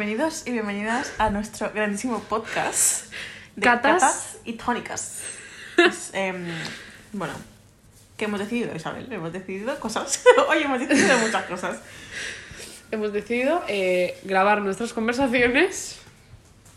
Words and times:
Bienvenidos 0.00 0.46
y 0.46 0.52
bienvenidas 0.52 1.12
a 1.18 1.28
nuestro 1.28 1.72
grandísimo 1.74 2.20
podcast 2.20 3.12
de 3.54 3.60
Catas. 3.60 4.38
y 4.46 4.54
tónicas. 4.54 5.20
Es, 5.76 6.08
em, 6.14 6.46
bueno, 7.12 7.34
¿qué 8.16 8.24
hemos 8.24 8.40
decidido, 8.40 8.74
Isabel? 8.74 9.12
Hemos 9.12 9.30
decidido 9.30 9.78
cosas. 9.78 10.24
Hoy 10.48 10.62
hemos 10.62 10.80
decidido 10.80 11.18
muchas 11.18 11.44
cosas. 11.44 11.80
Hemos 12.90 13.12
decidido 13.12 13.62
eh, 13.68 14.18
grabar 14.22 14.62
nuestras 14.62 14.94
conversaciones. 14.94 15.98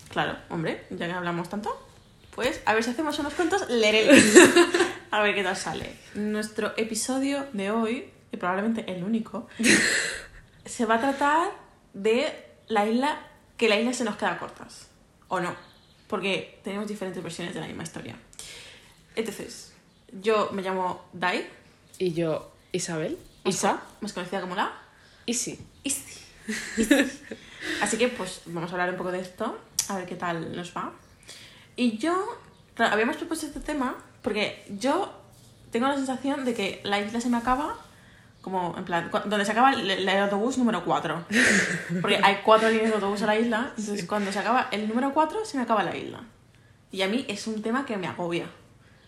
Claro, 0.09 0.35
hombre, 0.49 0.83
ya 0.89 1.07
que 1.07 1.13
hablamos 1.13 1.47
tanto, 1.47 1.81
pues 2.35 2.59
a 2.65 2.73
ver 2.73 2.83
si 2.83 2.89
hacemos 2.89 3.17
unos 3.19 3.33
cuentos 3.35 3.69
lereles. 3.69 4.35
A 5.11 5.21
ver 5.21 5.33
qué 5.33 5.43
tal 5.43 5.55
sale. 5.55 5.95
Nuestro 6.15 6.73
episodio 6.75 7.47
de 7.53 7.71
hoy, 7.71 8.09
y 8.33 8.35
probablemente 8.35 8.83
el 8.91 9.01
único, 9.01 9.47
se 10.65 10.85
va 10.85 10.95
a 10.95 10.99
tratar 10.99 11.51
de 11.93 12.42
la 12.67 12.85
isla, 12.85 13.19
que 13.57 13.69
la 13.69 13.79
isla 13.79 13.93
se 13.93 14.03
nos 14.03 14.15
queda 14.17 14.37
cortas. 14.39 14.87
¿O 15.27 15.39
no? 15.39 15.55
Porque 16.07 16.59
tenemos 16.63 16.87
diferentes 16.87 17.21
versiones 17.23 17.53
de 17.53 17.59
la 17.61 17.67
misma 17.67 17.83
historia. 17.83 18.15
Entonces, 19.15 19.73
yo 20.21 20.49
me 20.51 20.61
llamo 20.61 21.05
Dai, 21.13 21.47
Y 21.97 22.13
yo, 22.13 22.51
Isabel. 22.71 23.17
más 23.43 23.55
Isa. 23.55 23.81
más 24.01 24.13
conocida 24.13 24.41
como 24.41 24.55
la 24.55 24.71
sí. 25.27 25.59
Isi. 25.83 26.19
Así 27.81 27.97
que 27.97 28.09
pues 28.09 28.41
vamos 28.45 28.69
a 28.71 28.73
hablar 28.73 28.89
un 28.89 28.97
poco 28.97 29.11
de 29.11 29.21
esto, 29.21 29.57
a 29.89 29.95
ver 29.97 30.05
qué 30.05 30.15
tal 30.15 30.55
nos 30.55 30.75
va. 30.75 30.91
Y 31.75 31.97
yo, 31.97 32.37
habíamos 32.77 33.17
propuesto 33.17 33.45
este 33.47 33.59
tema 33.59 33.95
porque 34.21 34.65
yo 34.69 35.13
tengo 35.71 35.87
la 35.87 35.95
sensación 35.95 36.45
de 36.45 36.53
que 36.53 36.81
la 36.83 36.99
isla 36.99 37.21
se 37.21 37.29
me 37.29 37.37
acaba 37.37 37.77
como, 38.43 38.75
en 38.77 38.83
plan, 38.83 39.09
donde 39.25 39.45
se 39.45 39.53
acaba 39.53 39.71
el, 39.71 39.89
el 39.89 40.09
autobús 40.09 40.57
número 40.57 40.83
4. 40.83 41.25
Porque 42.01 42.19
hay 42.21 42.41
cuatro 42.43 42.69
líneas 42.69 42.89
de 42.89 42.95
autobús 42.95 43.21
a 43.21 43.25
la 43.25 43.39
isla, 43.39 43.71
entonces 43.77 44.05
cuando 44.05 44.33
se 44.33 44.39
acaba 44.39 44.67
el 44.71 44.87
número 44.89 45.13
4 45.13 45.45
se 45.45 45.57
me 45.57 45.63
acaba 45.63 45.81
la 45.81 45.95
isla. 45.95 46.21
Y 46.91 47.01
a 47.03 47.07
mí 47.07 47.25
es 47.29 47.47
un 47.47 47.61
tema 47.61 47.85
que 47.85 47.95
me 47.95 48.05
agobia. 48.05 48.47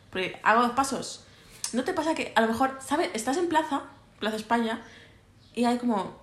Porque 0.09 0.39
hago 0.41 0.61
dos 0.61 0.71
pasos. 0.71 1.25
¿No 1.73 1.83
te 1.83 1.93
pasa 1.93 2.15
que 2.15 2.31
a 2.33 2.41
lo 2.41 2.47
mejor, 2.47 2.79
¿sabes? 2.79 3.09
Estás 3.13 3.35
en 3.35 3.49
plaza, 3.49 3.83
Plaza 4.19 4.37
España, 4.37 4.81
y 5.53 5.65
hay 5.65 5.77
como... 5.77 6.17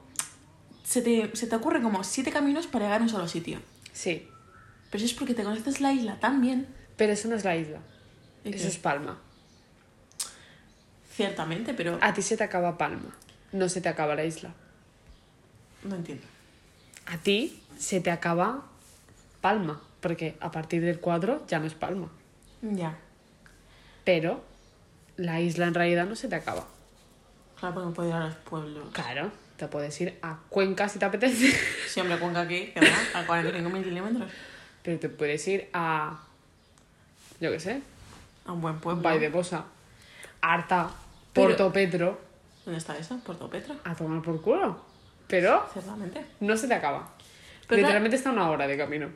Se 0.83 1.03
te, 1.03 1.37
se 1.37 1.47
te 1.47 1.55
ocurren 1.55 1.83
como 1.83 2.03
siete 2.05 2.33
caminos 2.33 2.67
para 2.67 2.87
llegar 2.87 3.01
a 3.01 3.05
un 3.05 3.11
solo 3.11 3.29
sitio. 3.29 3.61
Sí. 3.93 4.27
Pero 4.91 5.05
eso 5.05 5.13
es 5.13 5.19
porque 5.19 5.35
te 5.35 5.45
conoces 5.45 5.83
la 5.83 5.93
isla 5.93 6.19
tan 6.19 6.41
bien. 6.41 6.67
Pero 6.97 7.13
eso 7.13 7.29
no 7.29 7.37
es 7.37 7.45
la 7.45 7.57
isla. 7.57 7.81
¿Y 8.45 8.55
Eso 8.55 8.69
es 8.69 8.79
Palma. 8.79 9.19
Ciertamente, 11.15 11.75
pero... 11.75 11.99
A 12.01 12.15
ti 12.15 12.23
se 12.23 12.37
te 12.37 12.45
acaba 12.45 12.79
Palma. 12.79 13.15
No 13.53 13.69
se 13.69 13.81
te 13.81 13.89
acaba 13.89 14.15
la 14.15 14.25
isla. 14.25 14.53
No 15.85 15.97
entiendo. 15.97 16.25
A 17.07 17.19
ti 17.19 17.63
se 17.79 18.01
te 18.01 18.11
acaba 18.11 18.63
Palma. 19.41 19.81
Porque 20.01 20.37
a 20.41 20.51
partir 20.51 20.83
del 20.83 20.99
4 20.99 21.45
ya 21.47 21.59
no 21.59 21.67
es 21.67 21.75
Palma. 21.75 22.09
Ya. 22.63 22.97
Pero 24.05 24.43
la 25.17 25.41
isla 25.41 25.67
en 25.67 25.75
realidad 25.75 26.07
no 26.07 26.17
se 26.17 26.29
te 26.29 26.35
acaba. 26.35 26.67
Claro, 27.59 27.75
porque 27.75 27.89
no 27.89 27.95
puedo 27.95 28.09
ir 28.09 28.15
a 28.15 28.27
los 28.27 28.35
pueblos. 28.37 28.89
Claro. 28.93 29.31
Te 29.57 29.69
puedes 29.69 30.01
ir 30.01 30.19
a 30.23 30.39
Cuenca 30.49 30.89
si 30.89 30.99
te 30.99 31.05
apetece. 31.05 31.57
Si 31.89 32.01
hombre, 32.01 32.19
Cuenca 32.19 32.41
aquí, 32.41 32.69
queda 32.69 32.87
a 33.15 33.27
45.000 33.27 33.85
kilómetros. 33.85 34.31
Pero 34.83 34.99
te 34.99 35.09
puedes 35.09 35.47
ir 35.47 35.69
a. 35.73 36.19
Yo 37.39 37.53
qué 37.53 37.61
sé. 37.61 37.83
A 38.47 38.53
un 38.53 38.61
buen 38.61 38.81
pueblo. 38.81 39.03
Vall 39.03 39.21
de 39.21 39.31
Posa. 39.31 39.65
Arta. 40.41 40.91
Pero- 41.33 41.49
Porto 41.49 41.73
Petro. 41.73 42.21
¿Dónde 42.65 42.79
está 42.79 42.97
eso? 42.97 43.19
Puerto 43.25 43.49
Petra. 43.51 43.75
A 43.85 43.95
tomar 43.95 44.23
por 44.23 44.41
culo. 44.41 44.81
Pero 45.27 45.67
Ciertamente. 45.73 46.25
no 46.41 46.57
se 46.57 46.69
te 46.69 46.75
acaba. 46.75 47.11
Pero 47.67 47.81
Literalmente 47.83 48.17
está 48.17 48.31
una 48.31 48.51
hora 48.51 48.67
de 48.67 48.77
camino. 48.77 49.09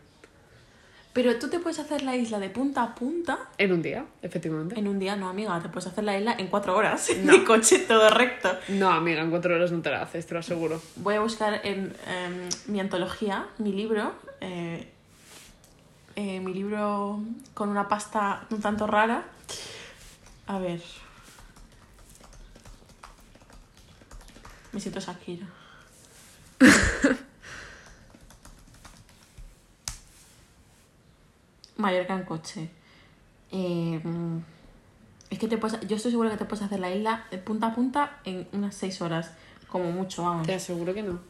Pero 1.13 1.39
tú 1.39 1.49
te 1.49 1.59
puedes 1.61 1.79
hacer 1.79 2.03
la 2.03 2.15
isla 2.17 2.39
de 2.39 2.51
punta 2.51 2.83
a 2.83 2.95
punta 2.95 3.39
En 3.57 3.73
un 3.73 3.81
día, 3.81 4.05
efectivamente. 4.21 4.79
en 4.79 4.87
un 4.89 4.99
día, 4.99 5.17
no, 5.17 5.29
amiga. 5.31 5.59
Te 5.63 5.69
puedes 5.71 5.87
hacer 5.87 6.05
la 6.05 6.19
isla 6.19 6.35
en 6.39 6.49
cuatro 6.49 6.77
horas. 6.77 7.09
No. 7.23 7.33
En 7.35 7.41
mi 7.41 7.45
coche 7.47 7.79
todo 7.81 8.11
recto. 8.11 8.51
No, 8.69 8.91
amiga, 8.91 9.23
en 9.23 9.31
cuatro 9.31 9.55
horas 9.55 9.71
no 9.73 9.81
te 9.81 9.91
la 9.91 10.03
haces, 10.03 10.27
te 10.27 10.35
lo 10.35 10.41
aseguro. 10.41 10.81
Voy 10.97 11.15
a 11.15 11.21
buscar 11.21 11.61
en 11.65 11.95
em, 12.07 12.49
mi 12.67 12.81
antología, 12.81 13.47
mi 13.59 13.73
libro, 13.73 14.13
eh, 14.41 14.89
eh, 16.17 16.41
mi 16.41 16.53
libro 16.53 17.21
con 17.55 17.69
una 17.71 17.89
pasta 17.89 18.47
un 18.51 18.61
tanto 18.61 18.87
rara. 18.87 19.23
A 20.49 20.59
ver. 20.59 20.81
Me 24.77 24.81
siento 24.81 25.01
Shakira. 25.01 25.47
Mallorca 31.79 32.13
en 32.13 32.25
coche. 32.25 32.69
Eh, 33.51 33.99
es 35.31 35.39
que 35.39 35.49
te 35.49 35.57
puedes, 35.57 35.81
yo 35.89 35.97
estoy 35.97 36.11
segura 36.11 36.29
que 36.29 36.37
te 36.37 36.45
puedes 36.45 36.63
hacer 36.63 36.79
la 36.79 36.91
isla 36.91 37.25
de 37.31 37.39
punta 37.39 37.69
a 37.69 37.75
punta 37.75 38.19
en 38.25 38.47
unas 38.53 38.75
6 38.75 39.01
horas, 39.01 39.31
como 39.67 39.91
mucho, 39.93 40.25
vamos. 40.25 40.47
Te 40.47 40.57
aseguro 40.57 40.93
que 40.93 41.03
no. 41.03 41.21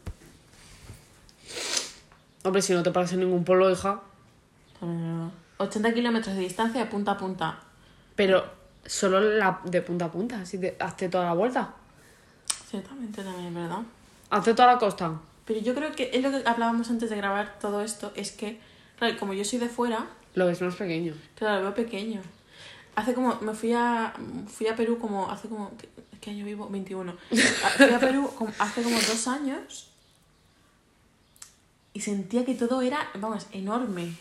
Hombre, 2.42 2.62
si 2.62 2.72
no 2.72 2.82
te 2.82 2.90
paras 2.90 3.12
en 3.12 3.20
ningún 3.20 3.44
pueblo, 3.44 3.70
hija. 3.70 4.00
80 5.58 5.94
kilómetros 5.94 6.34
de 6.34 6.42
distancia 6.42 6.80
de 6.80 6.90
punta 6.90 7.12
a 7.12 7.16
punta. 7.16 7.60
Pero 8.16 8.44
solo 8.84 9.20
la 9.20 9.60
de 9.62 9.82
punta 9.82 10.06
a 10.06 10.10
punta. 10.10 10.40
Así 10.40 10.58
te, 10.58 10.76
hazte 10.80 11.08
toda 11.08 11.26
la 11.26 11.34
vuelta. 11.34 11.76
Ciertamente 12.68 13.22
también, 13.22 13.54
¿verdad? 13.54 13.78
Hazte 14.30 14.54
toda 14.54 14.72
la 14.74 14.78
costa. 14.78 15.12
Pero 15.44 15.60
yo 15.60 15.74
creo 15.74 15.92
que 15.94 16.10
es 16.12 16.22
lo 16.22 16.30
que 16.30 16.42
hablábamos 16.48 16.90
antes 16.90 17.08
de 17.10 17.16
grabar 17.16 17.58
todo 17.60 17.80
esto, 17.82 18.12
es 18.16 18.32
que, 18.32 18.58
claro, 18.98 19.16
como 19.18 19.32
yo 19.34 19.44
soy 19.44 19.58
de 19.60 19.68
fuera, 19.68 20.06
Lo 20.34 20.46
ves 20.46 20.60
más 20.60 20.74
pequeño. 20.74 21.14
claro, 21.36 21.56
lo 21.58 21.62
veo 21.72 21.74
pequeño. 21.74 22.20
Hace 22.96 23.14
como, 23.14 23.38
me 23.42 23.54
fui 23.54 23.72
a, 23.72 24.14
fui 24.48 24.66
a 24.66 24.74
Perú 24.74 24.98
como, 24.98 25.30
hace 25.30 25.48
como, 25.48 25.70
¿qué, 25.76 25.88
qué 26.20 26.30
año 26.30 26.44
vivo? 26.44 26.68
21. 26.68 27.14
Ah, 27.30 27.68
Fui 27.76 27.90
a 27.92 28.00
Perú 28.00 28.30
como- 28.36 28.52
hace 28.58 28.82
como 28.82 28.96
dos 28.96 29.28
años 29.28 29.88
y 31.92 32.00
sentía 32.00 32.44
que 32.44 32.54
todo 32.54 32.82
era, 32.82 33.08
vamos, 33.20 33.46
enorme. 33.52 34.14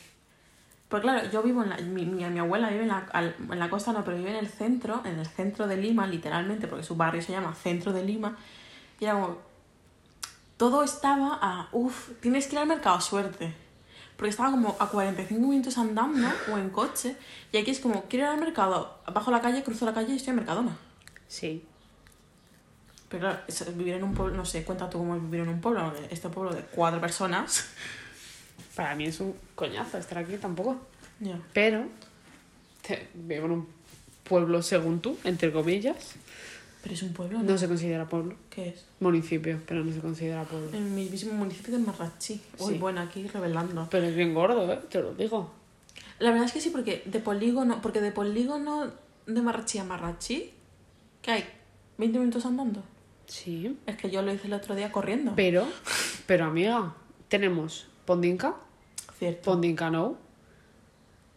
Porque 0.90 1.04
claro, 1.08 1.30
yo 1.32 1.42
vivo 1.42 1.64
en 1.64 1.70
la, 1.70 1.78
mi, 1.78 2.06
mi, 2.06 2.24
mi 2.26 2.40
abuela 2.40 2.70
vive 2.70 2.84
en 2.84 2.90
la, 2.90 3.08
al- 3.12 3.36
en 3.52 3.60
la 3.60 3.70
costa, 3.70 3.92
no, 3.92 4.04
pero 4.04 4.18
vive 4.18 4.30
en 4.30 4.36
el 4.38 4.48
centro, 4.50 5.02
en 5.06 5.18
el 5.20 5.26
centro 5.26 5.68
de 5.68 5.78
Lima, 5.78 6.06
literalmente, 6.08 6.68
porque 6.68 6.84
su 6.84 6.96
barrio 6.96 7.22
se 7.22 7.32
llama 7.32 7.56
Centro 7.56 7.92
de 7.92 8.04
Lima. 8.04 8.38
Y 9.00 9.06
era 9.06 9.14
como, 9.16 9.38
todo 10.58 10.84
estaba 10.84 11.40
a, 11.42 11.70
uff, 11.72 12.12
tienes 12.22 12.48
que 12.48 12.54
ir 12.56 12.60
al 12.60 12.68
mercado, 12.68 13.02
suerte. 13.02 13.54
Porque 14.16 14.30
estaba 14.30 14.52
como 14.52 14.76
a 14.80 14.88
45 14.88 15.46
minutos 15.48 15.78
andando 15.78 16.28
o 16.54 16.58
en 16.58 16.70
coche. 16.70 17.18
Y 17.52 17.58
aquí 17.58 17.72
es 17.72 17.80
como, 17.80 18.04
quiero 18.04 18.26
ir 18.28 18.32
al 18.32 18.40
mercado, 18.40 19.00
bajo 19.12 19.32
la 19.32 19.42
calle, 19.42 19.64
cruzo 19.64 19.86
la 19.86 19.94
calle 19.94 20.14
y 20.14 20.16
estoy 20.18 20.30
en 20.32 20.36
Mercadona. 20.38 20.78
Sí. 21.28 21.66
Pero 23.10 23.22
claro, 23.28 23.40
vivir 23.76 23.96
en 23.96 24.04
un 24.04 24.14
pueblo, 24.14 24.36
no 24.38 24.46
sé, 24.46 24.64
cuenta 24.64 24.90
tú 24.90 25.00
cómo 25.00 25.16
es 25.16 25.22
vivir 25.22 25.42
en 25.42 25.50
un 25.50 25.62
pueblo, 25.62 25.94
este 26.10 26.30
pueblo 26.30 26.54
de 26.54 26.62
cuatro 26.62 27.02
personas. 27.02 27.68
Para 28.76 28.96
mí 28.96 29.06
es 29.06 29.20
un 29.20 29.36
coñazo 29.56 29.98
estar 29.98 30.18
aquí 30.18 30.36
tampoco. 30.38 30.78
Pero 31.54 31.86
te- 32.86 33.08
vivo 33.14 33.46
en 33.46 33.52
un 33.52 33.68
pueblo 34.24 34.62
según 34.62 35.00
tú, 35.02 35.18
entre 35.24 35.52
comillas. 35.52 36.14
Pero 36.84 36.94
es 36.94 37.02
un 37.04 37.14
pueblo, 37.14 37.40
¿no? 37.40 37.46
No 37.52 37.58
se 37.58 37.68
considera 37.68 38.08
pueblo. 38.08 38.36
¿Qué 38.50 38.70
es? 38.70 38.86
Municipio, 39.00 39.60
pero 39.66 39.84
no 39.84 39.92
se 39.92 40.00
considera 40.00 40.44
pueblo. 40.44 40.70
En 40.78 40.94
mi 40.94 41.06
mismo 41.10 41.34
municipio 41.34 41.74
de 41.74 41.80
Marrachi. 41.84 42.42
Uy, 42.60 42.74
Sí. 42.74 42.78
bueno, 42.80 43.02
aquí 43.02 43.26
revelando. 43.28 43.88
Pero 43.90 44.06
es 44.06 44.16
bien 44.16 44.34
gordo, 44.34 44.72
¿eh? 44.72 44.80
Te 44.90 45.02
lo 45.02 45.14
digo. 45.16 45.52
La 46.20 46.30
verdad 46.30 46.46
es 46.46 46.52
que 46.54 46.62
sí, 46.62 46.70
porque 46.70 47.02
de 47.06 47.20
polígono, 47.20 47.82
porque 47.82 48.02
de 48.02 48.12
polígono 48.12 48.92
de 49.26 49.42
Marrachi 49.42 49.80
a 49.80 49.84
Marrachi, 49.84 50.52
¿qué 51.22 51.32
hay? 51.32 51.46
¿20 51.98 52.12
minutos 52.20 52.46
andando? 52.46 52.84
Sí. 53.28 53.76
Es 53.88 53.98
que 53.98 54.12
yo 54.12 54.22
lo 54.22 54.32
hice 54.32 54.46
el 54.48 54.54
otro 54.54 54.76
día 54.76 54.92
corriendo. 54.92 55.34
Pero, 55.36 55.66
pero 56.28 56.46
amiga, 56.46 56.94
tenemos 57.30 57.88
Pondinka, 58.06 58.56
Cierto. 59.18 59.42
Pondinka 59.52 59.90
no, 59.90 60.18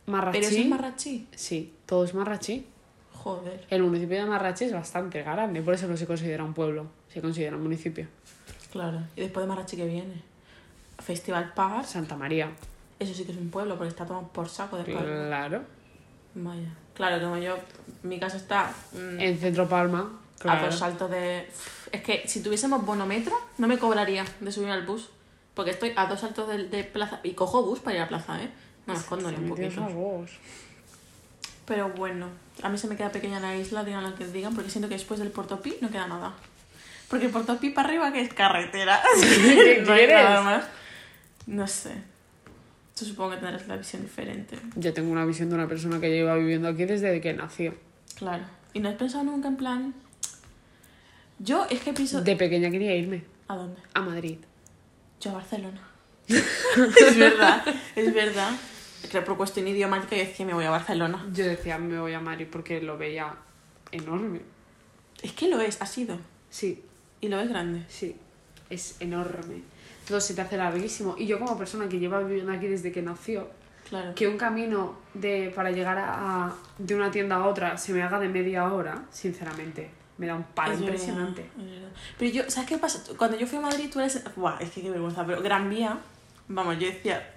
Marrachi. 0.06 0.38
¿Pero 0.38 0.50
eso 0.50 0.60
es 0.60 0.68
Marrachi? 0.68 1.28
Sí, 1.34 1.74
todo 1.86 2.04
es 2.04 2.14
Marrachi. 2.14 2.66
Joder. 3.12 3.66
El 3.70 3.82
municipio 3.82 4.16
de 4.18 4.26
Marrachi 4.26 4.64
es 4.64 4.72
bastante 4.72 5.22
grande, 5.22 5.60
por 5.62 5.74
eso 5.74 5.86
no 5.86 5.96
se 5.96 6.06
considera 6.06 6.44
un 6.44 6.54
pueblo, 6.54 6.86
se 7.12 7.20
considera 7.20 7.56
un 7.56 7.62
municipio. 7.62 8.06
Claro. 8.72 9.00
¿Y 9.16 9.22
después 9.22 9.44
de 9.44 9.48
Marrachi 9.48 9.76
qué 9.76 9.86
viene? 9.86 10.22
Festival 10.98 11.52
Park. 11.54 11.84
Santa 11.86 12.16
María. 12.16 12.50
Eso 12.98 13.14
sí 13.14 13.24
que 13.24 13.32
es 13.32 13.38
un 13.38 13.50
pueblo, 13.50 13.76
porque 13.76 13.90
está 13.90 14.04
tomado 14.06 14.28
por 14.28 14.48
saco 14.48 14.76
de 14.76 14.84
pueblo. 14.84 15.26
Claro. 15.26 15.62
Vaya. 16.34 16.74
Claro, 16.94 17.20
como 17.22 17.38
yo, 17.38 17.56
mi 18.02 18.18
casa 18.18 18.36
está 18.36 18.72
mm, 18.92 19.20
En 19.20 19.38
Centro 19.38 19.68
Palma. 19.68 20.00
a 20.00 20.40
Claro. 20.40 20.66
dos 20.66 20.76
saltos 20.78 21.10
de... 21.10 21.48
Es 21.92 22.02
que 22.02 22.22
si 22.26 22.42
tuviésemos 22.42 22.84
bonometro, 22.84 23.34
no 23.58 23.66
me 23.68 23.78
cobraría 23.78 24.24
de 24.40 24.52
subir 24.52 24.70
al 24.70 24.84
bus. 24.86 25.08
Porque 25.58 25.72
estoy 25.72 25.92
a 25.96 26.06
dos 26.06 26.20
saltos 26.20 26.48
de, 26.48 26.68
de 26.68 26.84
plaza. 26.84 27.18
Y 27.24 27.32
cojo 27.32 27.64
bus 27.64 27.80
para 27.80 27.96
ir 27.96 28.02
a 28.02 28.06
plaza, 28.06 28.40
¿eh? 28.40 28.48
No 28.86 28.92
me 28.92 29.00
escondo 29.00 29.28
ni 29.28 29.38
un 29.38 29.48
poquito. 29.48 29.84
Pero 31.66 31.88
bueno, 31.88 32.28
a 32.62 32.68
mí 32.68 32.78
se 32.78 32.86
me 32.86 32.94
queda 32.94 33.10
pequeña 33.10 33.40
la 33.40 33.56
isla, 33.56 33.82
digan 33.82 34.04
lo 34.04 34.14
que 34.14 34.24
digan, 34.28 34.54
porque 34.54 34.70
siento 34.70 34.88
que 34.88 34.94
después 34.94 35.18
del 35.18 35.32
Portopí 35.32 35.74
no 35.80 35.90
queda 35.90 36.06
nada. 36.06 36.32
Porque 37.08 37.28
Portopí 37.28 37.70
para 37.70 37.88
arriba 37.88 38.12
que 38.12 38.20
es 38.20 38.32
carretera. 38.32 39.02
¿Qué 39.20 39.82
no 39.84 39.94
hay 39.94 40.06
nada 40.06 40.42
más. 40.42 40.64
No 41.48 41.66
sé. 41.66 41.90
Tú 42.96 43.04
supongo 43.04 43.30
que 43.30 43.38
tendrás 43.38 43.66
la 43.66 43.78
visión 43.78 44.02
diferente. 44.02 44.56
Yo 44.76 44.94
tengo 44.94 45.10
una 45.10 45.24
visión 45.24 45.48
de 45.48 45.56
una 45.56 45.66
persona 45.66 45.98
que 45.98 46.08
lleva 46.08 46.36
viviendo 46.36 46.68
aquí 46.68 46.84
desde 46.84 47.20
que 47.20 47.32
nació. 47.34 47.74
Claro. 48.14 48.44
¿Y 48.74 48.78
no 48.78 48.90
has 48.90 48.94
pensado 48.94 49.24
nunca 49.24 49.48
en 49.48 49.56
plan... 49.56 49.94
Yo 51.40 51.66
es 51.68 51.80
que 51.80 51.92
pienso... 51.92 52.20
De 52.20 52.36
pequeña 52.36 52.70
quería 52.70 52.94
irme 52.94 53.24
¿A 53.48 53.56
dónde? 53.56 53.80
a 53.94 54.02
Madrid. 54.02 54.38
Yo 55.20 55.30
a 55.30 55.34
Barcelona. 55.34 55.80
es 56.28 57.16
verdad, 57.18 57.62
es 57.96 58.14
verdad. 58.14 58.50
Que 59.10 59.22
por 59.22 59.36
cuestión 59.36 59.66
idiomática 59.68 60.16
yo 60.16 60.22
decía 60.24 60.44
me 60.46 60.54
voy 60.54 60.64
a 60.64 60.70
Barcelona. 60.70 61.24
Yo 61.32 61.44
decía, 61.44 61.78
me 61.78 61.98
voy 61.98 62.12
a 62.12 62.20
Madrid 62.20 62.46
porque 62.50 62.80
lo 62.82 62.98
veía 62.98 63.34
enorme. 63.92 64.40
Es 65.22 65.32
que 65.32 65.48
lo 65.48 65.60
es, 65.60 65.80
ha 65.80 65.86
sido. 65.86 66.18
Sí, 66.50 66.84
Y 67.20 67.28
lo 67.28 67.40
es 67.40 67.48
grande. 67.48 67.84
sí, 67.88 68.16
es 68.70 68.96
enorme. 69.00 69.62
Todo 70.06 70.20
se 70.20 70.34
te 70.34 70.40
hace 70.40 70.56
larguísimo. 70.56 71.14
Y 71.18 71.26
yo 71.26 71.38
como 71.38 71.56
persona 71.58 71.88
que 71.88 71.98
lleva 71.98 72.20
viviendo 72.20 72.52
aquí 72.52 72.66
desde 72.66 72.92
que 72.92 73.02
nació, 73.02 73.48
Claro. 73.88 74.14
que 74.14 74.28
un 74.28 74.36
camino 74.36 74.98
de, 75.14 75.50
para 75.54 75.70
llegar 75.70 75.96
a- 75.98 76.52
de 76.76 76.94
una 76.94 77.10
tienda 77.10 77.36
a 77.36 77.46
otra 77.46 77.78
se 77.78 77.92
me 77.94 78.02
haga 78.02 78.20
de 78.20 78.28
media 78.28 78.70
hora, 78.72 79.04
sinceramente, 79.10 79.90
me 80.18 80.26
da 80.26 80.34
un 80.34 80.44
palo 80.44 80.74
Es 80.74 80.80
impresionante. 80.80 81.50
verdad. 81.56 81.88
Pero 82.18 82.30
yo, 82.32 82.50
¿sabes 82.50 82.68
qué 82.68 82.78
pasa? 82.78 83.02
Cuando 83.16 83.36
yo 83.38 83.46
fui 83.46 83.58
a 83.58 83.62
Madrid, 83.62 83.88
tú 83.92 84.00
eres. 84.00 84.22
Buah, 84.36 84.58
es 84.60 84.70
que 84.70 84.82
qué 84.82 84.90
vergüenza, 84.90 85.24
pero 85.24 85.40
Gran 85.42 85.70
Vía, 85.70 85.98
vamos, 86.48 86.78
yo 86.78 86.86
decía. 86.88 87.34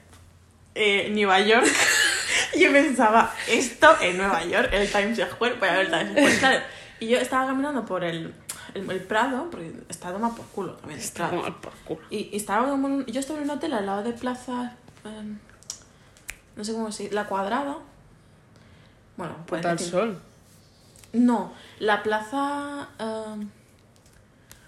Eh, 0.76 1.10
Nueva 1.14 1.40
York. 1.42 1.66
yo 2.60 2.72
pensaba, 2.72 3.34
esto 3.48 3.90
en 4.02 4.18
Nueva 4.18 4.44
York, 4.46 4.70
el 4.72 4.90
Times 4.90 5.20
Square, 5.32 5.56
voy 5.56 5.70
a 5.70 5.74
ver 5.74 5.86
el 5.86 5.92
Times 5.92 6.12
Square, 6.12 6.38
claro. 6.40 6.64
Y 7.00 7.08
yo 7.10 7.18
estaba 7.18 7.48
caminando 7.48 7.84
por 7.86 8.04
el, 8.04 8.34
el, 8.74 8.90
el 8.90 9.00
Prado, 9.02 9.50
porque 9.50 9.74
está 9.90 10.12
tomado 10.14 10.36
por 10.36 10.46
culo 10.48 10.74
también. 10.74 11.00
Está 11.00 11.30
tomado 11.30 11.60
por 11.60 11.74
culo. 11.80 12.02
Y, 12.10 12.30
y 12.32 12.36
estaba 12.38 12.70
como 12.70 12.88
un- 12.88 13.06
yo 13.08 13.20
estaba 13.20 13.40
en 13.40 13.46
un 13.46 13.58
hotel 13.58 13.74
al 13.74 13.86
lado 13.86 14.04
de 14.04 14.14
Plaza. 14.14 14.76
em, 15.04 15.38
no 16.56 16.64
sé 16.64 16.72
cómo 16.74 16.92
se 16.92 17.12
La 17.12 17.26
Cuadrada. 17.26 17.78
Bueno, 19.18 19.34
puedes 19.46 19.64
Puerta 19.66 19.72
decir- 19.74 19.92
sol. 19.92 20.22
No, 21.14 21.54
la 21.80 22.04
plaza. 22.04 22.88
em, 23.00 23.50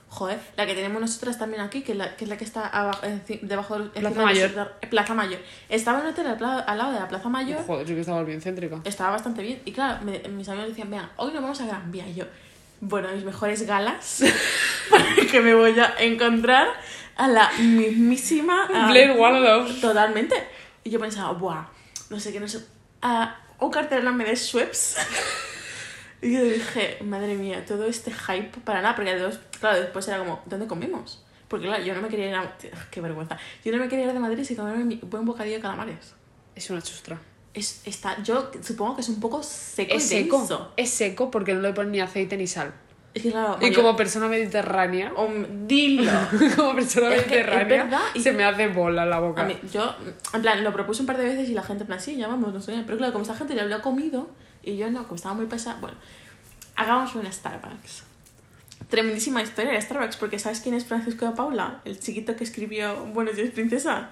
joder, 0.09 0.39
la 0.57 0.65
que 0.67 0.75
tenemos 0.75 1.01
nosotras 1.01 1.39
también 1.39 1.61
aquí, 1.61 1.81
que 1.81 1.93
es 1.93 1.97
la 1.97 2.15
que, 2.15 2.25
es 2.25 2.29
la 2.29 2.37
que 2.37 2.43
está 2.45 2.67
abajo, 2.67 3.01
enci- 3.03 3.39
debajo 3.41 3.79
del. 3.79 3.89
Plaza 3.89 4.09
del 4.15 4.25
Mayor. 4.25 4.73
Eh, 4.81 4.87
Plaza 4.87 5.13
Mayor. 5.15 5.39
Estaba 5.69 5.99
en 5.99 6.05
un 6.05 6.11
hotel 6.11 6.27
al, 6.27 6.63
al 6.67 6.77
lado 6.77 6.91
de 6.93 6.99
la 6.99 7.07
Plaza 7.07 7.29
Mayor. 7.29 7.65
Joder, 7.65 7.87
sí 7.87 7.93
que 7.95 8.01
estaba 8.01 8.21
bien 8.23 8.41
céntrica. 8.41 8.79
Estaba 8.83 9.11
bastante 9.11 9.41
bien. 9.41 9.61
Y 9.65 9.71
claro, 9.71 10.03
me- 10.05 10.19
mis 10.29 10.47
amigos 10.49 10.69
decían, 10.69 10.89
venga, 10.91 11.09
hoy 11.17 11.33
nos 11.33 11.41
vamos 11.41 11.59
a 11.61 11.65
Gran 11.65 11.91
Vía. 11.91 12.07
Y 12.07 12.13
yo, 12.15 12.25
bueno, 12.81 13.07
mis 13.13 13.23
mejores 13.23 13.65
galas, 13.65 14.23
porque 14.89 15.39
me 15.41 15.55
voy 15.55 15.79
a 15.79 15.95
encontrar 15.99 16.67
a 17.15 17.27
la 17.27 17.49
mismísima. 17.59 18.67
a- 18.73 18.89
Blair 18.89 19.11
Waldorf. 19.17 19.81
Totalmente. 19.81 20.35
Y 20.83 20.89
yo 20.91 20.99
pensaba, 20.99 21.31
buah, 21.31 21.65
no 22.11 22.19
sé 22.19 22.31
qué, 22.31 22.39
no 22.39 22.47
sé. 22.47 22.63
ah, 23.01 23.37
un 23.59 23.71
cartel 23.71 23.99
enorme 24.01 24.25
de 24.25 24.35
Schweppes. 24.35 24.97
y 26.23 26.33
yo 26.33 26.43
dije, 26.43 26.97
madre 27.03 27.35
mía, 27.35 27.63
todo 27.65 27.85
este 27.85 28.11
hype 28.11 28.59
para 28.63 28.81
nada, 28.81 28.95
porque 28.95 29.11
además, 29.11 29.39
claro, 29.59 29.79
después 29.79 30.07
era 30.07 30.17
como, 30.19 30.41
¿dónde 30.45 30.65
comemos? 30.67 31.23
Porque 31.47 31.67
claro, 31.67 31.83
yo 31.83 31.93
no 31.93 32.01
me 32.01 32.07
quería 32.07 32.29
ir 32.29 32.35
a... 32.35 32.57
Qué 32.89 32.99
vergüenza. 33.01 33.37
Yo 33.63 33.71
no 33.71 33.77
me 33.77 33.87
quería 33.87 34.05
ir 34.05 34.13
de 34.13 34.19
Madrid 34.19 34.43
sin 34.43 34.57
comerme 34.57 34.85
mi 34.85 34.95
buen 35.03 35.23
bocadillo 35.25 35.57
de 35.57 35.61
calamares. 35.61 36.15
Es 36.55 36.69
una 36.71 36.81
chustra. 36.81 37.19
Es, 37.53 37.81
está, 37.85 38.21
yo 38.23 38.49
supongo 38.63 38.95
que 38.95 39.01
es 39.01 39.09
un 39.09 39.19
poco 39.19 39.43
seco 39.43 39.93
Es 39.93 40.05
y 40.05 40.07
seco. 40.07 40.39
denso. 40.39 40.71
Es 40.77 40.89
seco 40.89 41.29
porque 41.29 41.53
no 41.53 41.61
le 41.61 41.71
ponen 41.73 41.91
ni 41.91 41.99
aceite 41.99 42.37
ni 42.37 42.47
sal. 42.47 42.73
Es 43.13 43.21
que 43.21 43.29
claro, 43.29 43.59
Y 43.61 43.71
como 43.73 43.95
persona 43.95 44.27
mediterránea, 44.27 45.13
Om- 45.15 45.67
dilo. 45.67 46.09
como 46.55 46.73
persona 46.73 47.13
Es 47.13 47.27
mediterránea, 47.27 47.83
verdad, 47.83 48.01
se 48.19 48.31
me 48.31 48.43
hace 48.43 48.67
bola 48.69 49.05
la 49.05 49.19
boca. 49.19 49.43
A 49.43 49.45
mí, 49.45 49.55
yo, 49.71 49.93
en 50.33 50.41
plan, 50.41 50.63
lo 50.63 50.73
propuse 50.73 51.01
un 51.01 51.05
par 51.05 51.17
de 51.17 51.25
veces 51.25 51.47
y 51.49 51.53
la 51.53 51.61
gente, 51.61 51.83
en 51.83 51.87
plan, 51.87 51.99
sí, 51.99 52.15
ya 52.15 52.27
vamos, 52.27 52.51
no 52.51 52.59
sé. 52.59 52.81
Pero 52.87 52.97
claro, 52.97 53.13
como 53.13 53.21
esta 53.21 53.35
gente 53.35 53.53
ya 53.53 53.65
lo 53.65 53.75
ha 53.75 53.81
comido 53.83 54.29
y 54.63 54.77
yo 54.77 54.89
no, 54.91 55.03
como 55.03 55.15
estaba 55.15 55.35
muy 55.35 55.45
pesada, 55.45 55.79
bueno, 55.79 55.97
hagamos 56.75 57.13
una 57.15 57.31
Starbucks. 57.31 58.03
Tremendísima 58.89 59.41
historia 59.41 59.71
de 59.71 59.81
Starbucks, 59.81 60.17
porque 60.17 60.39
¿sabes 60.39 60.59
quién 60.61 60.75
es 60.75 60.85
Francisco 60.85 61.25
de 61.27 61.31
Paula? 61.35 61.81
El 61.85 61.99
chiquito 61.99 62.35
que 62.35 62.43
escribió 62.43 63.05
Buenos 63.07 63.35
días, 63.35 63.51
princesa. 63.51 64.09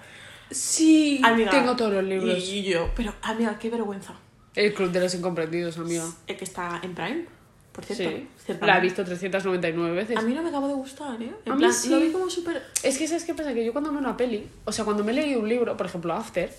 Sí, 0.50 1.20
Amiga, 1.22 1.50
tengo 1.50 1.76
todos 1.76 1.92
los 1.94 2.04
libros. 2.04 2.38
Y 2.38 2.62
yo, 2.64 2.90
pero 2.94 3.14
amiga, 3.22 3.58
qué 3.58 3.70
vergüenza. 3.70 4.14
El 4.54 4.74
Club 4.74 4.90
de 4.90 5.00
los 5.00 5.14
Incomprendidos, 5.14 5.78
amiga. 5.78 6.04
El 6.26 6.36
que 6.36 6.44
está 6.44 6.80
en 6.82 6.94
Prime, 6.94 7.24
por 7.72 7.84
cierto. 7.84 8.04
Sí. 8.04 8.28
ciertamente. 8.44 8.66
La 8.66 8.78
he 8.78 8.80
visto 8.82 9.04
399 9.04 9.94
veces. 9.96 10.16
A 10.16 10.22
mí 10.22 10.34
no 10.34 10.42
me 10.42 10.50
acabó 10.50 10.68
de 10.68 10.74
gustar, 10.74 11.22
¿eh? 11.22 11.32
En 11.46 11.52
A 11.52 11.54
mí 11.54 11.60
plan, 11.60 11.72
sí. 11.72 11.88
lo 11.88 12.00
vi 12.00 12.10
como 12.12 12.28
súper... 12.28 12.62
Es 12.82 12.98
que, 12.98 13.08
¿sabes 13.08 13.24
qué 13.24 13.32
pasa? 13.32 13.54
Que 13.54 13.64
yo 13.64 13.72
cuando 13.72 13.90
veo 13.90 14.00
una 14.00 14.16
peli, 14.16 14.46
o 14.66 14.72
sea, 14.72 14.84
cuando 14.84 15.04
me 15.04 15.12
he 15.12 15.14
leído 15.14 15.40
un 15.40 15.48
libro, 15.48 15.74
por 15.76 15.86
ejemplo, 15.86 16.12
After, 16.12 16.52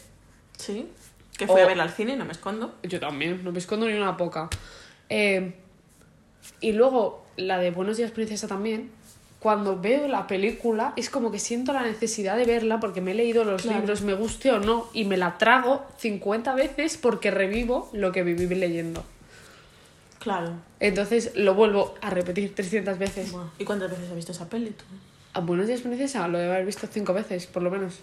Sí. 0.58 0.88
Que 1.38 1.48
fui 1.48 1.62
a 1.62 1.66
O- 1.66 1.68
verla 1.68 1.84
al 1.84 1.90
cine, 1.92 2.16
no 2.16 2.26
me 2.26 2.32
escondo. 2.32 2.76
yo 2.84 3.00
también, 3.00 3.44
no 3.44 3.52
me 3.52 3.60
escondo 3.60 3.88
ni 3.88 3.94
una 3.94 4.18
poca. 4.18 4.50
Eh, 5.10 5.54
y 6.62 6.74
luego 6.74 7.26
la 7.38 7.58
de 7.60 7.72
Buenos 7.72 7.98
días, 7.98 8.12
princesa 8.12 8.48
también. 8.48 8.92
Cuando 9.40 9.78
veo 9.82 10.08
la 10.08 10.26
película, 10.28 10.94
es 10.96 11.10
como 11.10 11.30
que 11.32 11.38
siento 11.40 11.74
la 11.74 11.82
necesidad 11.84 12.38
de 12.38 12.46
verla 12.46 12.80
porque 12.80 13.02
me 13.02 13.12
he 13.12 13.14
leído 13.16 13.44
los 13.44 13.64
Claro. 13.64 13.80
libros, 13.80 14.02
me 14.02 14.14
guste 14.14 14.52
o 14.52 14.60
no, 14.60 14.88
y 14.94 15.04
me 15.04 15.18
la 15.18 15.38
trago 15.38 15.86
50 15.98 16.56
veces 16.56 16.96
porque 16.98 17.30
revivo 17.30 17.90
lo 17.94 18.12
que 18.14 18.24
viví 18.24 18.56
leyendo. 18.56 19.04
Claro. 20.20 20.54
Entonces 20.80 21.32
lo 21.36 21.54
vuelvo 21.56 21.96
a 22.02 22.10
repetir 22.10 22.56
300 22.56 22.98
veces. 22.98 23.34
¿Y 23.60 23.66
cuántas 23.66 23.90
veces 23.92 24.10
has 24.10 24.16
visto 24.16 24.32
esa 24.32 24.48
peli 24.48 24.70
tú? 24.70 24.86
A 25.34 25.42
Buenos 25.42 25.68
días, 25.68 25.82
princesa, 25.82 26.26
lo 26.30 26.38
debo 26.38 26.54
haber 26.54 26.66
visto 26.66 26.88
5 26.90 27.14
veces, 27.14 27.48
por 27.48 27.64
lo 27.64 27.70
menos. 27.72 27.96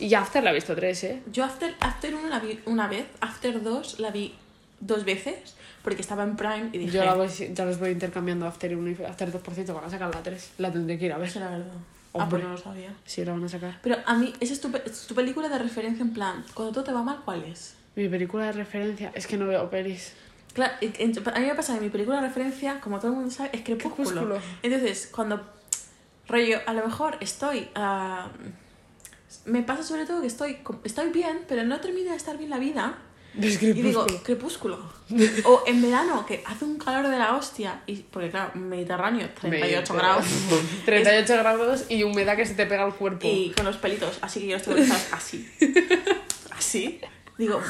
Y 0.00 0.08
ya 0.08 0.22
After 0.22 0.42
la 0.42 0.50
he 0.50 0.54
visto 0.54 0.74
3, 0.74 1.04
¿eh? 1.04 1.22
Yo 1.30 1.44
After, 1.44 1.74
After 1.80 2.14
1 2.14 2.28
la 2.28 2.40
vi 2.40 2.58
una 2.66 2.88
vez, 2.88 3.06
After 3.20 3.62
2 3.62 4.00
la 4.00 4.10
vi 4.10 4.34
dos 4.80 5.04
veces, 5.04 5.54
porque 5.82 6.00
estaba 6.00 6.24
en 6.24 6.36
Prime 6.36 6.70
y 6.72 6.78
dije... 6.78 6.92
Yo 6.92 7.04
la 7.04 7.14
voy, 7.14 7.28
ya 7.28 7.64
los 7.66 7.78
voy 7.78 7.90
intercambiando 7.90 8.46
After 8.46 8.74
1 8.74 8.90
y 8.90 9.04
After 9.04 9.30
2%, 9.30 9.74
van 9.74 9.84
a 9.84 9.90
sacar 9.90 10.14
la 10.14 10.22
3. 10.22 10.52
La 10.58 10.72
tendré 10.72 10.98
que 10.98 11.06
ir 11.06 11.12
a 11.12 11.18
ver. 11.18 11.36
La 11.36 11.50
verdad. 11.50 11.66
Ah, 12.14 12.24
Hombre. 12.24 12.28
pues 12.30 12.42
no 12.44 12.48
lo 12.50 12.58
sabía. 12.58 12.94
Sí, 13.04 13.24
la 13.24 13.32
van 13.32 13.44
a 13.44 13.48
sacar. 13.48 13.78
Pero 13.82 13.96
a 14.04 14.14
mí, 14.14 14.32
esa 14.40 14.54
es 14.54 14.60
tu, 14.60 14.74
es 14.84 15.06
tu 15.06 15.14
película 15.14 15.48
de 15.48 15.58
referencia 15.58 16.02
en 16.02 16.12
plan, 16.12 16.44
cuando 16.54 16.72
todo 16.72 16.84
te 16.84 16.92
va 16.92 17.02
mal, 17.02 17.20
¿cuál 17.24 17.44
es? 17.44 17.76
Mi 17.94 18.08
película 18.08 18.46
de 18.46 18.52
referencia, 18.52 19.12
es 19.14 19.26
que 19.26 19.36
no 19.36 19.46
veo 19.46 19.68
pelis. 19.68 20.14
Claro, 20.54 20.72
a 20.74 21.38
mí 21.38 21.46
me 21.46 21.54
pasa 21.54 21.74
que 21.74 21.80
mi 21.80 21.90
película 21.90 22.20
de 22.20 22.26
referencia, 22.26 22.80
como 22.80 22.98
todo 22.98 23.08
el 23.08 23.16
mundo 23.18 23.30
sabe, 23.30 23.50
es 23.52 23.60
Crepúsculo. 23.62 24.06
Crepúsculo. 24.06 24.38
Entonces, 24.62 25.08
cuando, 25.12 25.40
rollo, 26.26 26.58
a 26.66 26.72
lo 26.72 26.84
mejor 26.84 27.18
estoy... 27.20 27.68
ah, 27.74 28.28
me 29.46 29.62
pasa 29.62 29.82
sobre 29.82 30.06
todo 30.06 30.20
que 30.20 30.26
estoy, 30.26 30.58
estoy 30.84 31.10
bien, 31.10 31.40
pero 31.48 31.64
no 31.64 31.80
termina 31.80 32.10
de 32.12 32.16
estar 32.16 32.36
bien 32.38 32.50
la 32.50 32.58
vida. 32.58 32.98
Es 33.40 33.62
Y 33.62 33.72
digo, 33.74 34.04
Crepúsculo. 34.24 34.76
O 35.44 35.62
en 35.66 35.80
verano, 35.82 36.26
que 36.26 36.42
hace 36.46 36.64
un 36.64 36.78
calor 36.78 37.08
de 37.08 37.16
la 37.16 37.36
hostia. 37.36 37.82
Y, 37.86 37.96
porque 37.96 38.28
claro, 38.30 38.50
Mediterráneo, 38.54 39.28
38 39.40 39.92
Me- 39.94 39.98
grados. 40.00 40.24
38 40.84 41.32
grados 41.36 41.84
y 41.88 42.02
humedad 42.02 42.36
que 42.36 42.44
se 42.44 42.54
te 42.54 42.66
pega 42.66 42.84
al 42.84 42.94
cuerpo. 42.94 43.28
Y 43.28 43.52
con 43.56 43.64
los 43.66 43.76
pelitos. 43.76 44.18
Así 44.20 44.40
que 44.40 44.48
yo 44.48 44.56
estoy 44.56 44.82
así. 45.12 45.48
Así. 46.50 47.00
Digo, 47.38 47.60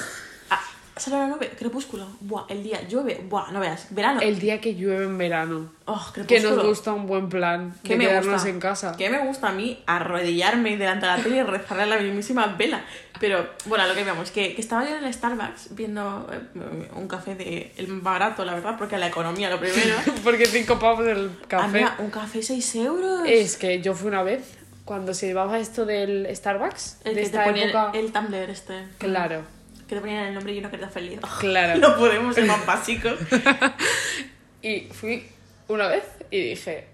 sale 1.00 1.16
la 1.18 1.26
nube, 1.26 1.48
crepúsculo. 1.58 2.06
Buah, 2.20 2.44
el 2.48 2.62
día 2.62 2.80
llueve. 2.88 3.24
Buah, 3.28 3.50
no 3.52 3.60
veas. 3.60 3.86
Verano. 3.90 4.20
El 4.20 4.38
día 4.38 4.60
que 4.60 4.74
llueve 4.74 5.04
en 5.04 5.18
verano. 5.18 5.70
Oh, 5.86 6.12
Que 6.28 6.40
nos 6.40 6.62
gusta 6.64 6.92
un 6.92 7.06
buen 7.06 7.28
plan. 7.28 7.74
¿Qué 7.82 7.90
de 7.90 7.96
me 7.98 8.06
quedarnos 8.06 8.34
gusta? 8.34 8.48
en 8.48 8.60
casa. 8.60 8.94
¿Qué 8.96 9.10
me 9.10 9.18
gusta 9.26 9.48
a 9.48 9.52
mí? 9.52 9.82
Arrodillarme 9.86 10.76
delante 10.76 11.06
de 11.06 11.12
la 11.12 11.18
tele 11.22 11.36
y 11.38 11.42
rezarle 11.42 11.82
a 11.82 11.86
la 11.86 11.98
mismísima 11.98 12.46
vela. 12.58 12.84
Pero, 13.18 13.46
bueno, 13.66 13.86
lo 13.86 13.94
que 13.94 14.04
veamos, 14.04 14.30
que, 14.30 14.54
que 14.54 14.60
estaba 14.60 14.88
yo 14.88 14.96
en 14.96 15.04
el 15.04 15.12
Starbucks 15.12 15.74
viendo 15.74 16.26
eh, 16.32 16.88
un 16.94 17.06
café 17.08 17.34
de 17.34 17.72
el 17.76 18.00
barato, 18.00 18.44
la 18.44 18.54
verdad, 18.54 18.76
porque 18.78 18.96
la 18.98 19.08
economía 19.08 19.50
lo 19.50 19.58
primero. 19.58 19.94
Porque 20.24 20.46
5 20.46 20.78
pavos 20.78 21.06
el 21.06 21.30
café. 21.48 21.64
Amiga, 21.64 21.96
un 21.98 22.10
café 22.10 22.42
6 22.42 22.74
euros. 22.76 23.20
Es 23.26 23.56
que 23.56 23.82
yo 23.82 23.94
fui 23.94 24.08
una 24.08 24.22
vez, 24.22 24.42
cuando 24.86 25.12
se 25.12 25.26
llevaba 25.26 25.58
esto 25.58 25.84
del 25.84 26.28
Starbucks, 26.34 26.98
el 27.04 27.14
de 27.14 27.22
que 27.22 27.28
te 27.28 27.36
esta 27.36 27.44
ponía 27.44 27.64
época. 27.64 27.90
el 27.94 28.12
Tumblr 28.12 28.50
este. 28.50 28.86
Claro, 28.98 29.42
Que 29.90 29.96
te 29.96 30.02
ponían 30.02 30.26
el 30.26 30.34
nombre 30.34 30.54
y 30.54 30.58
una 30.60 30.70
carita 30.70 30.88
feliz. 30.88 31.18
claro. 31.40 31.80
No 31.80 31.96
podemos 31.96 32.36
ser 32.36 32.46
más 32.46 32.64
básicos. 32.64 33.18
Y 34.62 34.82
fui 34.92 35.24
una 35.68 35.88
vez 35.88 36.04
y 36.30 36.38
dije, 36.50 36.86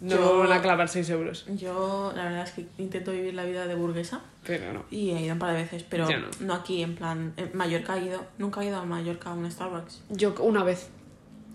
no 0.00 0.16
Yo- 0.16 0.38
van 0.40 0.52
a 0.52 0.60
clavar 0.60 0.88
6 0.88 1.08
euros. 1.10 1.46
Yo, 1.56 2.12
la 2.16 2.24
verdad 2.24 2.42
es 2.42 2.50
que 2.50 2.66
intento 2.78 3.12
vivir 3.12 3.32
la 3.32 3.44
vida 3.44 3.66
de 3.68 3.74
burguesa 3.76 4.20
Pero 4.44 4.72
no. 4.72 4.84
y 4.90 5.12
he 5.12 5.22
ido 5.22 5.32
un 5.34 5.38
par 5.38 5.54
de 5.54 5.62
veces, 5.62 5.84
pero 5.88 6.06
no. 6.10 6.26
no. 6.40 6.54
aquí, 6.54 6.82
en 6.82 6.96
plan. 6.96 7.32
En 7.36 7.56
Mallorca 7.56 7.96
he 7.96 8.06
ido. 8.06 8.26
Nunca 8.38 8.60
he 8.62 8.66
ido 8.66 8.76
a 8.78 8.84
Mallorca 8.84 9.30
a 9.30 9.34
un 9.34 9.50
Starbucks. 9.50 10.02
Yo 10.10 10.34
una 10.40 10.64
vez. 10.64 10.88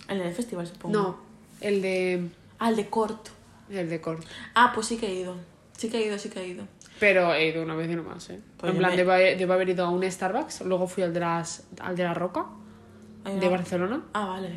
El 0.07 0.33
festival, 0.33 0.65
supongo. 0.65 0.97
No, 0.97 1.19
el 1.59 1.81
de. 1.81 2.29
Ah, 2.57 2.69
el 2.69 2.77
de 2.77 2.87
Cort. 2.89 3.27
El 3.69 3.89
de 3.89 3.99
Cort. 4.01 4.23
Ah, 4.55 4.71
pues 4.73 4.87
sí 4.87 4.97
que 4.97 5.07
he 5.07 5.13
ido. 5.15 5.35
Sí 5.77 5.89
que 5.89 5.97
he 5.99 6.05
ido, 6.07 6.17
sí 6.17 6.29
que 6.29 6.39
he 6.39 6.47
ido. 6.47 6.63
Pero 7.01 7.33
he 7.33 7.47
ido 7.49 7.63
una 7.63 7.75
vez 7.75 7.89
y 7.91 7.95
no 7.95 8.03
más, 8.03 8.29
¿eh? 8.29 8.39
Pues 8.57 8.71
en 8.71 8.77
plan, 8.77 8.91
me- 8.91 8.97
debo, 8.97 9.11
debo 9.11 9.53
haber 9.53 9.67
ido 9.69 9.83
a 9.85 9.89
un 9.89 10.09
Starbucks, 10.09 10.61
luego 10.61 10.87
fui 10.87 11.01
al 11.03 11.13
de, 11.13 11.19
las, 11.19 11.67
al 11.79 11.95
de 11.97 12.03
la 12.03 12.13
Roca, 12.13 12.45
de 13.25 13.49
Barcelona. 13.49 14.01
Ah, 14.13 14.25
vale. 14.27 14.49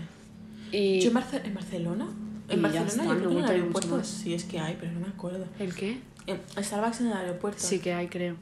Y. 0.70 1.00
¿Yo 1.00 1.08
en, 1.08 1.16
Barce- 1.16 1.40
en 1.44 1.54
Barcelona? 1.54 2.06
En 2.50 2.60
Barcelona, 2.62 2.90
está, 2.90 3.04
yo 3.04 3.08
creo 3.16 3.28
que 3.30 3.36
en 3.38 3.44
el 3.44 3.50
aeropuerto 3.50 4.04
sí 4.04 4.34
es 4.34 4.44
que 4.44 4.60
hay, 4.60 4.76
pero 4.78 4.92
no 4.92 5.00
me 5.00 5.08
acuerdo. 5.08 5.46
¿El 5.58 5.74
qué? 5.74 5.98
En 6.26 6.40
Starbucks 6.62 7.00
en 7.00 7.06
el 7.08 7.12
aeropuerto. 7.14 7.58
Sí 7.60 7.78
que 7.80 7.94
hay, 7.94 8.08
creo. 8.08 8.36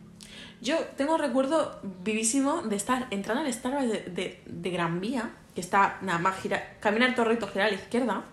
Yo 0.61 0.77
tengo 0.97 1.15
un 1.15 1.21
recuerdo 1.21 1.81
vivísimo 2.05 2.63
de 2.63 2.77
estar 2.77 3.07
entrando 3.11 3.45
al 3.45 3.53
Starbucks 3.53 3.89
de, 3.91 4.01
de, 4.11 4.41
de 4.47 4.71
Gran 4.71 5.01
Vía, 5.01 5.31
que 5.55 5.61
está 5.61 5.99
nada 6.03 6.19
más 6.19 6.41
gira, 6.41 6.75
caminar 6.81 7.15
todo 7.15 7.27
recto, 7.27 7.47
girar 7.49 7.69
a 7.69 7.71
la 7.71 7.77
izquierda. 7.77 8.25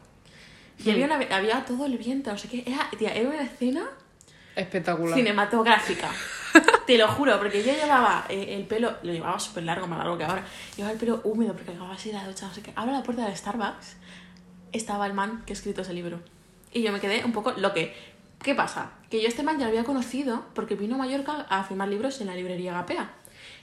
Y 0.84 0.90
había, 0.92 1.06
una, 1.06 1.16
había 1.36 1.66
todo 1.66 1.86
el 1.86 1.98
viento, 1.98 2.32
no 2.32 2.38
sé 2.38 2.48
qué. 2.48 2.64
Era, 2.66 2.90
tía, 2.98 3.14
era 3.14 3.30
una 3.30 3.42
escena 3.44 3.84
Espectacular. 4.56 5.16
cinematográfica. 5.16 6.10
Te 6.88 6.98
lo 6.98 7.08
juro, 7.08 7.38
porque 7.38 7.64
yo 7.64 7.74
llevaba 7.74 8.26
eh, 8.30 8.56
el 8.58 8.66
pelo, 8.66 8.96
lo 9.04 9.14
llevaba 9.14 9.40
súper 9.40 9.64
largo, 9.64 9.88
más 9.88 10.00
largo 10.00 10.18
que 10.18 10.24
ahora. 10.24 10.44
Llevaba 10.76 10.94
el 10.94 11.00
pelo 11.00 11.22
húmedo 11.24 11.54
porque 11.54 11.72
acababa 11.72 11.94
así 11.94 12.10
de 12.10 12.16
la 12.16 12.28
ducha, 12.28 12.48
no 12.48 12.54
sé 12.54 12.62
qué. 12.62 12.74
Abro 12.76 12.92
la 12.92 13.04
puerta 13.04 13.26
del 13.26 13.36
Starbucks, 13.36 13.98
estaba 14.72 15.06
el 15.06 15.14
man 15.14 15.44
que 15.46 15.54
ha 15.54 15.56
escrito 15.56 15.82
ese 15.82 15.94
libro. 15.94 16.20
Y 16.72 16.82
yo 16.82 16.92
me 16.92 17.00
quedé 17.00 17.24
un 17.26 17.32
poco 17.32 17.52
lo 17.52 17.74
que. 17.74 17.96
¿Qué 18.42 18.56
pasa? 18.56 18.92
Que 19.10 19.22
yo 19.22 19.28
este 19.28 19.44
man 19.44 19.58
ya 19.60 19.66
lo 19.66 19.70
había 19.70 19.84
conocido 19.84 20.46
porque 20.54 20.76
vino 20.76 20.96
a 20.96 20.98
Mallorca 21.00 21.46
a 21.50 21.64
firmar 21.64 21.90
libros 21.90 22.22
en 22.22 22.28
la 22.28 22.36
librería 22.36 22.74
Gapea. 22.74 23.10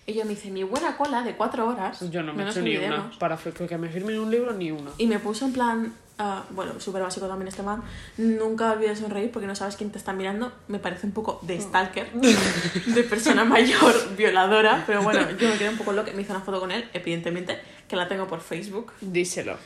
Y 0.06 0.14
yo 0.14 0.24
me 0.24 0.34
hice 0.34 0.50
mi 0.50 0.62
buena 0.62 0.96
cola 0.96 1.22
de 1.22 1.34
cuatro 1.34 1.66
horas. 1.66 1.98
Yo 2.10 2.22
no 2.22 2.32
me 2.32 2.44
he 2.44 2.48
hecho 2.48 2.60
ni 2.60 2.76
una. 2.76 3.10
Para 3.18 3.36
que 3.36 3.78
me 3.78 3.88
firmen 3.88 4.18
un 4.20 4.30
libro, 4.30 4.52
ni 4.52 4.70
una. 4.70 4.90
Y 4.98 5.06
me 5.06 5.18
puso 5.18 5.46
en 5.46 5.52
plan, 5.52 5.94
ah, 6.18 6.44
bueno, 6.50 6.78
súper 6.80 7.02
básico 7.02 7.26
también 7.28 7.48
este 7.48 7.62
man, 7.62 7.82
nunca 8.16 8.72
olvides 8.72 8.98
sonreír 8.98 9.30
porque 9.30 9.46
no 9.46 9.54
sabes 9.54 9.76
quién 9.76 9.90
te 9.90 9.98
está 9.98 10.12
mirando. 10.12 10.52
Me 10.68 10.78
parece 10.78 11.06
un 11.06 11.12
poco 11.12 11.38
de 11.42 11.60
stalker, 11.60 12.12
de 12.12 13.02
persona 13.04 13.44
mayor 13.56 14.16
violadora, 14.16 14.84
pero 14.86 15.02
bueno, 15.02 15.30
yo 15.38 15.48
me 15.48 15.56
quedé 15.58 15.68
un 15.70 15.78
poco 15.78 15.92
loca. 15.92 16.12
Me 16.14 16.22
hice 16.22 16.32
una 16.32 16.40
foto 16.40 16.60
con 16.60 16.70
él, 16.70 16.88
evidentemente, 16.92 17.58
que 17.88 17.96
la 17.96 18.08
tengo 18.08 18.26
por 18.26 18.40
Facebook. 18.40 18.92
Díselo. 19.00 19.56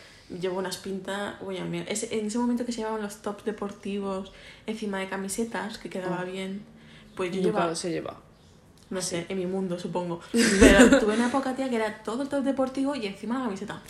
Llevo 0.41 0.59
unas 0.59 0.77
pintas, 0.77 1.35
uy, 1.41 1.61
mío. 1.63 1.83
Ese- 1.89 2.17
en 2.19 2.27
ese 2.27 2.39
momento 2.39 2.65
que 2.65 2.71
se 2.73 2.79
llevaban 2.79 3.03
los 3.03 3.17
tops 3.23 3.45
deportivos 3.45 4.33
encima 4.67 4.99
de 4.99 5.09
camisetas, 5.09 5.79
que 5.79 5.91
quedaba 5.91 6.23
bien, 6.25 6.63
pues 7.17 7.33
yo 7.35 7.41
llevaba, 7.43 7.75
se 7.75 7.91
lleva. 7.91 8.17
no 8.91 9.03
sé, 9.03 9.27
en 9.29 9.39
mi 9.39 9.47
mundo 9.47 9.77
supongo. 9.79 10.21
Pero 10.61 11.01
tuve 11.01 11.15
una 11.15 11.27
época, 11.29 11.55
tía, 11.57 11.69
que 11.69 11.77
era 11.77 12.03
todo 12.05 12.23
el 12.23 12.29
top 12.29 12.45
deportivo 12.45 12.95
y 12.95 13.07
encima 13.07 13.39
la 13.39 13.45
camiseta. 13.47 13.83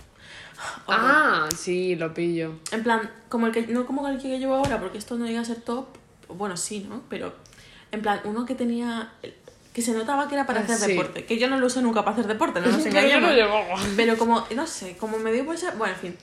Ah, 0.89 1.49
sí, 1.57 1.97
lo 1.97 2.13
pillo. 2.13 2.53
En 2.73 2.83
plan, 2.83 3.11
como 3.29 3.47
el 3.47 3.53
que, 3.53 3.67
no 3.67 3.87
como 3.87 4.07
el 4.09 4.19
que 4.21 4.39
llevo 4.39 4.55
ahora, 4.55 4.79
porque 4.81 4.99
esto 4.99 5.17
no 5.17 5.27
llega 5.27 5.41
a 5.41 5.45
ser 5.45 5.61
top, 5.63 5.87
bueno, 6.29 6.57
sí, 6.57 6.87
¿no? 6.89 7.03
Pero, 7.09 7.35
en 7.93 8.03
plan, 8.03 8.21
uno 8.25 8.45
que 8.47 8.55
tenía, 8.55 9.13
que 9.73 9.83
se 9.83 9.93
notaba 9.93 10.29
que 10.29 10.35
era 10.35 10.47
para 10.47 10.61
Ah, 10.61 10.65
hacer 10.65 10.77
sí. 10.77 10.87
deporte, 10.93 11.25
que 11.25 11.39
yo 11.39 11.49
no 11.49 11.59
lo 11.59 11.67
uso 11.67 11.81
nunca 11.83 12.05
para 12.05 12.17
hacer 12.17 12.27
deporte, 12.27 12.61
no 12.61 12.67
nos 12.73 12.85
engañemos. 12.87 13.31
Pero 13.97 14.17
como, 14.19 14.47
no 14.55 14.67
sé, 14.67 14.97
como 14.97 15.19
me 15.19 15.33
dio 15.33 15.45
por 15.47 15.55
esa, 15.55 15.73
bueno, 15.73 15.95
en 15.95 16.01
fin, 16.01 16.17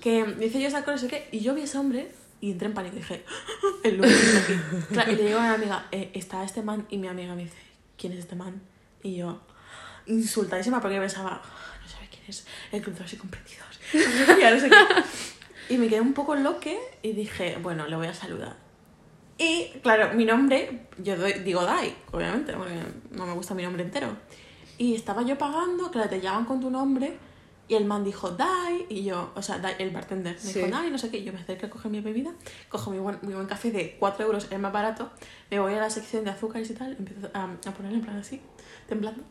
que 0.00 0.24
dice 0.38 0.60
yo 0.60 0.68
esa 0.68 0.80
cosa, 0.80 0.92
no 0.92 0.98
sé 0.98 1.08
qué, 1.08 1.28
y 1.32 1.40
yo 1.40 1.54
vi 1.54 1.62
a 1.62 1.64
ese 1.64 1.78
hombre 1.78 2.12
y 2.40 2.52
entré 2.52 2.68
en 2.68 2.74
pánico, 2.74 2.96
dije, 2.96 3.24
el 3.84 3.96
lunes 3.96 4.36
aquí. 4.44 4.54
Claro, 4.92 5.12
y 5.12 5.16
le 5.16 5.24
digo 5.26 5.38
a 5.38 5.48
mi 5.48 5.54
amiga, 5.54 5.86
eh, 5.92 6.10
está 6.14 6.44
este 6.44 6.62
man, 6.62 6.86
y 6.90 6.98
mi 6.98 7.08
amiga 7.08 7.34
me 7.34 7.44
dice, 7.44 7.56
¿quién 7.96 8.12
es 8.12 8.20
este 8.20 8.36
man? 8.36 8.60
Y 9.02 9.16
yo, 9.16 9.40
insultadísima 10.06 10.80
porque 10.80 10.98
pensaba, 11.00 11.40
"Ah, 11.44 11.78
no 11.82 11.88
sabe 11.88 12.08
quién 12.10 12.22
es 12.28 12.46
el 12.72 12.82
club 12.82 12.94
de 12.94 13.02
los 13.02 13.12
Y 15.70 15.76
me 15.76 15.88
quedé 15.88 16.00
un 16.00 16.14
poco 16.14 16.34
loque 16.34 16.78
y 17.02 17.12
dije, 17.12 17.58
bueno, 17.62 17.86
le 17.86 17.96
voy 17.96 18.06
a 18.06 18.14
saludar. 18.14 18.56
Y 19.36 19.66
claro, 19.82 20.14
mi 20.14 20.24
nombre, 20.24 20.86
yo 20.98 21.16
doy- 21.16 21.40
digo 21.44 21.62
Dai, 21.62 21.94
obviamente, 22.10 22.54
porque 22.54 22.72
no 23.10 23.26
me 23.26 23.34
gusta 23.34 23.54
mi 23.54 23.62
nombre 23.62 23.82
entero. 23.84 24.08
Y 24.78 24.94
estaba 24.94 25.22
yo 25.22 25.36
pagando, 25.36 25.90
claro, 25.90 26.08
te 26.08 26.20
llaman 26.20 26.46
con 26.46 26.60
tu 26.60 26.70
nombre. 26.70 27.18
Y 27.68 27.74
el 27.74 27.84
man 27.84 28.02
dijo, 28.02 28.30
Dai, 28.30 28.86
y 28.88 29.04
yo, 29.04 29.30
o 29.34 29.42
sea, 29.42 29.58
Dai, 29.58 29.74
el 29.78 29.90
bartender, 29.90 30.34
me 30.34 30.40
Sí. 30.40 30.58
dijo, 30.60 30.70
Dai, 30.70 30.90
no 30.90 30.96
sé 30.98 31.10
qué. 31.10 31.22
Yo 31.22 31.32
me 31.34 31.40
acerco 31.40 31.66
a 31.66 31.70
coger 31.70 31.90
mi 31.90 32.00
bebida, 32.00 32.32
cojo 32.70 32.90
mi 32.90 32.98
buen, 32.98 33.18
mi 33.22 33.34
buen 33.34 33.46
café 33.46 33.70
de 33.70 33.96
4 33.98 34.24
euros, 34.24 34.46
el 34.50 34.58
más 34.58 34.72
barato, 34.72 35.10
me 35.50 35.58
voy 35.60 35.74
a 35.74 35.78
la 35.78 35.90
sección 35.90 36.24
de 36.24 36.30
azúcares 36.30 36.70
y 36.70 36.74
tal, 36.74 36.96
empiezo 36.98 37.28
a, 37.34 37.44
a 37.44 37.70
poner 37.74 37.92
en 37.92 38.00
plan 38.00 38.16
así, 38.16 38.40
temblando. 38.88 39.22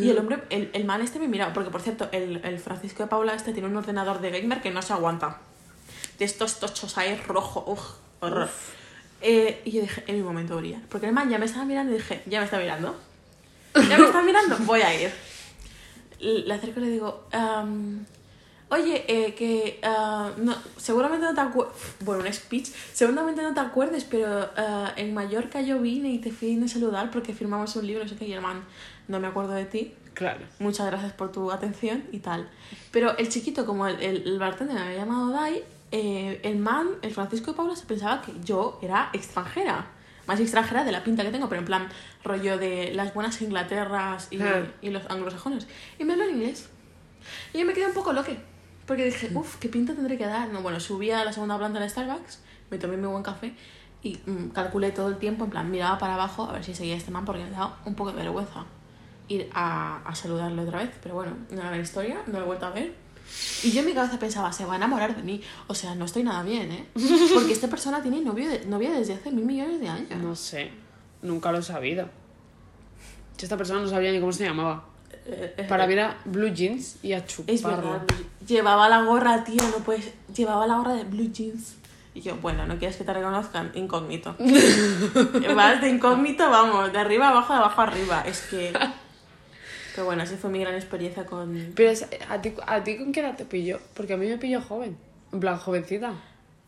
Y 0.00 0.08
el 0.08 0.16
hombre, 0.18 0.42
el, 0.50 0.70
el 0.72 0.84
man 0.84 1.00
este 1.02 1.18
me 1.18 1.26
miraba, 1.26 1.52
porque 1.52 1.70
por 1.70 1.80
cierto, 1.82 2.08
el, 2.12 2.40
el 2.44 2.58
Francisco 2.60 3.02
de 3.02 3.08
Paula 3.08 3.34
este 3.34 3.52
tiene 3.52 3.68
un 3.68 3.76
ordenador 3.76 4.20
de 4.20 4.30
gamer 4.30 4.62
que 4.62 4.70
no 4.70 4.80
se 4.80 4.92
aguanta. 4.92 5.40
De 6.20 6.24
estos 6.24 6.60
tochos 6.60 6.96
ahí 6.98 7.16
rojo, 7.26 7.64
uf, 7.66 7.80
horror. 8.20 8.48
Eh, 9.22 9.60
y 9.64 9.72
yo 9.72 9.80
dije, 9.82 10.04
en 10.06 10.16
mi 10.16 10.22
momento 10.22 10.56
brilla. 10.56 10.80
Porque 10.88 11.06
el 11.06 11.12
man 11.12 11.28
ya 11.30 11.38
me 11.38 11.46
estaba 11.46 11.64
mirando 11.64 11.92
y 11.92 11.96
dije, 11.96 12.22
ya 12.26 12.38
me 12.38 12.44
está 12.44 12.58
mirando. 12.58 12.96
Ya 13.74 13.98
me 13.98 14.04
está 14.04 14.22
mirando, 14.22 14.56
voy 14.60 14.82
a 14.82 15.00
ir. 15.02 15.10
Le 16.22 16.54
acerco 16.54 16.80
y 16.80 16.84
le 16.84 16.90
digo, 16.90 17.24
"Am, 17.32 18.04
oye, 18.70 19.04
eh, 19.08 19.34
que 19.34 19.80
ah, 19.82 20.30
no, 20.38 20.54
seguramente 20.76 21.26
no 21.26 21.34
te 21.34 21.40
acuerdas, 21.40 21.74
bueno, 22.00 22.22
un 22.24 22.32
speech, 22.32 22.68
seguramente 22.92 23.42
no 23.42 23.52
te 23.52 23.60
acuerdes, 23.60 24.04
pero 24.04 24.48
ah, 24.56 24.92
en 24.96 25.12
Mallorca 25.12 25.60
yo 25.60 25.78
vine 25.80 26.10
y 26.10 26.18
te 26.18 26.30
fui 26.32 26.58
a 26.62 26.68
saludar 26.68 27.10
porque 27.10 27.34
firmamos 27.34 27.76
un 27.76 27.86
libro, 27.86 28.02
no 28.04 28.08
sé 28.08 28.16
qué, 28.16 28.26
y 28.26 28.32
el 28.32 28.40
man, 28.40 28.64
no 29.08 29.20
me 29.20 29.26
acuerdo 29.26 29.52
de 29.52 29.66
ti, 29.66 29.94
Claro. 30.14 30.40
muchas 30.58 30.86
gracias 30.86 31.12
por 31.12 31.32
tu 31.32 31.50
atención 31.50 32.04
y 32.12 32.18
tal. 32.20 32.48
Pero 32.90 33.16
el 33.18 33.28
chiquito, 33.28 33.66
como 33.66 33.86
el, 33.86 34.00
el, 34.00 34.22
el 34.28 34.38
bartender 34.38 34.76
me 34.76 34.82
había 34.82 34.98
llamado 34.98 35.30
Dai, 35.30 35.64
eh, 35.90 36.40
el 36.42 36.58
man, 36.58 36.88
el 37.02 37.12
Francisco 37.12 37.50
de 37.50 37.56
Paula, 37.56 37.76
se 37.76 37.84
pensaba 37.86 38.22
que 38.22 38.32
yo 38.44 38.78
era 38.82 39.10
extranjera. 39.12 39.86
Más 40.32 40.40
extranjera 40.40 40.82
de 40.82 40.92
la 40.92 41.04
pinta 41.04 41.22
que 41.24 41.30
tengo, 41.30 41.46
pero 41.50 41.58
en 41.60 41.66
plan 41.66 41.88
rollo 42.24 42.56
de 42.56 42.92
las 42.94 43.12
buenas 43.12 43.42
Inglaterras 43.42 44.28
y, 44.30 44.40
Ah. 44.40 44.62
y 44.80 44.88
los 44.88 45.04
anglosajones. 45.10 45.68
Y 45.98 46.04
me 46.04 46.14
habló 46.14 46.24
en 46.24 46.36
inglés. 46.36 46.70
Y 47.52 47.58
yo 47.58 47.66
me 47.66 47.74
quedé 47.74 47.86
un 47.86 47.92
poco 47.92 48.14
loque. 48.14 48.38
Porque 48.86 49.04
dije, 49.04 49.30
uff, 49.34 49.56
¿qué 49.56 49.68
pinta 49.68 49.94
tendré 49.94 50.16
que 50.16 50.24
dar? 50.24 50.48
No, 50.48 50.62
bueno, 50.62 50.80
subí 50.80 51.10
a 51.10 51.22
la 51.22 51.34
segunda 51.34 51.58
planta 51.58 51.80
de 51.80 51.88
Starbucks, 51.90 52.40
me 52.70 52.78
tomé 52.78 52.96
mi 52.96 53.06
buen 53.06 53.22
café 53.22 53.54
y 54.02 54.18
mm, 54.24 54.48
calculé 54.54 54.90
todo 54.90 55.08
el 55.08 55.18
tiempo, 55.18 55.44
en 55.44 55.50
plan, 55.50 55.70
miraba 55.70 55.98
para 55.98 56.14
abajo 56.14 56.44
a 56.48 56.52
ver 56.54 56.64
si 56.64 56.74
seguía 56.74 56.96
este 56.96 57.10
man 57.10 57.26
porque 57.26 57.44
me 57.44 57.50
daba 57.50 57.78
un 57.84 57.94
poco 57.94 58.10
de 58.12 58.16
vergüenza 58.16 58.64
ir 59.28 59.50
a, 59.52 59.98
a 59.98 60.14
saludarle 60.14 60.62
otra 60.62 60.78
vez. 60.78 60.90
Pero 61.02 61.14
bueno, 61.14 61.36
no 61.50 61.60
era 61.60 61.70
la 61.70 61.76
historia, 61.78 62.22
no 62.26 62.38
lo 62.38 62.44
he 62.44 62.46
vuelto 62.46 62.64
a 62.66 62.70
ver. 62.70 62.94
Y 63.62 63.70
yo 63.72 63.80
en 63.80 63.86
mi 63.86 63.94
cabeza 63.94 64.18
pensaba, 64.18 64.52
se 64.52 64.64
va 64.64 64.74
a 64.74 64.76
enamorar 64.76 65.16
de 65.16 65.22
mí. 65.22 65.40
O 65.68 65.74
sea, 65.74 65.94
no 65.94 66.04
estoy 66.04 66.22
nada 66.24 66.42
bien, 66.42 66.70
¿eh? 66.72 66.86
Porque 67.34 67.52
esta 67.52 67.68
persona 67.68 68.02
tiene 68.02 68.20
novio 68.20 68.48
de- 68.48 68.64
novia 68.66 68.90
desde 68.92 69.14
hace 69.14 69.30
mil 69.30 69.44
millones 69.44 69.80
de 69.80 69.88
años. 69.88 70.20
No 70.22 70.34
sé. 70.36 70.70
Nunca 71.22 71.52
lo 71.52 71.58
he 71.58 71.62
sabido. 71.62 72.08
Esta 73.40 73.56
persona 73.56 73.80
no 73.80 73.88
sabía 73.88 74.12
ni 74.12 74.20
cómo 74.20 74.32
se 74.32 74.44
llamaba. 74.44 74.84
Eh, 75.26 75.54
eh, 75.56 75.64
Para 75.68 75.86
mí 75.86 75.92
era 75.94 76.18
blue 76.24 76.48
jeans 76.52 76.96
y 77.02 77.12
a 77.12 77.24
llevaba 78.46 78.88
la 78.88 79.02
gorra, 79.02 79.44
tía, 79.44 79.62
no 79.76 79.84
puedes. 79.84 80.12
Llevaba 80.34 80.66
la 80.66 80.76
gorra 80.76 80.94
de 80.94 81.04
blue 81.04 81.30
jeans. 81.32 81.74
Y 82.14 82.20
yo, 82.20 82.36
bueno, 82.36 82.66
no 82.66 82.78
quieres 82.78 82.96
que 82.96 83.04
te 83.04 83.12
reconozcan, 83.12 83.72
incógnito. 83.74 84.36
Vas 85.56 85.80
de 85.80 85.88
incógnito, 85.88 86.48
vamos, 86.50 86.92
de 86.92 86.98
arriba 86.98 87.28
abajo, 87.30 87.52
de 87.52 87.58
abajo 87.60 87.80
arriba. 87.80 88.22
Es 88.26 88.42
que. 88.42 88.72
Pero 89.94 90.06
bueno, 90.06 90.22
así 90.22 90.36
fue 90.36 90.50
mi 90.50 90.60
gran 90.60 90.74
experiencia 90.74 91.24
con. 91.26 91.72
Pero 91.74 91.90
es- 91.90 92.06
¿a 92.28 92.40
ti, 92.40 92.52
¿a 92.66 92.82
ti 92.84 92.96
con 92.98 93.12
qué 93.12 93.20
edad 93.20 93.36
te 93.36 93.44
pilló? 93.44 93.78
Porque 93.94 94.14
a 94.14 94.16
mí 94.16 94.26
me 94.26 94.38
pilló 94.38 94.60
joven. 94.60 94.96
En 95.32 95.40
plan, 95.40 95.58
jovencita. 95.58 96.14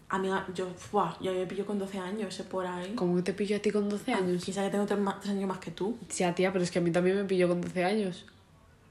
Amiga, 0.09 0.47
yo, 0.55 0.69
buah, 0.93 1.17
yo 1.21 1.33
me 1.33 1.47
pillo 1.47 1.67
con 1.67 1.79
12 1.79 1.99
años, 1.99 2.35
sé 2.35 2.45
por 2.45 2.67
ahí. 2.67 2.93
¿Cómo 2.95 3.23
te 3.25 3.33
pilló 3.33 3.57
a 3.57 3.59
ti 3.61 3.71
con 3.71 3.89
12 3.89 4.13
años? 4.13 4.45
Quizá 4.45 4.63
que 4.63 4.71
tengo 4.71 4.87
3, 4.87 5.01
años 5.29 5.49
más 5.49 5.59
que 5.59 5.71
tú. 5.71 5.97
Ya, 6.17 6.35
tía, 6.35 6.53
pero 6.53 6.63
es 6.63 6.71
que 6.71 6.79
a 6.79 6.83
mí 6.83 6.91
también 6.93 7.17
me 7.17 7.25
pilló 7.25 7.49
con 7.49 7.61
12 7.61 7.85
años. 7.85 8.25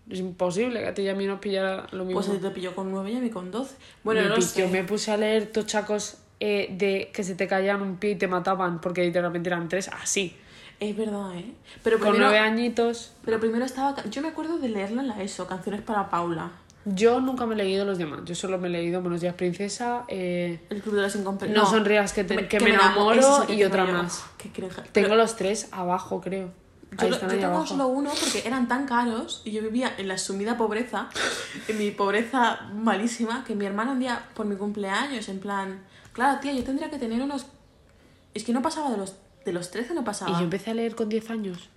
Es 0.09 0.19
imposible 0.19 0.81
que 0.81 0.87
a 0.87 0.93
ti 0.93 1.03
y 1.03 1.09
a 1.09 1.15
mí 1.15 1.25
nos 1.25 1.39
pillara 1.39 1.87
lo 1.91 2.03
mismo. 2.03 2.19
Pues 2.19 2.29
a 2.29 2.33
ti 2.33 2.39
te 2.39 2.49
pilló 2.49 2.75
con 2.75 2.91
9 2.91 3.11
y 3.11 3.15
a 3.15 3.19
mí 3.21 3.29
con 3.29 3.51
12. 3.51 3.75
Bueno, 4.03 4.21
me 4.23 4.29
no 4.29 4.41
sé. 4.41 4.67
me 4.67 4.83
puse 4.83 5.11
a 5.11 5.17
leer 5.17 5.47
tochacos 5.51 6.17
eh, 6.41 6.67
de 6.77 7.09
que 7.13 7.23
se 7.23 7.35
te 7.35 7.47
caían 7.47 7.81
un 7.81 7.95
pie 7.97 8.11
y 8.11 8.15
te 8.15 8.27
mataban 8.27 8.81
porque 8.81 9.03
literalmente 9.05 9.47
eran 9.49 9.69
tres, 9.69 9.87
así. 9.87 10.35
Es 10.79 10.97
verdad, 10.97 11.35
¿eh? 11.35 11.53
Pero 11.83 11.99
Con 11.99 12.17
nueve 12.19 12.39
añitos. 12.39 13.13
pero 13.23 13.39
primero 13.39 13.63
estaba... 13.65 13.95
Yo 14.09 14.21
me 14.21 14.29
acuerdo 14.29 14.57
de 14.57 14.69
leerla 14.69 15.01
en 15.01 15.07
la 15.07 15.21
ESO, 15.21 15.47
Canciones 15.47 15.81
para 15.81 16.09
Paula. 16.09 16.51
Yo 16.85 17.21
nunca 17.21 17.45
me 17.45 17.53
he 17.55 17.57
leído 17.57 17.85
los 17.85 17.97
demás. 17.97 18.21
Yo 18.25 18.35
solo 18.35 18.57
me 18.57 18.67
he 18.67 18.71
leído 18.71 19.01
Buenos 19.01 19.21
días, 19.21 19.33
princesa. 19.35 20.03
eh, 20.09 20.59
El 20.69 20.81
Club 20.81 20.95
de 20.95 21.01
los 21.03 21.15
Incomprendidos. 21.15 21.63
No 21.63 21.69
sonrías 21.77 22.11
que, 22.11 22.25
te- 22.25 22.47
que 22.49 22.59
me, 22.59 22.71
enamo- 22.75 23.13
enamoro 23.13 23.47
que 23.47 23.53
y 23.55 23.63
otra 23.63 23.85
más. 23.85 24.25
Qué. 24.37 24.49
Tengo 24.49 24.69
Pero 24.91 25.15
los 25.15 25.37
tres 25.37 25.69
abajo, 25.71 26.19
creo. 26.19 26.51
yo, 26.99 27.09
lo- 27.09 27.17
yo 27.21 27.27
tengo 27.27 27.45
abajo. 27.45 27.65
solo 27.65 27.87
uno 27.87 28.09
porque 28.19 28.45
eran 28.45 28.67
tan 28.67 28.85
caros 28.85 29.41
y 29.45 29.51
yo 29.51 29.61
vivía 29.61 29.93
en 29.97 30.09
la 30.09 30.17
sumida 30.17 30.57
pobreza, 30.57 31.07
en 31.69 31.77
mi 31.77 31.91
pobreza 31.91 32.59
malísima, 32.73 33.45
que 33.45 33.55
mi 33.55 33.65
hermana 33.65 33.93
un 33.93 33.99
día, 33.99 34.21
por 34.33 34.45
mi 34.45 34.57
cumpleaños, 34.57 35.29
en 35.29 35.39
plan... 35.39 35.81
Claro, 36.11 36.39
tía, 36.41 36.51
yo 36.51 36.63
tendría 36.65 36.89
que 36.89 36.97
tener 36.99 37.21
unos... 37.21 37.45
Es 38.33 38.43
que 38.43 38.51
no 38.51 38.61
pasaba 38.61 38.89
de 38.91 38.97
los, 38.97 39.15
de 39.45 39.53
los 39.53 39.71
13, 39.71 39.93
no 39.93 40.03
pasaba. 40.03 40.31
Y 40.31 40.35
yo 40.35 40.41
empecé 40.41 40.71
a 40.71 40.73
leer 40.73 40.95
con 40.95 41.09
10 41.09 41.29
años. 41.29 41.69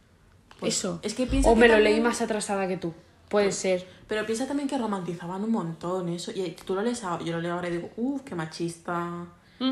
Pues, 0.61 0.79
Eso. 0.79 1.01
es 1.03 1.15
que 1.15 1.27
piensa 1.27 1.51
o 1.51 1.55
que 1.55 1.61
me 1.61 1.69
lo 1.69 1.75
también- 1.75 1.93
leí 1.95 2.03
más 2.03 2.21
atrasada 2.23 2.67
que 2.69 2.77
tú. 2.77 2.95
Puede 3.29 3.51
ser. 3.53 3.87
Pero 4.09 4.25
piensa 4.25 4.47
también 4.47 4.69
que 4.69 4.79
romantizaban 4.79 5.43
un 5.43 5.51
montón 5.51 6.09
eso. 6.09 6.31
Y 6.33 6.57
tú 6.65 6.75
lo 6.75 6.83
lees 6.83 7.03
ahora, 7.05 7.25
yo 7.25 7.33
lo 7.33 7.41
leo 7.41 7.55
ahora 7.55 7.69
y 7.69 7.73
digo, 7.73 7.91
uff, 7.97 8.23
qué 8.23 8.35
machista. 8.37 9.27
Mm. 9.59 9.65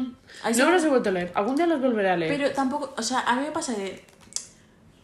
No 0.59 0.67
me 0.67 0.73
los 0.73 0.83
he 0.85 0.89
vuelto 0.89 1.09
a 1.11 1.13
leer. 1.13 1.31
Algún 1.35 1.55
día 1.57 1.67
los 1.67 1.81
volveré 1.81 2.11
a 2.11 2.17
leer. 2.17 2.37
Pero 2.37 2.53
tampoco, 2.53 2.93
o 2.97 3.03
sea, 3.03 3.21
a 3.21 3.37
mí 3.37 3.43
me 3.43 3.53
pasa 3.53 3.75
que, 3.77 4.05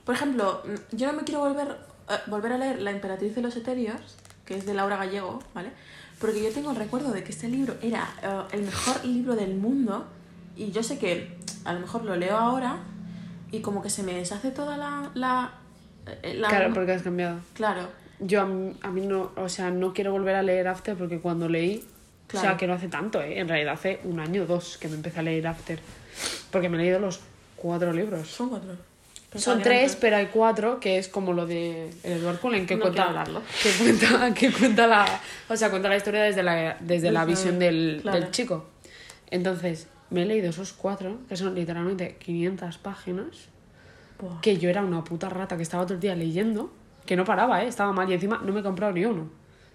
por 0.05 0.15
ejemplo, 0.17 0.63
mm, 0.65 0.97
yo 0.97 1.07
no 1.07 1.13
me 1.13 1.23
quiero 1.25 1.41
volver, 1.41 1.77
eh, 2.09 2.15
volver 2.27 2.53
a 2.55 2.59
leer 2.59 2.83
La 2.83 2.91
Emperatriz 2.91 3.35
de 3.35 3.43
los 3.43 3.55
Eterios, 3.57 4.01
que 4.45 4.57
es 4.57 4.67
de 4.67 4.75
Laura 4.75 4.97
Gallego, 4.97 5.39
¿vale? 5.55 5.71
Porque 6.19 6.43
yo 6.43 6.51
tengo 6.51 6.71
el 6.71 6.77
recuerdo 6.77 7.13
de 7.13 7.23
que 7.23 7.31
este 7.31 7.49
libro 7.49 7.77
era 7.83 8.13
eh, 8.23 8.57
el 8.57 8.63
mejor 8.63 9.05
libro 9.05 9.37
del 9.37 9.55
mundo 9.55 10.07
y 10.57 10.71
yo 10.71 10.83
sé 10.83 10.99
que 10.99 11.37
a 11.65 11.73
lo 11.73 11.81
mejor 11.81 12.05
lo 12.05 12.17
leo 12.17 12.37
ahora 12.37 12.79
y 13.53 13.61
como 13.61 13.83
que 13.83 13.91
se 13.91 14.03
me 14.03 14.15
deshace 14.15 14.51
toda 14.51 14.77
la, 14.77 15.11
la 15.15 15.53
eh, 16.23 16.35
la- 16.35 16.49
Claro, 16.49 16.73
porque 16.75 16.93
has 16.93 17.03
cambiado. 17.03 17.41
Claro. 17.55 17.89
Yo 18.21 18.43
a 18.43 18.47
mí, 18.47 18.75
a 18.83 18.91
mí 18.91 19.07
no, 19.07 19.33
o 19.37 19.49
sea, 19.49 19.71
no 19.71 19.93
quiero 19.95 20.13
volver 20.13 20.35
a 20.35 20.43
leer 20.43 20.69
After 20.69 20.95
porque 20.97 21.21
cuando 21.21 21.49
leí, 21.49 21.85
o 22.33 22.39
sea, 22.39 22.57
que 22.57 22.67
no 22.67 22.75
hace 22.75 22.89
tanto, 22.89 23.21
¿eh? 23.23 23.39
En 23.41 23.49
realidad 23.49 23.75
hace 23.75 24.01
un 24.05 24.21
año 24.21 24.43
o 24.43 24.47
dos 24.47 24.77
que 24.79 24.89
me 24.89 24.95
empecé 24.95 25.21
a 25.21 25.23
leer 25.23 25.47
After. 25.47 25.81
Porque 26.51 26.69
me 26.69 26.77
he 26.77 26.83
leído 26.83 27.01
los 27.01 27.21
cuatro 27.57 27.93
libros. 27.93 28.29
Son 28.29 28.51
cuatro. 28.51 28.77
Pensaba 29.31 29.55
Son 29.55 29.63
tres, 29.63 29.97
pero 29.97 30.17
hay 30.17 30.27
cuatro, 30.27 30.81
que 30.81 30.99
es 30.99 31.09
como 31.09 31.33
lo 31.33 31.47
de 31.47 31.91
Edward 32.03 32.41
Cullen, 32.41 32.67
que 32.67 32.75
No 32.75 32.83
cuenta, 32.83 33.25
que 33.63 33.73
cuenta, 33.79 34.35
que 34.35 34.53
cuenta 34.53 34.87
la, 34.89 35.07
o 35.49 35.57
sea, 35.57 35.71
cuenta 35.71 35.89
la 35.89 35.97
historia 35.97 36.23
desde 36.23 36.43
la, 36.43 36.77
desde 36.81 37.13
la 37.13 37.25
visión 37.25 37.59
del, 37.61 38.01
claro. 38.03 38.21
del 38.21 38.31
chico. 38.33 38.67
Entonces, 39.31 39.87
me 40.11 40.23
he 40.23 40.27
leído 40.27 40.51
esos 40.51 40.73
cuatro, 40.73 41.19
que 41.29 41.37
son 41.37 41.55
literalmente 41.55 42.17
500 42.17 42.79
páginas, 42.79 43.49
Buah. 44.19 44.41
que 44.41 44.59
yo 44.59 44.69
era 44.69 44.83
una 44.83 45.03
puta 45.05 45.29
rata 45.29 45.57
que 45.57 45.63
estaba 45.63 45.85
todo 45.85 45.95
el 45.95 46.01
día 46.01 46.15
leyendo, 46.17 46.73
que 47.07 47.17
no 47.17 47.25
paraba, 47.25 47.63
¿eh? 47.65 47.69
Estaba 47.69 47.93
mal 47.93 48.09
y 48.11 48.15
encima 48.15 48.41
no 48.45 48.53
me 48.53 48.61
he 48.61 48.63
comprado 48.63 48.93
ni 48.93 49.05
uno. 49.05 49.29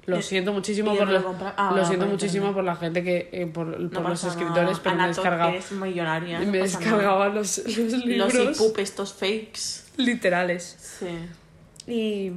Lo 0.05 0.19
Y- 0.19 0.21
siento 0.21 0.53
muchísimo 0.53 0.95
por 0.95 1.07
la, 1.09 1.23
ah, 1.57 1.73
lo 1.75 1.83
siento 1.83 2.05
por 2.05 2.11
muchísimo 2.13 2.53
por 2.53 2.63
la 2.63 2.75
gente 2.75 3.03
que 3.03 3.27
eh, 3.31 3.47
por, 3.47 3.71
por 3.71 3.79
No 4.03 4.09
los 4.09 4.21
pasa 4.21 4.27
escritores, 4.27 4.63
nada. 4.69 4.81
pero 4.83 4.95
me 4.97 5.03
Anato, 5.03 5.51
que 5.51 5.57
es 5.57 5.71
millonaria. 5.71 6.39
no 6.41 6.51
me 6.51 6.57
descargado 6.59 7.29
los, 7.29 7.57
los 7.57 8.05
libros 8.05 8.33
Los 8.35 8.59
EPUB, 8.61 8.79
estos 8.79 9.13
fakes. 9.13 9.83
literales. 9.97 10.77
Sí. 10.99 11.07
Y, 11.91 12.31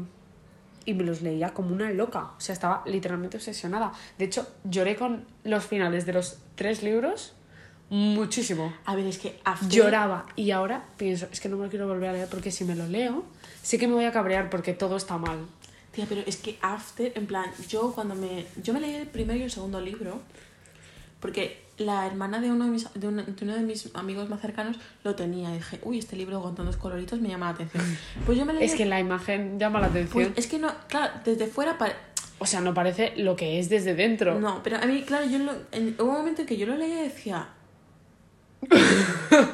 y 0.86 0.94
me 0.94 1.04
los 1.04 1.20
leía 1.20 1.50
como 1.52 1.74
una 1.74 1.90
loca. 1.90 2.30
O 2.38 2.40
sea, 2.40 2.54
estaba 2.54 2.82
literalmente 2.86 3.36
obsesionada. 3.36 3.92
De 4.16 4.24
hecho, 4.24 4.48
lloré 4.64 4.96
con 4.96 5.26
los 5.44 5.66
finales 5.66 6.06
de 6.06 6.14
los 6.14 6.38
tres 6.54 6.82
libros 6.82 7.34
muchísimo. 7.90 8.72
A 8.84 8.94
ver, 8.94 9.06
es 9.06 9.18
que 9.18 9.40
After... 9.44 9.68
Lloraba. 9.68 10.26
Y 10.36 10.50
ahora 10.50 10.84
pienso, 10.96 11.26
es 11.32 11.40
que 11.40 11.48
no 11.48 11.56
me 11.56 11.64
lo 11.64 11.70
quiero 11.70 11.86
volver 11.86 12.10
a 12.10 12.12
leer 12.12 12.28
porque 12.28 12.50
si 12.50 12.64
me 12.64 12.74
lo 12.74 12.86
leo, 12.86 13.24
sí 13.62 13.78
que 13.78 13.88
me 13.88 13.94
voy 13.94 14.04
a 14.04 14.12
cabrear 14.12 14.50
porque 14.50 14.74
todo 14.74 14.96
está 14.96 15.18
mal. 15.18 15.38
Tía, 15.92 16.06
pero 16.08 16.22
es 16.26 16.36
que 16.36 16.58
After, 16.60 17.12
en 17.14 17.26
plan, 17.26 17.46
yo 17.68 17.92
cuando 17.94 18.14
me... 18.14 18.46
Yo 18.62 18.72
me 18.72 18.80
leí 18.80 18.94
el 18.94 19.06
primero 19.06 19.38
y 19.38 19.42
el 19.42 19.50
segundo 19.50 19.80
libro 19.80 20.20
porque 21.20 21.64
la 21.78 22.06
hermana 22.06 22.40
de 22.40 22.50
uno 22.50 22.64
de 22.64 22.70
mis, 22.70 22.92
de 22.94 23.08
uno, 23.08 23.22
de 23.22 23.44
uno 23.44 23.54
de 23.54 23.62
mis 23.62 23.94
amigos 23.94 24.28
más 24.28 24.40
cercanos 24.40 24.76
lo 25.04 25.14
tenía. 25.14 25.50
Y 25.50 25.54
dije, 25.54 25.80
uy, 25.82 25.98
este 25.98 26.16
libro 26.16 26.40
con 26.40 26.54
tantos 26.54 26.76
coloritos 26.76 27.20
me 27.20 27.28
llama 27.28 27.46
la 27.46 27.52
atención. 27.52 27.84
Pues 28.26 28.38
yo 28.38 28.44
me 28.44 28.52
leí... 28.52 28.64
Es 28.64 28.74
que 28.74 28.86
la 28.86 29.00
imagen 29.00 29.58
llama 29.58 29.80
la 29.80 29.88
Pues 29.88 30.04
atención. 30.04 30.32
es 30.36 30.46
que 30.46 30.58
no, 30.58 30.72
claro, 30.88 31.12
desde 31.24 31.46
fuera... 31.46 31.76
O 32.40 32.46
sea, 32.46 32.60
no 32.60 32.72
parece 32.72 33.14
lo 33.16 33.34
que 33.34 33.58
es 33.58 33.68
desde 33.68 33.94
dentro. 33.94 34.38
No, 34.38 34.62
pero 34.62 34.76
a 34.76 34.86
mí, 34.86 35.02
claro, 35.02 35.26
yo 35.26 35.38
lo, 35.38 35.52
en, 35.72 35.96
hubo 35.98 36.10
un 36.10 36.18
momento 36.18 36.42
en 36.42 36.46
que 36.46 36.56
yo 36.56 36.66
lo 36.66 36.76
leía 36.76 37.00
y 37.00 37.08
decía... 37.08 37.48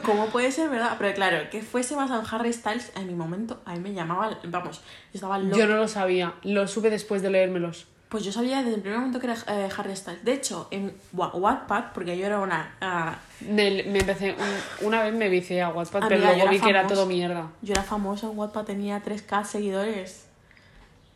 ¿Cómo 0.04 0.26
puede 0.26 0.50
ser, 0.52 0.70
verdad? 0.70 0.96
Pero 0.99 1.14
claro, 1.14 1.50
que 1.50 1.62
fuese 1.62 1.94
basado 1.94 2.20
en 2.20 2.26
Harry 2.30 2.52
Styles, 2.52 2.92
en 2.96 3.06
mi 3.06 3.14
momento, 3.14 3.61
a 3.64 3.73
mí 3.75 3.80
me 3.80 3.92
llamaba, 3.92 4.38
vamos, 4.44 4.78
yo 4.78 4.84
estaba 5.14 5.38
loca. 5.38 5.56
Yo 5.56 5.66
no 5.66 5.76
lo 5.76 5.88
sabía. 5.88 6.34
Lo 6.42 6.66
supe 6.68 6.90
después 6.90 7.23
de 7.23 7.30
leérmelos. 7.30 7.87
Pues 8.08 8.23
yo 8.25 8.30
sabía 8.32 8.58
desde 8.62 8.76
el 8.76 8.80
primer 8.80 8.99
momento 8.99 9.18
que 9.18 9.26
era 9.26 9.37
eh, 9.49 9.68
Harry 9.76 9.96
Styles. 9.96 10.25
De 10.25 10.32
hecho, 10.34 10.68
en 10.70 10.94
Wa- 11.12 11.34
Wattpad, 11.34 11.87
porque 11.92 12.16
yo 12.16 12.25
era 12.26 12.38
una... 12.38 12.76
ah, 12.80 13.18
Me, 13.40 13.82
me 13.84 13.99
empecé, 13.99 14.32
un- 14.38 14.87
una 14.87 15.02
vez 15.02 15.12
me 15.14 15.28
vicié 15.28 15.61
a 15.62 15.70
WhatsApp, 15.70 16.04
pero 16.08 16.16
Amiga, 16.23 16.32
luego 16.37 16.50
vi 16.50 16.61
que 16.61 16.70
era 16.70 16.87
todo 16.87 17.06
mierda. 17.06 17.50
yo 17.61 17.73
era 17.73 17.82
famosa 17.82 18.28
en 18.28 18.38
Wattpad, 18.38 18.64
tenía 18.64 19.02
3k 19.02 19.44
seguidores. 19.44 20.26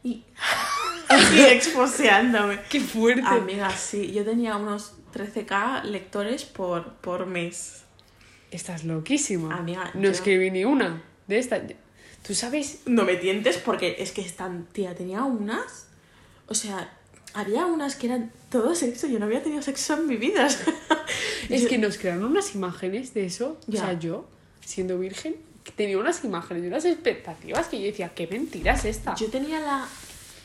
Y... 0.03 0.25
y 1.37 1.41
exposeándome. 1.41 2.61
¡Qué 2.69 2.81
fuerte! 2.81 3.23
Amiga, 3.25 3.71
sí, 3.71 4.13
yo 4.13 4.25
tenía 4.25 4.57
unos 4.57 4.95
13k 5.15 5.85
lectores 5.85 6.45
por, 6.45 6.95
por 6.95 7.27
mes. 7.27 7.85
Estás 8.51 8.85
loquísima. 8.85 9.55
Amiga, 9.57 9.91
no 9.95 10.03
yo- 10.03 10.11
escribí 10.11 10.51
ni 10.51 10.65
una 10.65 11.03
de 11.27 11.39
estas. 11.39 11.63
¿Tú 12.27 12.35
sabes? 12.35 12.81
No 12.87 13.05
me 13.05 13.17
tientes 13.17 13.59
porque 13.59 13.97
es 13.99 14.13
que 14.13 14.21
están... 14.23 14.67
Tía, 14.73 14.95
tenía 14.95 15.23
unas... 15.25 15.87
O 16.47 16.55
sea, 16.55 16.93
había 17.35 17.67
unas 17.67 17.95
que 17.97 18.07
eran 18.07 18.33
todo 18.51 18.75
sexo. 18.75 19.07
Yo 19.07 19.19
no 19.19 19.27
había 19.27 19.43
tenido 19.43 19.63
sexo 19.63 19.95
en 19.95 20.07
mi 20.07 20.17
vida. 20.17 20.49
Es 21.49 21.63
Yo- 21.63 21.69
que 21.69 21.79
nos 21.79 21.97
crearon 21.97 22.25
unas 22.25 22.55
imágenes 22.55 23.15
de 23.15 23.25
eso. 23.27 23.59
Ya. 23.67 23.83
O 23.83 23.85
sea, 23.87 23.99
yo, 23.99 24.29
siendo 24.65 24.99
virgen, 24.99 25.37
tenía 25.77 25.97
unas 25.99 26.23
imágenes 26.25 26.65
y 26.65 26.67
unas 26.67 26.85
expectativas 26.85 27.67
que 27.69 27.79
yo 27.81 27.87
decía, 27.87 28.11
qué 28.15 28.27
mentira 28.27 28.75
es 28.75 28.85
esta. 28.85 29.15
Yo 29.15 29.29
tenía 29.29 29.59
la. 29.61 29.87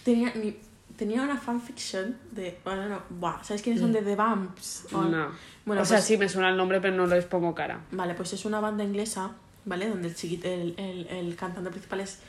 Tenía, 0.05 0.31
mi- 0.35 0.55
tenía 0.95 1.21
una 1.23 1.37
fanfiction 1.37 2.17
de. 2.31 2.57
Bueno, 2.63 2.87
no. 2.87 3.01
Buah, 3.09 3.43
¿Sabes 3.43 3.61
quiénes 3.61 3.81
son 3.81 3.91
de 3.91 4.01
The? 4.01 4.13
O- 4.13 5.01
Mm. 5.01 5.11
no. 5.11 5.31
Bueno, 5.65 5.81
o 5.81 5.85
sea, 5.85 5.97
pues- 5.97 6.05
sí 6.05 6.17
me 6.17 6.27
suena 6.29 6.49
el 6.49 6.57
nombre, 6.57 6.81
pero 6.81 6.95
no 6.95 7.05
les 7.07 7.25
pongo 7.25 7.55
cara. 7.55 7.81
Vale, 7.91 8.13
pues 8.15 8.33
es 8.33 8.45
una 8.45 8.59
banda 8.59 8.83
inglesa, 8.83 9.31
¿vale? 9.65 9.87
Donde 9.87 10.09
el, 10.09 10.15
chiquito, 10.15 10.47
el, 10.47 10.73
el, 10.77 11.07
el 11.07 11.35
cantante 11.35 11.69
principal 11.69 12.01
es. 12.01 12.19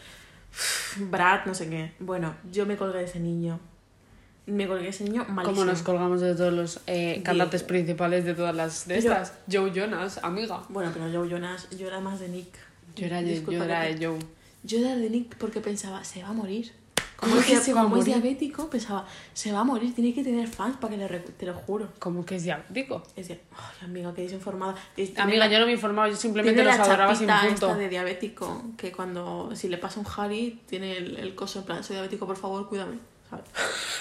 Brad, 0.99 1.47
no 1.47 1.55
sé 1.55 1.69
qué. 1.69 1.93
Bueno, 1.99 2.35
yo 2.53 2.65
me 2.67 2.77
colgué 2.77 2.99
de 2.99 3.05
ese 3.05 3.21
niño. 3.21 3.59
Me 4.47 4.67
colgué 4.69 4.85
de 4.85 4.89
ese 4.91 5.05
niño 5.05 5.25
malísimo. 5.29 5.45
Como 5.45 5.65
nos 5.65 5.83
colgamos 5.83 6.21
de 6.21 6.35
todos 6.35 6.53
los 6.53 6.81
eh, 6.87 7.23
cantantes 7.25 7.63
principales 7.63 8.25
de 8.27 8.35
todas 8.35 8.55
las 8.55 8.87
de 8.87 8.99
estas. 8.99 9.33
Joe 9.51 9.73
Jonas, 9.73 10.21
amiga. 10.23 10.63
Bueno, 10.69 10.91
pero 10.93 11.09
yo, 11.09 11.25
Jonas, 11.25 11.69
yo 11.71 11.87
era 11.89 12.01
más 12.01 12.21
de 12.21 12.29
Nick. 12.29 12.55
Yo 12.95 13.07
era, 13.07 13.23
yo 13.23 13.65
era 13.65 13.81
de 13.81 14.07
Joe. 14.07 14.19
Yo 14.63 14.79
era 14.79 14.97
de 14.97 15.09
Nick 15.11 15.37
porque 15.37 15.61
pensaba, 15.61 16.05
se 16.05 16.23
va 16.23 16.29
a 16.29 16.33
morir. 16.33 16.73
¿Cómo 17.25 17.41
es 17.41 17.47
que 17.47 17.53
dia- 17.53 17.61
se 17.61 17.73
va 17.75 17.81
a 17.81 17.85
como 17.85 17.97
es 17.97 18.05
diabético, 18.05 18.71
pensaba, 18.71 19.07
se 19.33 19.53
va 19.53 19.61
a 19.61 19.65
morir, 19.65 19.95
tiene 19.95 20.15
que 20.15 20.23
tener 20.23 20.47
fans 20.49 20.77
para 20.77 20.95
que 20.95 20.97
le 20.97 21.09
te 21.21 21.47
lo 21.47 21.55
juro. 21.55 21.89
Como 21.99 22.25
que 22.25 22.37
es 22.37 22.43
diabético. 22.45 23.03
Es 23.17 23.29
de, 23.29 23.41
ay, 23.57 23.85
amiga, 23.87 24.15
que 24.15 24.23
desinformada. 24.23 24.75
Tiene 24.95 25.13
Amiga, 25.17 25.39
la- 25.47 25.53
yo 25.53 25.59
no 25.61 25.67
me 25.67 25.73
informaba, 25.73 26.09
yo 26.09 26.17
simplemente 26.17 26.63
los 26.63 26.75
adoraba 26.79 27.15
sin 27.15 27.27
punto. 27.29 27.67
esta 27.67 27.75
de 27.77 27.89
diabético, 27.89 28.63
que 28.77 28.93
cuando, 28.93 29.51
si 29.55 29.69
le 29.69 29.79
pasa 29.79 30.01
un 30.01 30.07
Harry, 30.17 30.61
tiene 30.67 30.97
el, 30.97 31.17
el 31.17 31.35
coso 31.35 31.61
en 31.61 31.65
plan, 31.65 31.83
soy 31.85 31.97
diabético, 31.97 32.27
por 32.27 32.37
favor, 32.37 32.69
cuídame. 32.69 32.99
¿sabes? 33.31 33.45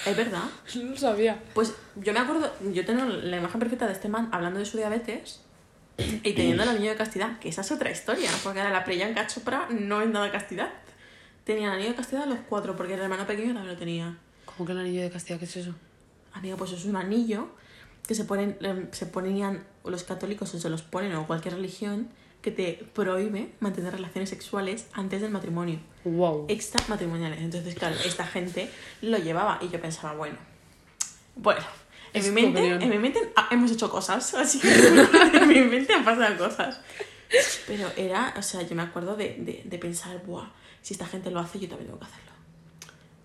Es 0.06 0.16
verdad. 0.16 0.42
No 0.76 0.90
lo 0.90 0.96
sabía. 0.96 1.42
Pues 1.54 1.74
yo 1.96 2.12
me 2.12 2.20
acuerdo, 2.20 2.50
yo 2.72 2.84
tengo 2.84 3.04
la 3.06 3.36
imagen 3.38 3.58
perfecta 3.58 3.86
de 3.86 3.92
este 3.94 4.08
man 4.08 4.28
hablando 4.32 4.58
de 4.60 4.66
su 4.66 4.76
diabetes 4.76 5.40
y 5.96 6.32
teniendo 6.32 6.64
el 6.64 6.68
anillo 6.68 6.90
de 6.90 6.96
castidad, 6.96 7.38
que 7.38 7.48
esa 7.48 7.60
es 7.62 7.70
otra 7.72 7.90
historia, 7.90 8.28
porque 8.42 8.60
ahora 8.60 8.72
la 8.72 8.84
Priyanka 8.84 9.26
Chopra 9.28 9.66
no 9.70 10.00
es 10.02 10.08
nada 10.08 10.30
castidad. 10.30 10.70
Tenía 11.44 11.66
el 11.68 11.72
anillo 11.74 11.90
de 11.90 11.94
castidad 11.96 12.26
los 12.26 12.38
cuatro, 12.48 12.74
porque 12.76 12.94
el 12.94 13.00
hermano 13.00 13.26
pequeño 13.26 13.52
también 13.54 13.72
lo 13.74 13.78
tenía. 13.78 14.18
¿Cómo 14.46 14.64
que 14.66 14.72
el 14.72 14.78
anillo 14.78 15.02
de 15.02 15.10
castidad? 15.10 15.38
¿Qué 15.38 15.44
es 15.44 15.56
eso? 15.56 15.74
Amiga, 16.32 16.56
pues 16.56 16.72
es 16.72 16.84
un 16.84 16.96
anillo 16.96 17.48
que 18.06 18.14
se 18.14 18.24
ponen, 18.24 18.56
em, 18.60 18.88
se 18.92 19.06
ponían 19.06 19.64
o 19.82 19.90
los 19.90 20.04
católicos 20.04 20.52
o 20.54 20.58
se 20.58 20.68
los 20.70 20.82
ponen 20.82 21.14
o 21.14 21.26
cualquier 21.26 21.54
religión 21.54 22.08
que 22.42 22.50
te 22.50 22.84
prohíbe 22.92 23.52
mantener 23.60 23.92
relaciones 23.92 24.28
sexuales 24.28 24.86
antes 24.92 25.22
del 25.22 25.30
matrimonio, 25.30 25.78
Wow. 26.04 26.44
extramatrimoniales. 26.48 27.40
Entonces, 27.40 27.74
claro, 27.74 27.96
esta 28.04 28.26
gente 28.26 28.70
lo 29.00 29.16
llevaba 29.18 29.58
y 29.62 29.68
yo 29.70 29.80
pensaba, 29.80 30.14
bueno, 30.14 30.36
bueno, 31.36 31.60
en 32.12 32.22
mi 32.34 32.42
mente, 32.42 32.66
en 32.74 32.88
mi 32.90 32.98
mente 32.98 33.32
ah, 33.36 33.48
hemos 33.50 33.70
hecho 33.70 33.90
cosas, 33.90 34.34
así 34.34 34.60
que 34.60 34.68
en 35.38 35.48
mi 35.48 35.60
mente 35.62 35.94
han 35.94 36.04
pasado 36.04 36.36
cosas. 36.36 36.80
Pero 37.66 37.88
era, 37.96 38.34
o 38.36 38.42
sea, 38.42 38.62
yo 38.62 38.76
me 38.76 38.82
acuerdo 38.82 39.16
de, 39.16 39.36
de, 39.38 39.62
de 39.64 39.78
pensar, 39.78 40.22
buah, 40.24 40.46
si 40.84 40.92
esta 40.94 41.06
gente 41.06 41.30
lo 41.30 41.40
hace, 41.40 41.58
yo 41.58 41.66
también 41.68 41.86
tengo 41.88 41.98
que 41.98 42.04
hacerlo. 42.06 42.30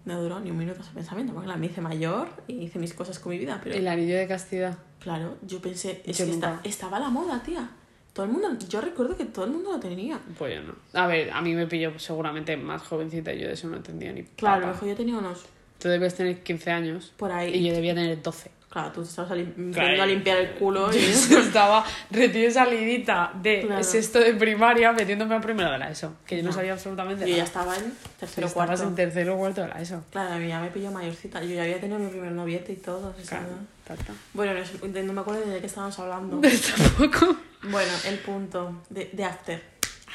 No 0.06 0.22
duró 0.22 0.40
ni 0.40 0.50
un 0.50 0.58
minuto 0.58 0.82
ese 0.82 0.92
pensamiento, 0.92 1.34
porque 1.34 1.48
la 1.50 1.58
me 1.58 1.66
hice 1.68 1.82
mayor 1.82 2.30
y 2.48 2.54
hice 2.64 2.80
mis 2.80 2.94
cosas 2.94 3.20
con 3.20 3.32
mi 3.32 3.38
vida, 3.38 3.60
pero 3.62 3.76
El 3.76 3.88
anillo 3.88 4.16
de 4.18 4.28
castidad. 4.28 4.78
claro, 5.00 5.38
yo 5.46 5.60
pensé, 5.62 6.02
es 6.06 6.18
Yo 6.18 6.26
que 6.26 6.32
esta- 6.32 6.62
estaba 6.64 6.98
a 6.98 7.00
la 7.02 7.10
moda, 7.10 7.44
tía. 7.44 7.70
Todo 8.14 8.26
el 8.26 8.32
mundo, 8.32 8.48
yo 8.68 8.82
recuerdo 8.82 9.16
que 9.16 9.26
todo 9.26 9.46
el 9.46 9.52
mundo 9.52 9.74
lo 9.74 9.80
tenía. 9.80 10.20
Pues 10.38 10.56
yo 10.56 10.62
no. 10.64 10.74
A 10.94 11.06
ver, 11.08 11.32
a 11.32 11.42
mí 11.42 11.54
me 11.54 11.68
pilló 11.68 11.98
seguramente 12.00 12.56
más 12.58 12.82
jovencita 12.82 13.34
y 13.34 13.42
yo 13.42 13.48
de 13.48 13.54
eso 13.54 13.68
no 13.68 13.78
entendía 13.78 14.12
ni 14.14 14.24
Claro, 14.24 14.62
papa. 14.62 14.74
mejor 14.74 14.90
yo 14.90 14.96
tenía 14.96 15.18
unos 15.18 15.46
Tú 15.80 15.88
debes 15.90 16.16
tener 16.16 16.42
15 16.44 16.72
años 16.72 17.14
por 17.18 17.32
ahí. 17.32 17.54
y 17.56 17.68
yo 17.68 17.74
debía 17.74 17.94
tener 17.94 18.22
12. 18.22 18.52
Claro, 18.70 18.92
tú 18.92 19.02
estabas 19.02 19.32
Claro. 19.74 20.04
a 20.04 20.06
limpiar 20.06 20.38
el 20.38 20.52
culo 20.52 20.94
y... 20.94 21.00
Yo 21.30 21.40
estaba 21.40 21.84
recién 22.12 22.52
salidita 22.54 23.32
de 23.42 23.62
Claro. 23.66 23.84
sexto 23.84 24.20
de 24.20 24.34
primaria 24.36 24.92
metiéndome 24.94 25.34
a 25.36 25.42
primero 25.42 25.72
de 25.72 25.80
la 25.80 25.90
ESO. 25.90 26.14
Que 26.26 26.38
yo 26.38 26.44
no 26.44 26.50
No. 26.50 26.56
sabía 26.56 26.74
absolutamente 26.74 27.28
Yo 27.28 27.36
ya 27.38 27.44
estaba 27.46 27.76
en 27.76 27.92
tercero 28.20 28.46
o 28.46 28.50
Estabas 28.50 28.68
cuarto. 28.70 28.84
en 28.90 28.96
tercero 28.96 29.36
o 29.36 29.38
cuarto 29.40 29.62
de 29.62 29.68
la 29.70 29.82
ESO. 29.82 30.04
Claro, 30.12 30.34
a 30.34 30.38
mí 30.38 30.48
ya 30.48 30.60
me 30.62 30.70
pilló 30.70 30.92
mayorcita. 30.92 31.42
Yo 31.42 31.56
ya 31.56 31.64
había 31.64 31.80
tenido 31.82 31.98
mi 31.98 32.10
primer 32.10 32.32
noviete 32.32 32.74
y 32.74 32.76
todo. 32.76 33.16
Claro, 33.28 33.48
tata. 33.88 34.14
Bueno, 34.34 34.54
no 34.54 35.14
me 35.14 35.22
acuerdo 35.22 35.50
de 35.50 35.60
qué 35.60 35.66
estábamos 35.66 35.98
hablando. 35.98 36.40
Tampoco. 36.78 37.38
bueno, 37.64 37.92
el 38.06 38.20
punto 38.20 38.84
de, 38.92 39.10
de 39.12 39.24
After. 39.24 39.64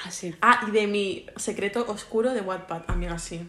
Ah, 0.04 0.10
sí. 0.12 0.32
Ah, 0.42 0.64
y 0.68 0.70
de 0.70 0.86
mi 0.86 1.26
secreto 1.36 1.84
oscuro 1.88 2.32
de 2.32 2.40
Wattpad, 2.40 2.82
amiga, 2.88 3.18
sí. 3.18 3.48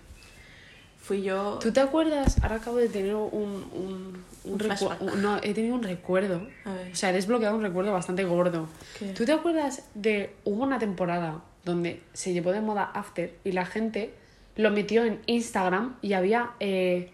Fui 1.06 1.22
yo... 1.22 1.60
¿Tú 1.62 1.72
te 1.72 1.80
acuerdas? 1.82 2.42
Ahora 2.42 2.56
acabo 2.56 2.78
de 2.78 2.90
tener 2.90 3.14
un... 3.16 3.30
un, 3.32 4.24
un 4.44 4.54
Un 4.54 4.60
recu- 4.60 4.66
flashback. 4.78 5.02
un- 5.02 5.22
no, 5.22 5.38
he 5.44 5.54
tenido 5.54 5.76
un 5.76 5.84
recuerdo. 5.84 6.48
A 6.66 6.74
ver. 6.74 6.92
O 6.92 6.96
sea, 6.96 7.12
he 7.12 7.14
desbloqueado 7.14 7.56
un 7.56 7.62
recuerdo 7.62 7.92
bastante 7.92 8.24
gordo. 8.24 8.68
¿Qué? 8.98 9.08
¿Tú 9.10 9.24
te 9.26 9.32
acuerdas 9.32 9.84
de... 9.94 10.32
Hubo 10.46 10.64
una 10.64 10.80
temporada 10.80 11.42
donde 11.64 12.02
se 12.14 12.34
llevó 12.34 12.52
de 12.52 12.62
moda 12.62 12.84
After 12.94 13.34
y 13.44 13.52
la 13.52 13.66
gente 13.66 14.14
lo 14.56 14.72
metió 14.72 15.04
en 15.04 15.20
Instagram 15.28 15.96
y 16.02 16.14
había 16.14 16.52
eh, 16.60 17.12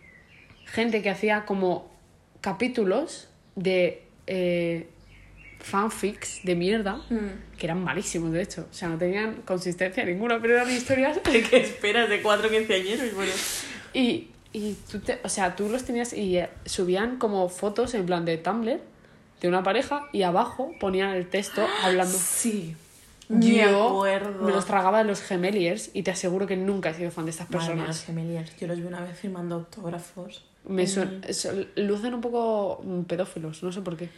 gente 0.65 1.01
que 1.01 1.09
hacía 1.09 1.43
como 1.45 1.91
capítulos 2.39 3.27
de... 3.55 4.03
eh, 4.27 4.87
fanfics 5.59 6.39
de 6.43 6.55
mierda, 6.55 6.95
Mm. 7.09 7.55
que 7.57 7.65
eran 7.67 7.83
malísimos, 7.83 8.31
de 8.31 8.41
hecho. 8.41 8.67
O 8.71 8.73
sea, 8.73 8.87
no 8.89 8.97
tenían 8.97 9.41
consistencia 9.43 10.03
ninguna, 10.03 10.41
pero 10.41 10.55
eran 10.55 10.69
historias 10.71 11.19
¿Qué 11.23 11.57
esperas 11.57 12.09
de 12.09 12.21
cuatro 12.23 12.49
quinceañeros? 12.49 13.13
Bueno, 13.13 13.31
Y, 13.93 14.29
y 14.53 14.73
tú, 14.89 14.99
te, 14.99 15.19
o 15.23 15.29
sea, 15.29 15.55
tú 15.55 15.69
los 15.69 15.83
tenías 15.83 16.13
y 16.13 16.37
eh, 16.37 16.49
subían 16.65 17.17
como 17.17 17.47
fotos 17.49 17.93
en 17.93 18.05
plan 18.05 18.25
de 18.25 18.37
Tumblr 18.37 18.79
de 19.41 19.47
una 19.47 19.63
pareja 19.63 20.07
y 20.11 20.21
abajo 20.23 20.71
ponían 20.79 21.09
el 21.15 21.27
texto 21.29 21.65
hablando. 21.83 22.17
sí. 22.17 22.75
Yo 23.33 23.87
acuerdo. 23.87 24.43
me 24.43 24.51
los 24.51 24.65
tragaba 24.65 24.97
de 24.97 25.03
los 25.05 25.21
gemeliers 25.21 25.89
y 25.93 26.03
te 26.03 26.11
aseguro 26.11 26.47
que 26.47 26.57
nunca 26.57 26.89
he 26.89 26.93
sido 26.93 27.11
fan 27.11 27.23
de 27.23 27.31
estas 27.31 27.49
Madre 27.49 27.75
mía, 27.75 27.85
los 27.85 27.95
personas. 27.95 28.05
gemeliers. 28.05 28.57
Yo 28.59 28.67
los 28.67 28.77
vi 28.77 28.83
una 28.83 28.99
vez 28.99 29.17
firmando 29.17 29.55
autógrafos. 29.55 30.43
Me 30.65 30.83
suen- 30.83 31.31
son- 31.31 31.65
lucen 31.77 32.13
un 32.13 32.19
poco 32.19 32.81
mm, 32.83 33.03
pedófilos, 33.03 33.63
no 33.63 33.71
sé 33.71 33.79
por 33.79 33.95
qué. 33.95 34.09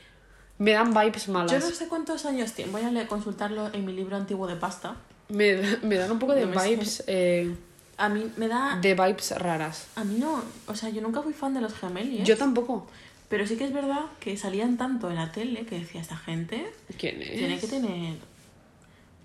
Me 0.58 0.72
dan 0.72 0.96
vibes 0.96 1.28
malas. 1.30 1.52
Yo 1.52 1.60
no 1.60 1.76
sé 1.76 1.88
cuántos 1.88 2.26
años 2.26 2.54
tiene. 2.54 2.72
Voy 2.72 2.82
a 2.82 3.08
consultarlo 3.08 3.70
en 3.72 3.86
mi 3.86 3.94
libro 3.94 4.16
antiguo 4.18 4.48
de 4.48 4.56
pasta. 4.56 4.96
me, 5.30 5.58
me 5.84 5.96
dan 5.96 6.12
un 6.12 6.18
poco 6.18 6.34
de 6.34 6.48
No 6.48 6.56
me 6.60 6.70
vibes 6.70 7.04
eh, 7.06 7.56
A 7.97 8.10
mí 8.10 8.32
me 8.38 8.47
da... 8.47 8.79
de 8.82 8.93
vibes 8.93 9.32
raras. 9.38 9.88
A 9.95 10.03
mí 10.03 10.17
no... 10.19 10.43
O 10.67 10.75
sea, 10.75 10.89
yo 10.89 11.01
nunca 11.01 11.21
fui 11.21 11.34
fan 11.34 11.53
de 11.53 11.62
los 11.62 11.73
gemeliers. 11.73 12.27
Yo 12.27 12.38
tampoco. 12.38 12.88
Pero 13.29 13.47
sí 13.47 13.56
que 13.56 13.65
es 13.65 13.73
verdad 13.73 14.06
que 14.19 14.38
salían 14.38 14.77
tanto 14.77 15.10
en 15.10 15.15
la 15.15 15.32
tele 15.32 15.65
que 15.65 15.79
decía 15.79 16.01
esta 16.01 16.17
gente 16.17 16.71
¿Quién 16.97 17.21
es? 17.21 17.32
tiene 17.32 17.60
que 17.60 17.67
tener 17.67 18.17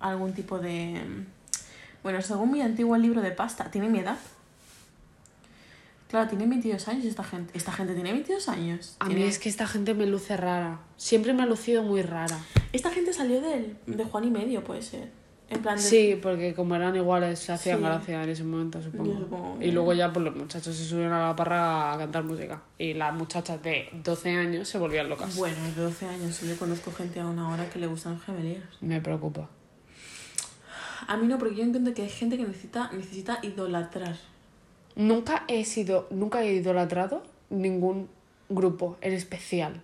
algún 0.00 0.32
tipo 0.32 0.58
de... 0.58 1.02
Bueno, 2.02 2.22
según 2.22 2.52
mi 2.52 2.62
antiguo 2.62 2.96
libro 2.96 3.20
de 3.20 3.32
pasta, 3.32 3.70
tiene 3.70 3.88
mi 3.88 3.98
edad. 3.98 4.18
Claro, 6.08 6.28
tiene 6.28 6.46
22 6.46 6.88
años 6.88 7.04
esta 7.04 7.22
gente. 7.22 7.52
Esta 7.56 7.72
gente 7.72 7.94
tiene 7.94 8.12
22 8.12 8.48
años. 8.48 8.96
A 8.98 9.08
mí 9.08 9.22
es 9.22 9.38
que 9.38 9.50
esta 9.50 9.66
gente 9.66 9.92
me 9.92 10.06
luce 10.06 10.36
rara. 10.36 10.80
Siempre 10.96 11.34
me 11.34 11.42
ha 11.42 11.46
lucido 11.46 11.82
muy 11.82 12.00
rara. 12.00 12.38
Esta 12.72 12.90
gente 12.90 13.12
salió 13.12 13.42
del, 13.42 13.76
de 13.86 14.04
Juan 14.04 14.24
y 14.24 14.30
Medio, 14.30 14.64
puede 14.64 14.82
ser. 14.82 15.10
En 15.50 15.62
plan 15.62 15.76
de... 15.76 15.82
Sí, 15.82 16.18
porque 16.22 16.54
como 16.54 16.74
eran 16.76 16.94
iguales, 16.94 17.38
se 17.38 17.52
hacían 17.52 17.78
Sí. 17.78 17.84
gracia 17.84 18.22
en 18.22 18.28
ese 18.28 18.44
momento, 18.44 18.82
supongo. 18.82 19.12
Yo 19.12 19.18
supongo 19.20 19.62
Y 19.62 19.70
luego 19.70 19.94
ya 19.94 20.12
pues 20.12 20.24
los 20.26 20.36
muchachos 20.36 20.76
se 20.76 20.84
subieron 20.84 21.12
a 21.14 21.28
la 21.28 21.36
parra 21.36 21.94
a 21.94 21.98
cantar 21.98 22.24
música. 22.24 22.62
Y 22.78 22.92
las 22.94 23.14
muchachas 23.14 23.62
de 23.62 23.88
12 24.04 24.30
años 24.30 24.68
se 24.68 24.78
volvían 24.78 25.08
locas. 25.08 25.36
Bueno, 25.36 25.56
de 25.74 25.82
12 25.82 26.06
años. 26.06 26.40
Yo 26.42 26.56
conozco 26.58 26.92
gente 26.92 27.20
a 27.20 27.26
una 27.26 27.48
hora 27.48 27.68
que 27.70 27.78
le 27.78 27.86
gustan 27.86 28.14
los 28.14 28.24
gemeliers. 28.24 28.64
Me 28.82 29.00
preocupa. 29.00 29.48
A 31.06 31.16
mí 31.16 31.26
no, 31.26 31.38
porque 31.38 31.54
yo 31.56 31.62
entiendo 31.62 31.94
que 31.94 32.02
hay 32.02 32.10
gente 32.10 32.36
que 32.36 32.44
necesita, 32.44 32.90
necesita 32.92 33.38
idolatrar. 33.42 34.16
Nunca 34.96 35.44
he 35.48 35.64
sido, 35.64 36.06
nunca 36.10 36.42
he 36.42 36.52
idolatrado 36.54 37.22
ningún 37.48 38.08
grupo 38.50 38.98
en 39.00 39.14
especial. 39.14 39.82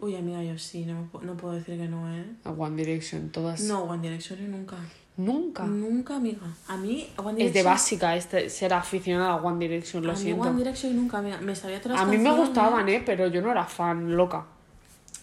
Uy, 0.00 0.14
amiga, 0.14 0.42
yo 0.42 0.56
sí, 0.58 0.84
no, 0.84 1.08
no 1.22 1.36
puedo 1.36 1.54
decir 1.54 1.76
que 1.76 1.88
no, 1.88 2.08
¿eh? 2.14 2.24
A 2.44 2.50
One 2.50 2.76
Direction, 2.76 3.30
todas. 3.30 3.62
No, 3.62 3.82
One 3.82 4.00
Direction 4.00 4.50
nunca. 4.50 4.76
Nunca. 5.16 5.64
Nunca, 5.64 6.14
amiga. 6.16 6.46
A 6.68 6.76
mí, 6.76 7.08
One 7.16 7.32
Es 7.32 7.36
Direction... 7.36 7.52
de 7.52 7.62
básica 7.64 8.16
este, 8.16 8.48
ser 8.48 8.72
aficionada 8.72 9.32
a 9.32 9.36
One 9.36 9.58
Direction, 9.58 10.04
lo 10.04 10.12
a 10.12 10.14
mí 10.14 10.20
siento. 10.20 10.42
One 10.48 10.56
Direction 10.58 10.94
nunca, 10.94 11.18
amiga. 11.18 11.40
Me 11.40 11.56
sabía 11.56 11.82
todas 11.82 12.00
A 12.00 12.04
mí 12.04 12.16
me 12.16 12.32
gustaban, 12.32 12.88
¿eh? 12.88 13.02
Pero 13.04 13.26
yo 13.26 13.42
no 13.42 13.50
era 13.50 13.64
fan 13.64 14.16
loca. 14.16 14.46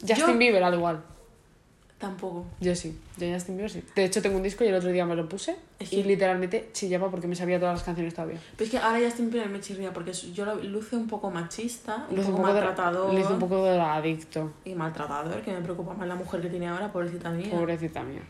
Justin 0.02 0.18
Yo- 0.18 0.38
Bieber 0.38 0.64
al 0.64 0.74
igual. 0.74 1.02
Tampoco. 1.98 2.46
Yo 2.60 2.76
sí, 2.76 3.00
yo 3.18 3.34
Justin 3.34 3.56
Bieber 3.56 3.72
sí. 3.72 3.82
De 3.96 4.04
hecho, 4.04 4.22
tengo 4.22 4.36
un 4.36 4.44
disco 4.44 4.66
y 4.66 4.68
el 4.68 4.76
otro 4.76 4.90
día 4.92 5.06
me 5.06 5.16
lo 5.16 5.30
puse 5.30 5.56
Es 5.80 5.94
y 5.94 6.04
literalmente 6.04 6.70
chillaba 6.74 7.10
porque 7.10 7.26
me 7.26 7.36
sabía 7.38 7.58
todas 7.58 7.76
las 7.76 7.84
canciones 7.84 8.14
todavía. 8.14 8.38
Pero 8.58 8.66
es 8.66 8.72
que 8.72 8.78
ahora 8.78 9.00
ya 9.00 9.08
estoy 9.08 9.26
en 9.40 9.52
me 9.52 9.62
chirría 9.62 9.94
porque 9.94 10.12
yo 10.12 10.44
lo 10.44 10.56
luce 10.56 10.98
un 10.98 11.08
poco 11.08 11.32
machista, 11.32 12.06
un 12.10 12.18
Luce 12.18 12.30
poco 12.32 12.48
de- 12.48 12.54
maltratador. 12.54 13.14
luce 13.14 13.32
un 13.34 13.40
poco 13.40 13.64
de 13.64 13.80
adicto. 13.80 14.52
Y 14.66 14.76
maltratador, 14.76 15.42
que 15.42 15.54
me 15.54 15.62
preocupa 15.62 15.94
más 15.94 16.08
la 16.08 16.16
mujer 16.16 16.42
que 16.42 16.50
tiene 16.50 16.68
ahora, 16.68 16.92
pobrecita 16.92 17.30
mía. 17.32 17.50
Pobrecita 17.50 18.04
mía. 18.04 18.22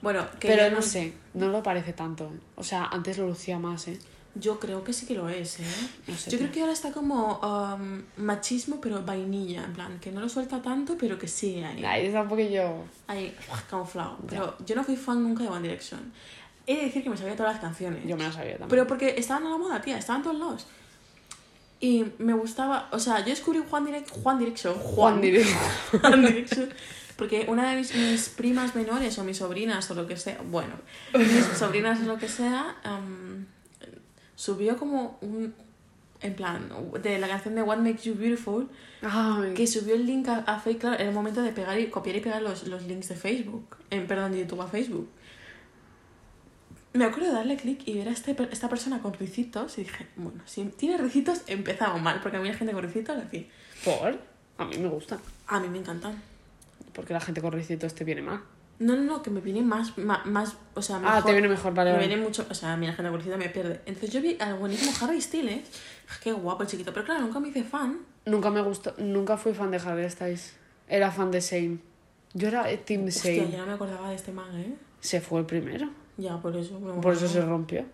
Bueno, 0.00 0.26
que 0.40 0.48
Pero 0.48 0.62
ya 0.62 0.70
no 0.70 0.80
sé, 0.82 1.12
no 1.34 1.48
lo 1.48 1.62
parece 1.62 1.92
tanto. 1.92 2.30
O 2.56 2.64
sea, 2.64 2.86
antes 2.86 3.18
lo 3.18 3.26
lucía 3.26 3.58
más, 3.58 3.86
¿eh? 3.88 3.98
Yo 4.34 4.58
creo 4.58 4.82
que 4.82 4.92
sí 4.92 5.06
que 5.06 5.14
lo 5.14 5.28
es, 5.28 5.60
¿eh? 5.60 5.64
No 6.08 6.16
sé, 6.16 6.30
Yo 6.30 6.38
creo 6.38 6.50
que 6.50 6.60
ahora 6.60 6.72
está 6.72 6.90
como 6.90 7.38
um, 7.38 8.02
machismo, 8.16 8.80
pero 8.80 9.02
vainilla, 9.04 9.64
en 9.64 9.72
plan, 9.72 10.00
que 10.00 10.10
no 10.10 10.20
lo 10.20 10.28
suelta 10.28 10.60
tanto, 10.60 10.96
pero 10.98 11.18
que 11.18 11.28
sí 11.28 11.62
hay. 11.62 11.84
Ahí 11.84 12.06
está 12.06 12.22
un 12.22 12.28
poquillo... 12.28 12.84
Ahí, 13.06 13.36
camuflado. 13.70 14.18
Pero 14.28 14.56
yo 14.66 14.74
no 14.74 14.82
fui 14.82 14.96
fan 14.96 15.22
nunca 15.22 15.44
de 15.44 15.50
One 15.50 15.62
Direction. 15.62 16.12
He 16.66 16.76
de 16.76 16.82
decir 16.86 17.02
que 17.04 17.10
me 17.10 17.16
sabía 17.16 17.36
todas 17.36 17.52
las 17.52 17.60
canciones. 17.60 18.06
Yo 18.06 18.16
me 18.16 18.24
la 18.24 18.32
sabía 18.32 18.52
también. 18.52 18.70
Pero 18.70 18.86
porque 18.86 19.14
estaban 19.16 19.46
a 19.46 19.50
la 19.50 19.58
moda, 19.58 19.80
tía, 19.80 19.98
estaban 19.98 20.22
todos 20.22 20.38
lados. 20.38 20.66
Y 21.78 22.04
me 22.18 22.32
gustaba, 22.32 22.88
o 22.92 22.98
sea, 22.98 23.20
yo 23.20 23.26
descubrí 23.26 23.62
Juan, 23.68 23.84
Direct, 23.84 24.10
Juan 24.10 24.38
Direction. 24.38 24.74
Juan 24.74 25.20
Direction. 25.20 25.58
Juan 26.00 26.22
Direction. 26.22 26.70
Porque 27.16 27.44
una 27.48 27.70
de 27.70 27.76
mis, 27.76 27.94
mis 27.94 28.28
primas 28.30 28.74
menores 28.74 29.18
o 29.18 29.24
mis 29.24 29.36
sobrinas 29.36 29.88
o 29.90 29.94
lo 29.94 30.06
que 30.06 30.16
sea, 30.16 30.40
bueno, 30.50 30.74
mis 31.12 31.44
sobrinas 31.56 32.00
o 32.00 32.06
lo 32.06 32.18
que 32.18 32.28
sea, 32.28 32.76
am, 32.82 33.46
subió 34.36 34.76
como 34.76 35.18
un, 35.20 35.54
en 36.20 36.34
plan, 36.34 36.68
de 37.02 37.18
la 37.18 37.28
canción 37.28 37.54
de 37.54 37.62
What 37.62 37.78
Makes 37.78 38.02
You 38.04 38.14
Beautiful, 38.14 38.68
Ay, 39.02 39.54
que 39.54 39.66
subió 39.66 39.94
el 39.94 40.06
link 40.06 40.28
a, 40.28 40.38
a 40.38 40.58
Facebook, 40.58 40.80
claro, 40.80 41.00
en 41.00 41.08
el 41.08 41.14
momento 41.14 41.42
de 41.42 41.52
pegar 41.52 41.78
y 41.78 41.88
copiar 41.88 42.16
y 42.16 42.20
pegar 42.20 42.42
los, 42.42 42.66
los 42.66 42.82
links 42.84 43.08
de 43.08 43.16
Facebook, 43.16 43.76
en, 43.90 44.06
perdón, 44.06 44.32
de 44.32 44.40
YouTube 44.40 44.62
a 44.62 44.66
Facebook. 44.66 45.08
Me 46.94 47.04
acuerdo 47.04 47.28
de 47.30 47.34
darle 47.34 47.56
clic 47.56 47.82
y 47.86 47.94
ver 47.94 48.08
a 48.08 48.12
este, 48.12 48.36
esta 48.52 48.68
persona 48.68 49.02
con 49.02 49.12
ricitos 49.14 49.78
y 49.78 49.82
dije, 49.82 50.06
bueno, 50.16 50.40
si 50.46 50.64
tiene 50.64 50.96
ricitos 50.96 51.42
empezamos 51.48 52.00
mal, 52.00 52.20
porque 52.22 52.36
a 52.36 52.40
mí 52.40 52.48
la 52.48 52.54
gente 52.54 52.72
con 52.72 52.84
ricitos, 52.84 53.16
así, 53.18 53.48
¿por? 53.84 54.18
A 54.58 54.64
mí 54.64 54.78
me 54.78 54.88
gustan. 54.88 55.18
a 55.48 55.58
mí 55.58 55.68
me 55.68 55.78
encantan. 55.78 56.22
Porque 56.92 57.12
la 57.12 57.20
gente 57.20 57.42
con 57.42 57.52
ricitos 57.52 57.94
te 57.94 58.04
viene 58.04 58.22
mal. 58.22 58.40
No, 58.78 58.96
no, 58.96 59.02
no, 59.02 59.22
que 59.22 59.30
me 59.30 59.40
viene 59.40 59.62
más, 59.62 59.96
más, 59.98 60.26
más 60.26 60.56
o 60.74 60.82
sea, 60.82 60.98
mejor. 60.98 61.16
Ah, 61.16 61.22
te 61.24 61.32
viene 61.32 61.48
mejor, 61.48 61.72
vale, 61.74 61.90
Me 61.90 61.96
vale. 61.96 62.08
viene 62.08 62.22
mucho, 62.22 62.44
o 62.50 62.54
sea, 62.54 62.72
a 62.72 62.76
mí 62.76 62.86
la 62.86 62.92
gente 62.92 63.10
con 63.10 63.18
ricitos 63.20 63.38
me 63.38 63.48
pierde. 63.48 63.80
Entonces 63.86 64.12
yo 64.12 64.20
vi 64.20 64.36
al 64.40 64.54
buenísimo 64.58 64.92
Harry 65.00 65.20
Styles, 65.20 65.68
qué 66.22 66.32
guapo 66.32 66.62
el 66.64 66.68
chiquito, 66.68 66.92
pero 66.92 67.04
claro, 67.06 67.20
nunca 67.20 67.38
me 67.40 67.48
hice 67.48 67.62
fan. 67.62 68.00
Nunca 68.26 68.50
me 68.50 68.60
gustó, 68.62 68.94
nunca 68.98 69.36
fui 69.36 69.54
fan 69.54 69.70
de 69.70 69.76
Harry 69.78 70.08
Styles. 70.10 70.56
Era 70.88 71.10
fan 71.10 71.30
de 71.30 71.40
Shane. 71.40 71.78
Yo 72.34 72.48
era 72.48 72.70
eh, 72.70 72.78
Team 72.78 73.04
Hostia, 73.06 73.32
Shane. 73.34 73.50
ya 73.52 73.58
no 73.58 73.66
me 73.66 73.72
acordaba 73.74 74.08
de 74.10 74.16
este 74.16 74.32
man, 74.32 74.54
¿eh? 74.58 74.74
Se 75.00 75.20
fue 75.20 75.40
el 75.40 75.46
primero. 75.46 75.88
Ya, 76.16 76.40
por 76.40 76.56
eso. 76.56 76.78
Por 76.78 77.12
eso 77.14 77.28
se 77.28 77.40
rompió. 77.42 77.84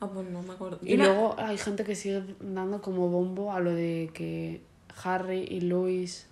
Ah, 0.00 0.08
pues 0.12 0.28
no 0.28 0.42
me 0.42 0.52
acuerdo. 0.54 0.78
Y 0.82 0.96
luego 0.96 1.34
hay 1.38 1.58
gente 1.58 1.84
que 1.84 1.94
sigue 1.94 2.22
dando 2.40 2.80
como 2.80 3.08
bombo 3.08 3.52
a 3.52 3.60
lo 3.60 3.70
de 3.72 4.10
que 4.14 4.62
Harry 5.04 5.44
y 5.48 5.60
Louis 5.60 6.26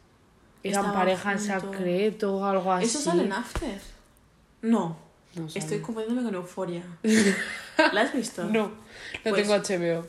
eran 0.62 0.92
pareja 0.92 1.32
en 1.32 1.38
juntos. 1.38 1.62
secreto 1.76 2.36
o 2.36 2.44
algo 2.44 2.72
así. 2.72 2.86
¿Eso 2.86 3.00
sale 3.00 3.24
en 3.24 3.32
After? 3.32 3.80
No. 4.62 4.96
No 5.34 5.48
sale. 5.48 5.60
Estoy 5.60 5.78
confundiéndome 5.80 6.24
con 6.26 6.34
Euforia. 6.34 6.82
¿La 7.92 8.00
has 8.02 8.12
visto? 8.14 8.44
No, 8.44 8.68
no 8.68 8.72
Pues- 9.24 9.46
tengo 9.48 9.54
HBO. 9.56 10.06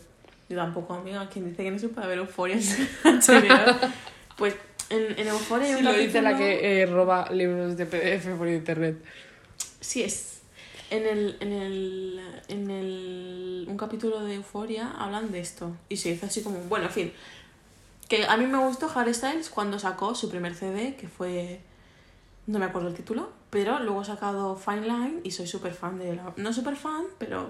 Yo 0.49 0.55
tampoco, 0.57 0.95
amiga. 0.95 1.29
Quien 1.29 1.47
dice 1.49 1.63
que 1.63 1.69
no 1.71 1.77
se 1.77 1.89
puede 1.89 2.07
ver 2.07 2.17
Euforia 2.17 2.55
en 2.55 2.61
HBO. 3.19 3.89
Pues 4.37 4.55
en, 4.89 5.19
en 5.19 5.27
Euforia 5.27 5.67
hay 5.67 5.73
Sí, 5.73 5.79
un 5.79 5.85
lo 5.85 5.93
dice 5.93 6.21
la 6.23 6.35
que 6.35 6.81
eh, 6.81 6.85
roba 6.87 7.29
libros 7.31 7.77
de 7.77 7.85
PDF 7.85 8.35
por 8.37 8.47
internet. 8.47 8.97
Sí, 9.79 10.01
es. 10.01 10.39
En 10.89 11.05
el, 11.05 11.37
en 11.41 11.51
el. 11.53 12.21
En 12.47 12.71
el. 12.71 13.65
Un 13.69 13.77
capítulo 13.77 14.23
de 14.23 14.35
Euforia 14.35 14.89
hablan 14.97 15.31
de 15.31 15.39
esto. 15.39 15.75
Y 15.87 15.97
se 15.97 16.09
hizo 16.09 16.25
así 16.25 16.41
como. 16.41 16.57
Bueno, 16.61 16.85
en 16.85 16.91
fin. 16.91 17.13
Que 18.09 18.25
a 18.25 18.35
mí 18.35 18.45
me 18.45 18.57
gustó 18.57 18.91
Harry 18.93 19.13
Styles 19.13 19.49
cuando 19.49 19.79
sacó 19.79 20.13
su 20.15 20.29
primer 20.29 20.55
CD, 20.55 20.95
que 20.95 21.07
fue. 21.07 21.61
No 22.47 22.59
me 22.59 22.65
acuerdo 22.65 22.89
el 22.89 22.95
título. 22.95 23.29
Pero 23.49 23.79
luego 23.79 24.01
ha 24.01 24.05
sacado 24.05 24.55
Fine 24.55 24.81
Line 24.81 25.21
y 25.23 25.31
soy 25.31 25.47
súper 25.47 25.73
fan 25.73 25.97
de 25.97 26.15
la. 26.15 26.33
No 26.35 26.51
súper 26.51 26.75
fan, 26.75 27.05
pero. 27.17 27.49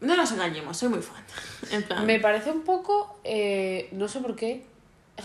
No 0.00 0.16
nos 0.16 0.30
engañemos, 0.32 0.76
soy 0.76 0.90
muy 0.90 1.00
fan. 1.00 2.04
Me 2.06 2.20
parece 2.20 2.50
un 2.50 2.62
poco, 2.62 3.18
eh, 3.24 3.88
no 3.92 4.06
sé 4.06 4.20
por 4.20 4.36
qué, 4.36 4.64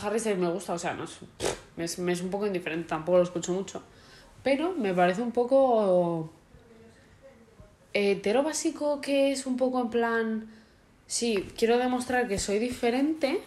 Harry 0.01 0.19
Styles 0.19 0.39
me 0.39 0.49
gusta, 0.49 0.73
o 0.73 0.79
sea, 0.79 0.93
no 0.93 1.03
es, 1.03 1.17
me 1.75 1.83
es, 1.83 1.97
es 1.99 2.21
un 2.21 2.29
poco 2.29 2.47
indiferente, 2.47 2.87
tampoco 2.87 3.17
lo 3.17 3.23
escucho 3.23 3.51
mucho, 3.51 3.81
pero 4.43 4.73
me 4.73 4.93
parece 4.93 5.21
un 5.21 5.31
poco 5.31 6.31
hetero 7.93 8.43
básico 8.43 9.01
que 9.01 9.31
es 9.31 9.45
un 9.45 9.57
poco 9.57 9.81
en 9.81 9.89
plan, 9.89 10.49
sí, 11.07 11.49
quiero 11.57 11.77
demostrar 11.77 12.27
que 12.27 12.37
soy 12.37 12.59
diferente, 12.59 13.41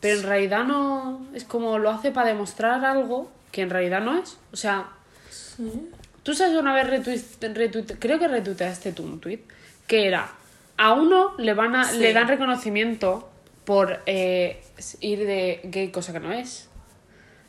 pero 0.00 0.18
en 0.18 0.22
realidad 0.24 0.64
no, 0.64 1.26
es 1.34 1.44
como 1.44 1.78
lo 1.78 1.90
hace 1.90 2.10
para 2.10 2.28
demostrar 2.28 2.84
algo 2.84 3.30
que 3.52 3.62
en 3.62 3.70
realidad 3.70 4.00
no 4.02 4.18
es, 4.18 4.38
o 4.52 4.56
sea, 4.56 4.88
Sí. 5.30 5.90
Tú 6.22 6.34
sabes 6.34 6.56
una 6.58 6.74
vez 6.74 6.86
retuit- 6.88 7.54
retuit- 7.54 7.96
creo 7.98 8.18
que 8.18 8.26
retuiteaste 8.28 8.92
tú 8.92 9.04
un 9.04 9.20
tweet 9.20 9.40
que 9.86 10.06
era 10.08 10.28
a 10.76 10.92
uno 10.92 11.32
le 11.38 11.54
van 11.54 11.74
a 11.76 11.84
Sí. 11.84 11.98
le 11.98 12.12
dan 12.12 12.26
reconocimiento 12.28 13.30
por 13.64 14.00
eh, 14.06 14.60
ir 15.00 15.24
de 15.26 15.60
gay 15.64 15.90
cosa 15.90 16.12
que 16.12 16.20
no 16.20 16.32
es. 16.32 16.68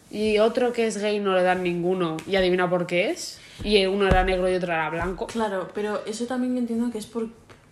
Y 0.10 0.38
otro 0.39 0.71
que 0.73 0.88
es 0.88 0.97
gay 0.99 1.19
no 1.19 1.33
le 1.36 1.43
dan 1.43 1.63
ninguno. 1.63 2.17
Y 2.27 2.36
adivina 2.38 2.69
por 2.69 2.88
qué 2.88 3.10
es. 3.10 3.39
Y 3.63 3.86
uno 3.88 4.07
era 4.07 4.23
negro 4.23 4.49
y 4.49 4.55
otro 4.55 4.71
era 4.71 4.89
blanco. 4.89 5.27
Claro, 5.27 5.69
pero 5.73 6.05
eso 6.05 6.25
también 6.25 6.57
entiendo 6.57 6.89
que 6.91 6.99
es 6.99 7.07
por, 7.07 7.27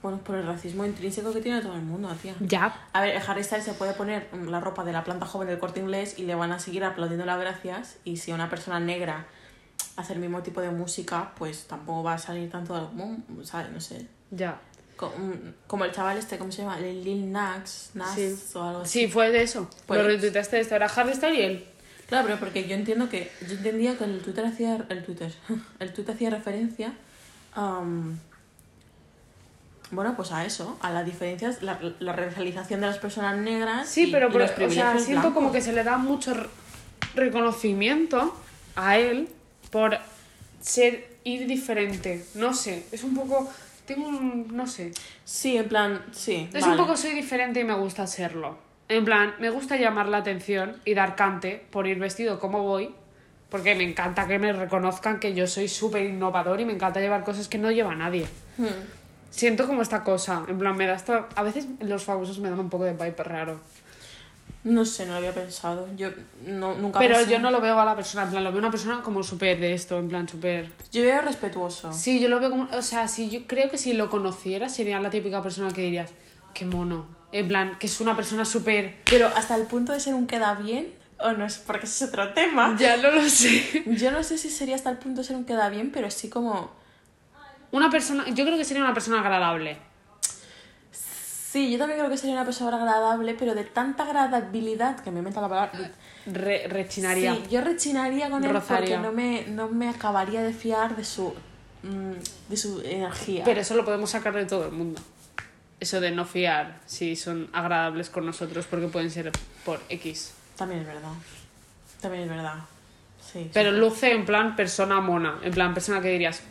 Bueno, 0.06 0.20
por 0.20 0.36
el 0.36 0.46
racismo 0.46 0.86
intrínseco 0.86 1.34
que 1.34 1.42
tiene 1.42 1.62
todo 1.62 1.74
el 1.74 1.82
mundo, 1.82 2.16
tía. 2.22 2.36
Ya. 2.40 2.80
A 2.94 3.02
ver, 3.02 3.16
el 3.16 3.24
Harry 3.28 3.44
Styles 3.44 3.66
se 3.66 3.74
puede 3.74 3.96
poner 3.96 4.30
la 4.48 4.60
ropa 4.60 4.84
de 4.84 4.92
la 4.94 5.04
planta 5.04 5.26
joven 5.26 5.48
del 5.48 5.58
corte 5.58 5.80
inglés 5.80 6.20
y 6.20 6.26
le 6.26 6.36
van 6.36 6.52
a 6.52 6.60
seguir 6.60 6.84
aplaudiendo 6.84 7.26
las 7.26 7.40
gracias. 7.40 7.98
Y 8.04 8.18
si 8.18 8.32
una 8.32 8.48
persona 8.48 8.80
negra 8.80 9.26
hace 9.96 10.14
el 10.14 10.20
mismo 10.20 10.44
tipo 10.44 10.62
de 10.62 10.70
música, 10.70 11.32
pues 11.40 11.66
tampoco 11.66 12.04
va 12.04 12.14
a 12.14 12.18
salir 12.20 12.52
tanto 12.52 12.76
del 12.76 12.86
común, 12.86 13.26
¿sabes? 13.46 13.72
No 13.72 13.82
sé. 13.82 14.06
Ya. 14.30 14.62
Mm, 15.02 15.50
Como 15.66 15.86
el 15.86 15.92
chaval 15.92 16.20
este, 16.20 16.38
¿cómo 16.38 16.52
se 16.52 16.62
llama? 16.62 16.78
El 16.78 17.04
Lil 17.04 17.32
Nas, 17.32 17.90
Nas 17.96 18.14
Sí. 18.14 18.36
o 18.54 18.62
algo 18.62 18.82
así. 18.82 19.00
Sí, 19.00 19.08
fue 19.12 19.32
de 19.32 19.42
eso. 19.42 19.68
Pues- 19.88 20.00
Lo 20.00 20.06
retuiteaste 20.08 20.60
esto. 20.60 20.76
Era 20.76 20.86
Harry 20.86 21.16
Styles 21.16 21.40
y 21.40 21.42
él. 21.42 21.66
Claro, 22.08 22.28
pero 22.28 22.40
porque 22.40 22.68
yo 22.68 22.76
entiendo 22.76 23.10
que. 23.10 23.32
Yo 23.48 23.54
entendía 23.56 23.98
que 23.98 24.04
el 24.04 24.22
Twitter 24.22 24.46
hacía. 24.46 24.86
El 24.88 25.04
Twitter. 25.04 25.34
El 25.80 25.92
Twitter 25.94 26.14
hacía 26.14 26.30
referencia. 26.30 26.94
am, 27.56 28.20
bueno, 29.92 30.16
pues 30.16 30.32
a 30.32 30.46
eso, 30.46 30.78
a 30.82 30.92
las 30.92 31.06
diferencias, 31.06 31.62
la, 31.62 31.80
la 32.00 32.14
racialización 32.14 32.82
de 32.82 32.88
las 32.88 32.98
personas 32.98 33.38
negras. 33.38 33.88
Sí, 33.88 34.06
y- 34.10 34.12
pero 34.12 34.30
y 34.30 34.34
los 34.38 34.52
o 34.52 34.70
sea, 34.70 34.98
siento 35.00 35.34
como 35.34 35.52
que 35.52 35.62
se 35.62 35.74
le 35.74 35.84
da 35.84 35.98
mucho 35.98 36.34
re- 36.34 36.50
reconocimiento 37.16 38.36
a 38.76 38.98
él 38.98 39.30
por 39.72 39.98
ser 40.62 41.08
ir 41.24 41.48
diferente. 41.48 42.26
No 42.36 42.54
sé, 42.54 42.86
es 42.92 43.04
un 43.04 43.16
poco 43.16 43.50
tengo 43.86 44.08
un 44.08 44.48
no 44.56 44.66
sé. 44.68 44.92
Sí, 45.24 45.58
en 45.58 45.68
plan, 45.68 46.02
sí. 46.12 46.50
Es 46.54 46.62
vale. 46.62 46.74
un 46.74 46.78
poco 46.80 46.98
soy 46.98 47.12
diferente 47.14 47.60
y 47.60 47.64
me 47.64 47.76
gusta 47.76 48.08
serlo. 48.08 48.58
En 48.90 49.06
plan, 49.06 49.34
me 49.40 49.50
gusta 49.50 49.78
llamar 49.78 50.08
la 50.08 50.18
atención 50.18 50.76
y 50.86 50.94
dar 50.94 51.16
cante 51.16 51.64
por 51.72 51.88
ir 51.88 51.98
vestido 52.00 52.40
como 52.40 52.64
voy, 52.64 52.94
porque 53.50 53.74
me 53.76 53.84
encanta 53.84 54.28
que 54.28 54.38
me 54.40 54.54
reconozcan 54.54 55.20
que 55.20 55.34
yo 55.34 55.48
soy 55.48 55.68
súper 55.68 56.04
innovador 56.06 56.60
y 56.62 56.66
me 56.66 56.74
encanta 56.74 57.00
llevar 57.00 57.24
cosas 57.24 57.48
que 57.48 57.58
no 57.58 57.72
lleva 57.72 57.96
nadie. 57.96 58.28
Hmm. 58.58 58.66
Siento 59.36 59.68
como 59.68 59.82
esta 59.82 60.04
cosa, 60.04 60.44
en 60.48 60.58
plan, 60.58 60.78
me 60.78 60.88
da 60.88 60.94
esta... 60.94 61.28
A 61.36 61.44
veces 61.44 61.68
los 61.82 62.04
famosos 62.06 62.40
me 62.40 62.50
dan 62.50 62.60
un 62.60 62.70
poco 62.70 62.86
de 62.86 62.94
vibe 62.94 63.22
raro. 63.24 63.60
No 64.64 64.86
sé, 64.86 65.06
no 65.06 65.12
lo 65.12 65.18
había 65.18 65.34
pensado. 65.34 65.88
Yo 65.98 66.10
no, 66.46 66.74
nunca 66.76 67.00
Pero 67.00 67.16
pensé- 67.18 67.32
yo 67.32 67.40
no 67.40 67.52
lo 67.52 67.60
veo 67.60 67.78
a 67.78 67.84
la 67.86 67.96
persona, 67.98 68.24
en 68.24 68.30
plan, 68.32 68.44
lo 68.46 68.52
veo 68.52 68.60
una 68.60 68.72
persona 68.72 69.02
como 69.04 69.22
súper 69.24 69.60
de 69.60 69.74
esto, 69.74 70.00
en 70.00 70.08
plan, 70.08 70.28
súper... 70.30 70.72
Yo 70.92 71.02
veo 71.04 71.22
respetuoso. 71.22 71.92
Sí, 71.92 72.20
yo 72.22 72.30
lo 72.30 72.40
veo 72.40 72.50
como... 72.50 72.68
O 72.72 72.82
sea, 72.82 73.08
si 73.10 73.30
yo 73.30 73.46
creo 73.46 73.70
que 73.70 73.78
si 73.78 73.92
lo 73.94 74.10
conociera 74.10 74.70
sería 74.70 75.00
la 75.02 75.10
típica 75.10 75.44
persona 75.44 75.70
que 75.72 75.82
dirías, 75.82 76.12
qué 76.54 76.66
mono. 76.66 77.06
En 77.34 77.48
plan, 77.50 77.78
que 77.78 77.88
es 77.88 78.00
una 78.00 78.16
persona 78.16 78.46
súper... 78.46 78.96
Pero 79.10 79.28
hasta 79.36 79.56
el 79.56 79.64
punto 79.64 79.92
de 79.92 80.00
ser 80.00 80.14
un 80.14 80.28
queda 80.28 80.54
bien, 80.56 80.88
o 81.20 81.34
no 81.34 81.46
es, 81.46 81.58
porque 81.58 81.86
ese 81.86 82.06
es 82.06 82.10
otro 82.10 82.34
tema. 82.34 82.76
Ya 82.80 82.96
no 82.98 83.12
lo 83.12 83.30
sé. 83.30 83.84
Yo 83.86 84.12
no 84.12 84.24
sé 84.24 84.38
si 84.38 84.50
sería 84.50 84.76
hasta 84.76 84.90
el 84.90 84.98
punto 84.98 85.22
de 85.22 85.28
ser 85.28 85.36
un 85.36 85.44
queda 85.46 85.68
bien, 85.70 85.92
pero 85.92 86.10
sí 86.10 86.30
como. 86.30 86.72
Una 87.76 87.90
persona... 87.90 88.24
Yo 88.30 88.46
creo 88.46 88.58
que 88.58 88.64
sería 88.64 88.84
una 88.84 88.94
persona 88.94 89.20
agradable. 89.20 89.78
Sí, 90.92 91.72
yo 91.72 91.78
también 91.78 92.00
creo 92.00 92.10
que 92.10 92.18
sería 92.18 92.36
una 92.36 92.46
persona 92.46 92.76
agradable, 92.78 93.34
pero 93.38 93.56
de 93.56 93.64
tanta 93.64 94.04
agradabilidad 94.04 95.00
que 95.02 95.12
me 95.12 95.20
invento 95.20 95.42
la 95.42 95.50
palabra. 95.50 95.92
Re- 96.26 96.68
rechinaría. 96.68 97.34
Sí, 97.36 97.44
yo 97.50 97.62
rechinaría 97.62 98.30
con 98.30 98.44
él 98.44 98.52
Rozaría. 98.52 98.98
porque 98.98 99.08
no 99.08 99.12
me, 99.14 99.46
no 99.48 99.68
me 99.70 99.90
acabaría 99.90 100.42
de 100.42 100.54
fiar 100.54 100.96
de 100.96 101.04
su, 101.06 101.34
mm, 101.84 102.50
de 102.50 102.58
su 102.58 102.82
energía. 102.82 103.44
Pero 103.46 103.62
eso 103.62 103.76
lo 103.76 103.86
podemos 103.86 104.10
sacar 104.10 104.34
de 104.34 104.46
todo 104.46 104.66
el 104.66 104.72
mundo. 104.72 105.02
Eso 105.80 106.00
de 106.00 106.12
no 106.12 106.26
fiar 106.26 106.80
si 106.86 107.16
son 107.16 107.50
agradables 107.54 108.10
con 108.10 108.26
nosotros 108.26 108.66
porque 108.70 108.88
pueden 108.88 109.12
ser 109.12 109.32
por 109.66 109.82
X. 109.90 110.34
También 110.58 110.82
es 110.82 110.88
verdad. 110.88 111.12
También 112.02 112.24
es 112.24 112.30
verdad. 112.30 112.56
Sí. 113.32 113.50
Pero 113.54 113.72
luce 113.72 114.14
en 114.14 114.26
plan 114.26 114.56
persona 114.56 115.00
mona. 115.02 115.40
En 115.44 115.54
plan 115.54 115.74
persona 115.74 116.02
que 116.02 116.10
dirías, 116.10 116.42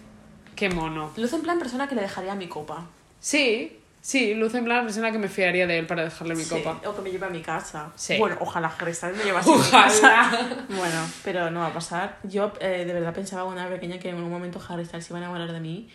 qué 0.55 0.69
mono. 0.69 1.13
Luce 1.17 1.37
en 1.37 1.43
plan 1.43 1.59
persona 1.59 1.89
que 1.89 1.95
le 1.95 2.03
dejaría 2.03 2.35
mi 2.35 2.49
copa. 2.49 2.87
Sí, 3.21 3.79
sí, 4.01 4.35
luce 4.35 4.59
en 4.59 4.65
plan 4.65 4.85
persona 4.85 5.11
que 5.13 5.19
me 5.19 5.29
fiaría 5.29 5.67
de 5.67 5.79
él 5.79 5.87
para 5.87 6.05
dejarle 6.05 6.35
mi 6.35 6.45
Sí, 6.45 6.51
copa. 6.63 6.81
O 6.89 6.95
que 6.95 7.03
me 7.03 7.11
lleve 7.11 7.27
a 7.27 7.31
mi 7.31 7.41
casa. 7.41 7.91
Sí. 7.97 8.19
Bueno, 8.19 8.37
ojalá 8.41 8.73
Harry 8.79 8.93
me 9.17 9.25
llevase 9.25 9.53
a 9.53 9.57
mi 9.57 9.63
casa. 9.71 10.31
Bueno, 10.69 11.01
pero 11.23 11.51
no 11.51 11.61
va 11.61 11.67
a 11.69 11.73
pasar. 11.73 12.19
Yo 12.25 12.53
eh, 12.61 12.85
de 12.87 12.93
verdad 12.93 13.15
pensaba 13.15 13.45
cuando 13.45 13.61
era 13.63 13.71
pequeña 13.71 13.99
que 13.99 14.09
en 14.11 14.17
un 14.17 14.31
momento 14.31 14.61
Harry 14.69 14.85
Styles 14.85 15.07
se 15.07 15.13
iba 15.13 15.19
a 15.19 15.23
enamorar 15.23 15.53
de 15.53 15.61
mí. 15.61 15.89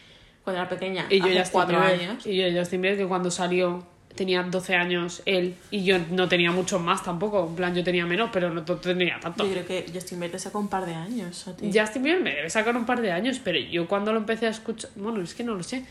Cuando 0.44 0.62
era 0.62 0.70
pequeña, 0.70 1.06
Y 1.10 1.20
yo 1.20 1.26
hace 1.26 1.34
ya 1.36 1.42
estoy 1.42 1.54
cuatro 1.54 1.80
años. 1.80 2.26
Y 2.26 2.38
yo 2.38 2.60
Justin 2.60 2.82
Bieber 2.82 2.98
que 2.98 3.06
cuando 3.08 3.30
salió 3.30 3.84
tenía 4.16 4.44
12 4.44 4.76
años 4.76 5.22
él 5.26 5.56
y 5.72 5.84
yo 5.84 5.98
no 6.12 6.28
tenía 6.28 6.52
mucho 6.52 6.80
más 6.80 7.04
tampoco. 7.04 7.48
En 7.48 7.56
plan, 7.56 7.76
yo 7.76 7.84
tenía 7.84 8.06
menos, 8.06 8.30
pero 8.34 8.50
no 8.50 8.64
tenía 8.64 9.20
tanto. 9.20 9.46
Yo 9.46 9.52
creo 9.52 9.66
que 9.66 9.86
Justin 9.94 10.20
Bieber 10.20 10.32
te 10.32 10.40
sacó 10.40 10.60
un 10.60 10.68
par 10.68 10.86
de 10.86 10.94
años 10.94 11.48
a 11.48 11.56
ti. 11.56 11.72
Justin 11.74 12.04
Bieber 12.04 12.22
me 12.22 12.36
debe 12.36 12.50
sacar 12.50 12.76
un 12.76 12.86
par 12.86 13.02
de 13.02 13.12
años, 13.12 13.40
pero 13.44 13.60
yo 13.60 13.88
cuando 13.88 14.12
lo 14.12 14.20
empecé 14.20 14.48
a 14.48 14.50
escuchar... 14.50 14.92
Bueno, 14.96 15.22
es 15.22 15.34
que 15.34 15.44
no 15.44 15.56
lo 15.56 15.64
sé. 15.64 15.86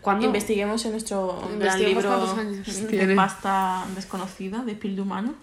Cuando... 0.00 0.26
Investiguemos 0.26 0.84
en 0.84 0.92
nuestro 0.92 1.38
gran 1.58 1.80
Investiguemos 1.80 2.04
libro 2.04 2.40
años 2.40 2.90
de 2.90 3.14
pasta 3.16 3.84
desconocida, 3.94 4.62
de 4.64 4.74
piel 4.74 4.94
de 4.94 5.02
humano. 5.02 5.34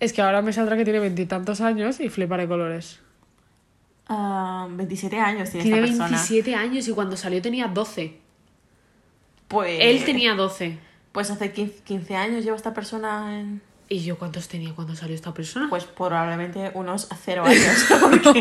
Es 0.00 0.12
que 0.12 0.22
ahora 0.22 0.42
me 0.42 0.52
saldrá 0.52 0.76
que 0.76 0.84
tiene 0.84 0.98
veintitantos 0.98 1.60
años 1.60 2.00
y 2.00 2.08
fliparé 2.08 2.48
colores. 2.48 2.98
Ah, 4.08 4.66
27 4.70 5.20
años 5.20 5.50
tiene, 5.50 5.62
Tiene 5.62 5.78
esta 5.82 5.88
persona. 5.88 6.16
27 6.16 6.54
años 6.56 6.88
y 6.88 6.92
cuando 6.92 7.16
salió 7.16 7.40
tenía 7.40 7.68
12. 7.68 8.19
Pues, 9.50 9.78
Él 9.80 10.04
tenía 10.04 10.34
12. 10.34 10.78
Pues 11.12 11.30
hace 11.30 11.52
15, 11.52 11.82
15 11.82 12.16
años 12.16 12.44
lleva 12.44 12.56
esta 12.56 12.72
persona 12.72 13.38
en... 13.40 13.60
¿Y 13.88 13.98
yo 14.04 14.16
cuántos 14.16 14.46
tenía 14.46 14.72
cuando 14.74 14.94
salió 14.94 15.16
esta 15.16 15.34
persona? 15.34 15.66
Pues 15.68 15.84
probablemente 15.84 16.70
unos 16.74 17.08
cero 17.24 17.44
años. 17.44 17.86
Porque... 18.00 18.40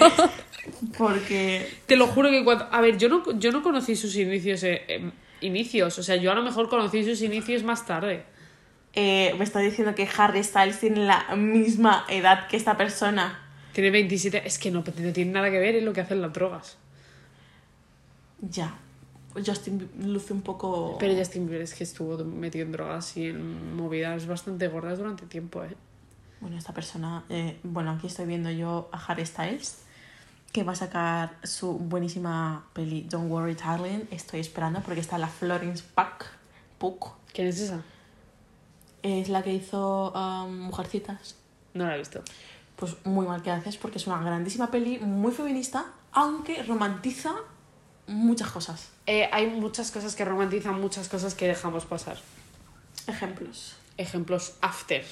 porque 0.95 1.67
Te 1.87 1.95
lo 1.95 2.05
juro 2.05 2.29
que 2.29 2.43
cuando... 2.43 2.67
A 2.71 2.79
ver, 2.81 2.99
yo 2.99 3.09
no, 3.09 3.23
yo 3.39 3.51
no 3.51 3.63
conocí 3.63 3.95
sus 3.95 4.15
inicios... 4.15 4.61
eh, 4.63 4.83
eh, 4.87 5.11
inicios, 5.41 5.97
o 5.97 6.03
sea, 6.03 6.17
yo 6.17 6.31
a 6.31 6.35
lo 6.35 6.43
mejor 6.43 6.69
conocí 6.69 7.03
sus 7.03 7.21
inicios 7.23 7.63
más 7.63 7.85
tarde. 7.87 8.25
eh, 8.93 9.33
me 9.37 9.43
está 9.43 9.59
diciendo 9.59 9.95
que 9.95 10.07
Harry 10.17 10.43
Styles 10.43 10.79
tiene 10.79 11.05
la 11.05 11.35
misma 11.35 12.05
edad 12.09 12.47
que 12.47 12.57
esta 12.57 12.77
persona. 12.77 13.39
Tiene 13.73 13.89
27... 13.89 14.43
Es 14.45 14.59
que 14.59 14.69
no, 14.69 14.83
no 14.85 15.13
tiene 15.13 15.31
nada 15.31 15.49
que 15.49 15.57
ver 15.57 15.75
en 15.75 15.85
lo 15.85 15.93
que 15.93 16.01
hacen 16.01 16.21
las 16.21 16.33
drogas. 16.33 16.77
Ya. 18.41 18.75
Justin 19.35 19.89
luce 20.01 20.33
un 20.33 20.41
poco... 20.41 20.97
Pero 20.99 21.17
Justin 21.17 21.47
Bieber 21.47 21.61
es 21.61 21.73
que 21.73 21.83
estuvo 21.83 22.17
metido 22.23 22.65
en 22.65 22.71
drogas 22.71 23.15
y 23.17 23.27
en 23.27 23.75
movidas 23.75 24.25
bastante 24.27 24.67
gordas 24.67 24.97
durante 24.97 25.25
tiempo, 25.25 25.63
¿eh? 25.63 25.75
Bueno, 26.41 26.57
esta 26.57 26.73
persona... 26.73 27.23
eh, 27.29 27.59
bueno, 27.63 27.91
aquí 27.91 28.07
estoy 28.07 28.25
viendo 28.25 28.49
yo 28.49 28.89
a 28.91 28.97
Harry 28.97 29.25
Styles, 29.25 29.79
que 30.51 30.63
va 30.63 30.71
a 30.71 30.75
sacar 30.75 31.37
su 31.43 31.77
buenísima 31.77 32.65
peli 32.73 33.03
Don't 33.03 33.29
Worry 33.29 33.55
Darling. 33.55 34.07
Estoy 34.09 34.39
esperando 34.39 34.81
porque 34.81 35.01
está 35.01 35.17
la 35.17 35.27
Florence 35.27 35.83
Puck. 35.95 36.25
Puck. 36.79 37.11
¿Quién 37.33 37.47
es 37.47 37.59
esa? 37.59 37.83
Es 39.03 39.29
la 39.29 39.43
que 39.43 39.53
hizo 39.53 40.11
um, 40.11 40.59
Mujercitas. 40.59 41.35
No 41.73 41.85
la 41.85 41.95
he 41.95 41.99
visto. 41.99 42.21
Pues 42.75 42.95
muy 43.05 43.27
mal 43.27 43.43
que 43.43 43.51
haces 43.51 43.77
porque 43.77 43.97
es 43.97 44.07
una 44.07 44.21
grandísima 44.23 44.71
peli, 44.71 44.97
muy 44.99 45.31
feminista, 45.31 45.85
aunque 46.13 46.63
romantiza 46.63 47.35
muchas 48.09 48.51
cosas. 48.51 48.89
Eh, 49.05 49.29
hay 49.31 49.47
muchas 49.47 49.91
cosas 49.91 50.15
que 50.15 50.25
romantizan, 50.25 50.79
muchas 50.79 51.07
cosas 51.07 51.33
que 51.35 51.47
dejamos 51.47 51.85
pasar. 51.85 52.17
Ejemplos. 53.07 53.75
Ejemplos 53.97 54.53
after. 54.61 55.03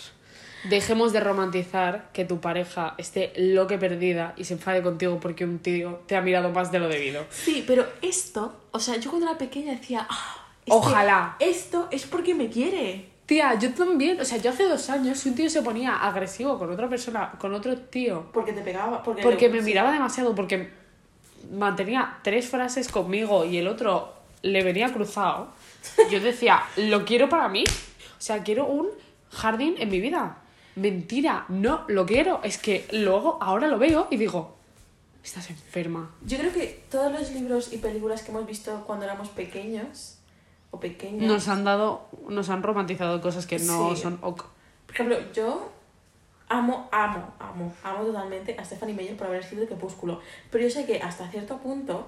Dejemos 0.69 1.13
de 1.13 1.19
romantizar 1.19 2.09
que 2.13 2.25
tu 2.25 2.39
pareja 2.41 2.95
esté 2.97 3.31
loque 3.37 3.77
perdida 3.77 4.33
y 4.37 4.43
se 4.43 4.53
enfade 4.55 4.81
contigo 4.81 5.19
porque 5.19 5.45
un 5.45 5.59
tío 5.59 6.01
te 6.07 6.15
ha 6.15 6.21
mirado 6.21 6.49
más 6.49 6.71
de 6.71 6.79
lo 6.79 6.89
debido. 6.89 7.25
Sí, 7.29 7.63
pero 7.67 7.85
esto, 8.01 8.59
o 8.71 8.79
sea, 8.79 8.97
yo 8.97 9.09
cuando 9.11 9.27
era 9.29 9.37
pequeña 9.37 9.73
decía, 9.73 10.07
"Ah, 10.09 10.47
que 10.65 10.71
Ojalá. 10.73 11.35
esto 11.39 11.87
es 11.91 12.05
porque 12.05 12.33
me 12.33 12.49
quiere. 12.49 13.09
Tía, 13.27 13.55
yo 13.59 13.73
también, 13.73 14.19
o 14.19 14.25
sea, 14.25 14.37
yo 14.37 14.49
hace 14.49 14.63
dos 14.67 14.89
años, 14.89 15.19
si 15.19 15.29
un 15.29 15.35
tío 15.35 15.49
se 15.49 15.61
ponía 15.61 15.95
agresivo 15.95 16.57
con 16.57 16.71
otra 16.71 16.89
persona, 16.89 17.31
con 17.37 17.53
otro 17.53 17.77
tío, 17.77 18.31
Porque 18.33 18.53
te 18.53 18.61
pegaba. 18.61 19.03
Porque, 19.03 19.21
porque 19.21 19.49
me 19.49 19.61
miraba 19.61 19.91
demasiado, 19.91 20.33
porque 20.33 20.69
mantenía 21.51 22.19
tres 22.23 22.47
frases 22.49 22.89
conmigo 22.89 23.45
y 23.45 23.57
el 23.57 23.67
otro 23.67 24.13
le 24.41 24.63
venía 24.63 24.93
cruzado, 24.93 25.49
yo 26.11 26.19
decía, 26.19 26.63
lo 26.77 27.05
quiero 27.05 27.29
para 27.29 27.47
mí. 27.49 27.63
O 27.65 28.21
sea, 28.21 28.43
quiero 28.43 28.65
un 28.65 28.87
jardín 29.31 29.75
en 29.79 29.89
mi 29.89 29.99
vida. 29.99 30.37
Mentira, 30.75 31.45
no 31.49 31.85
lo 31.87 32.05
quiero. 32.05 32.41
Es 32.43 32.57
que 32.57 32.87
luego, 32.91 33.37
ahora 33.41 33.67
lo 33.67 33.77
veo 33.79 34.07
y 34.11 34.17
digo, 34.17 34.55
estás 35.23 35.49
enferma. 35.49 36.11
Yo 36.25 36.37
creo 36.37 36.53
que 36.53 36.83
todos 36.89 37.11
los 37.11 37.31
libros 37.31 37.73
y 37.73 37.77
películas 37.77 38.21
que 38.23 38.31
hemos 38.31 38.45
visto 38.45 38.83
cuando 38.85 39.05
éramos 39.05 39.29
pequeños 39.29 40.19
o 40.71 40.79
pequeñas. 40.79 41.27
Nos 41.27 41.47
han 41.47 41.63
dado, 41.63 42.07
nos 42.29 42.49
han 42.49 42.61
romantizado 42.63 43.21
cosas 43.21 43.45
que 43.47 43.57
no 43.59 43.95
Sí. 43.95 44.01
son 44.03 44.19
ok. 44.21 44.43
Por 44.85 44.93
ejemplo, 44.95 45.17
yo 45.33 45.71
amo, 46.49 46.87
amo, 46.91 47.33
amo, 47.39 47.73
amo 47.83 48.05
totalmente 48.05 48.55
a 48.57 48.63
Stephanie 48.65 48.95
Meyer 48.95 49.15
por 49.17 49.27
haber 49.27 49.41
escrito 49.41 49.65
Crepúsculo. 49.67 50.21
Pero 50.51 50.63
yo 50.63 50.69
sé 50.69 50.85
que 50.85 50.99
hasta 51.01 51.29
cierto 51.29 51.57
punto. 51.57 52.07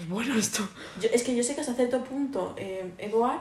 Es 0.00 0.08
bueno 0.08 0.34
esto. 0.36 0.68
yo- 1.00 1.08
es 1.12 1.22
que 1.22 1.34
yo 1.34 1.42
sé 1.42 1.54
que 1.54 1.62
hasta 1.62 1.74
cierto 1.74 2.04
punto, 2.04 2.54
eh, 2.56 2.92
Edward. 2.98 3.40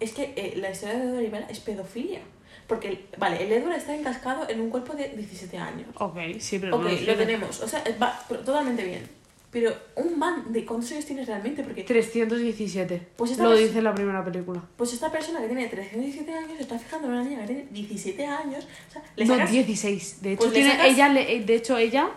Es 0.00 0.12
que 0.12 0.32
eh, 0.36 0.54
la 0.56 0.70
historia 0.70 0.96
de 0.98 1.04
Edward 1.04 1.18
Rivera 1.20 1.46
es 1.48 1.60
pedofilia. 1.60 2.20
Porque, 2.66 2.88
el- 2.88 3.08
vale, 3.18 3.42
el 3.42 3.50
Edward 3.52 3.76
está 3.76 3.94
encascado 3.94 4.48
en 4.48 4.60
un 4.60 4.70
cuerpo 4.70 4.94
de 4.94 5.08
17 5.08 5.56
años. 5.58 5.88
Ok, 5.98 6.16
sí, 6.38 6.58
pero 6.58 6.76
Ok, 6.76 6.82
no 6.84 6.90
lo 6.90 7.16
tenemos. 7.16 7.60
O 7.60 7.68
sea, 7.68 7.82
va 8.00 8.18
totalmente 8.28 8.84
bien. 8.84 9.08
Pero 9.50 9.74
un 9.96 10.18
man, 10.18 10.52
¿de 10.52 10.64
cuántos 10.66 10.92
años 10.92 11.06
tienes 11.06 11.26
realmente? 11.26 11.62
Porque 11.62 11.82
317. 11.82 13.08
Pues 13.16 13.30
esta 13.30 13.44
Lo 13.44 13.54
pers- 13.54 13.58
dice 13.62 13.78
en 13.78 13.84
la 13.84 13.94
primera 13.94 14.22
película. 14.24 14.62
pues 14.76 14.92
esta 14.92 15.10
persona 15.10 15.40
que 15.40 15.46
tiene 15.46 15.66
317 15.68 16.32
años 16.34 16.52
se 16.56 16.62
está 16.64 16.78
fijando 16.78 17.06
en 17.08 17.14
una 17.14 17.24
niña 17.24 17.40
que 17.40 17.46
tiene 17.46 17.66
17 17.70 18.26
años. 18.26 18.66
O 18.88 18.92
sea, 18.92 19.02
le 19.16 19.24
No, 19.24 19.34
sacas... 19.36 19.50
16. 19.50 20.20
De 20.22 20.32
hecho, 20.32 20.40
Pues 20.42 20.52
tiene, 20.52 20.70
sacas- 20.72 20.86
ella, 20.86 21.08
de 21.08 21.54
hecho, 21.54 21.78
ella, 21.78 22.10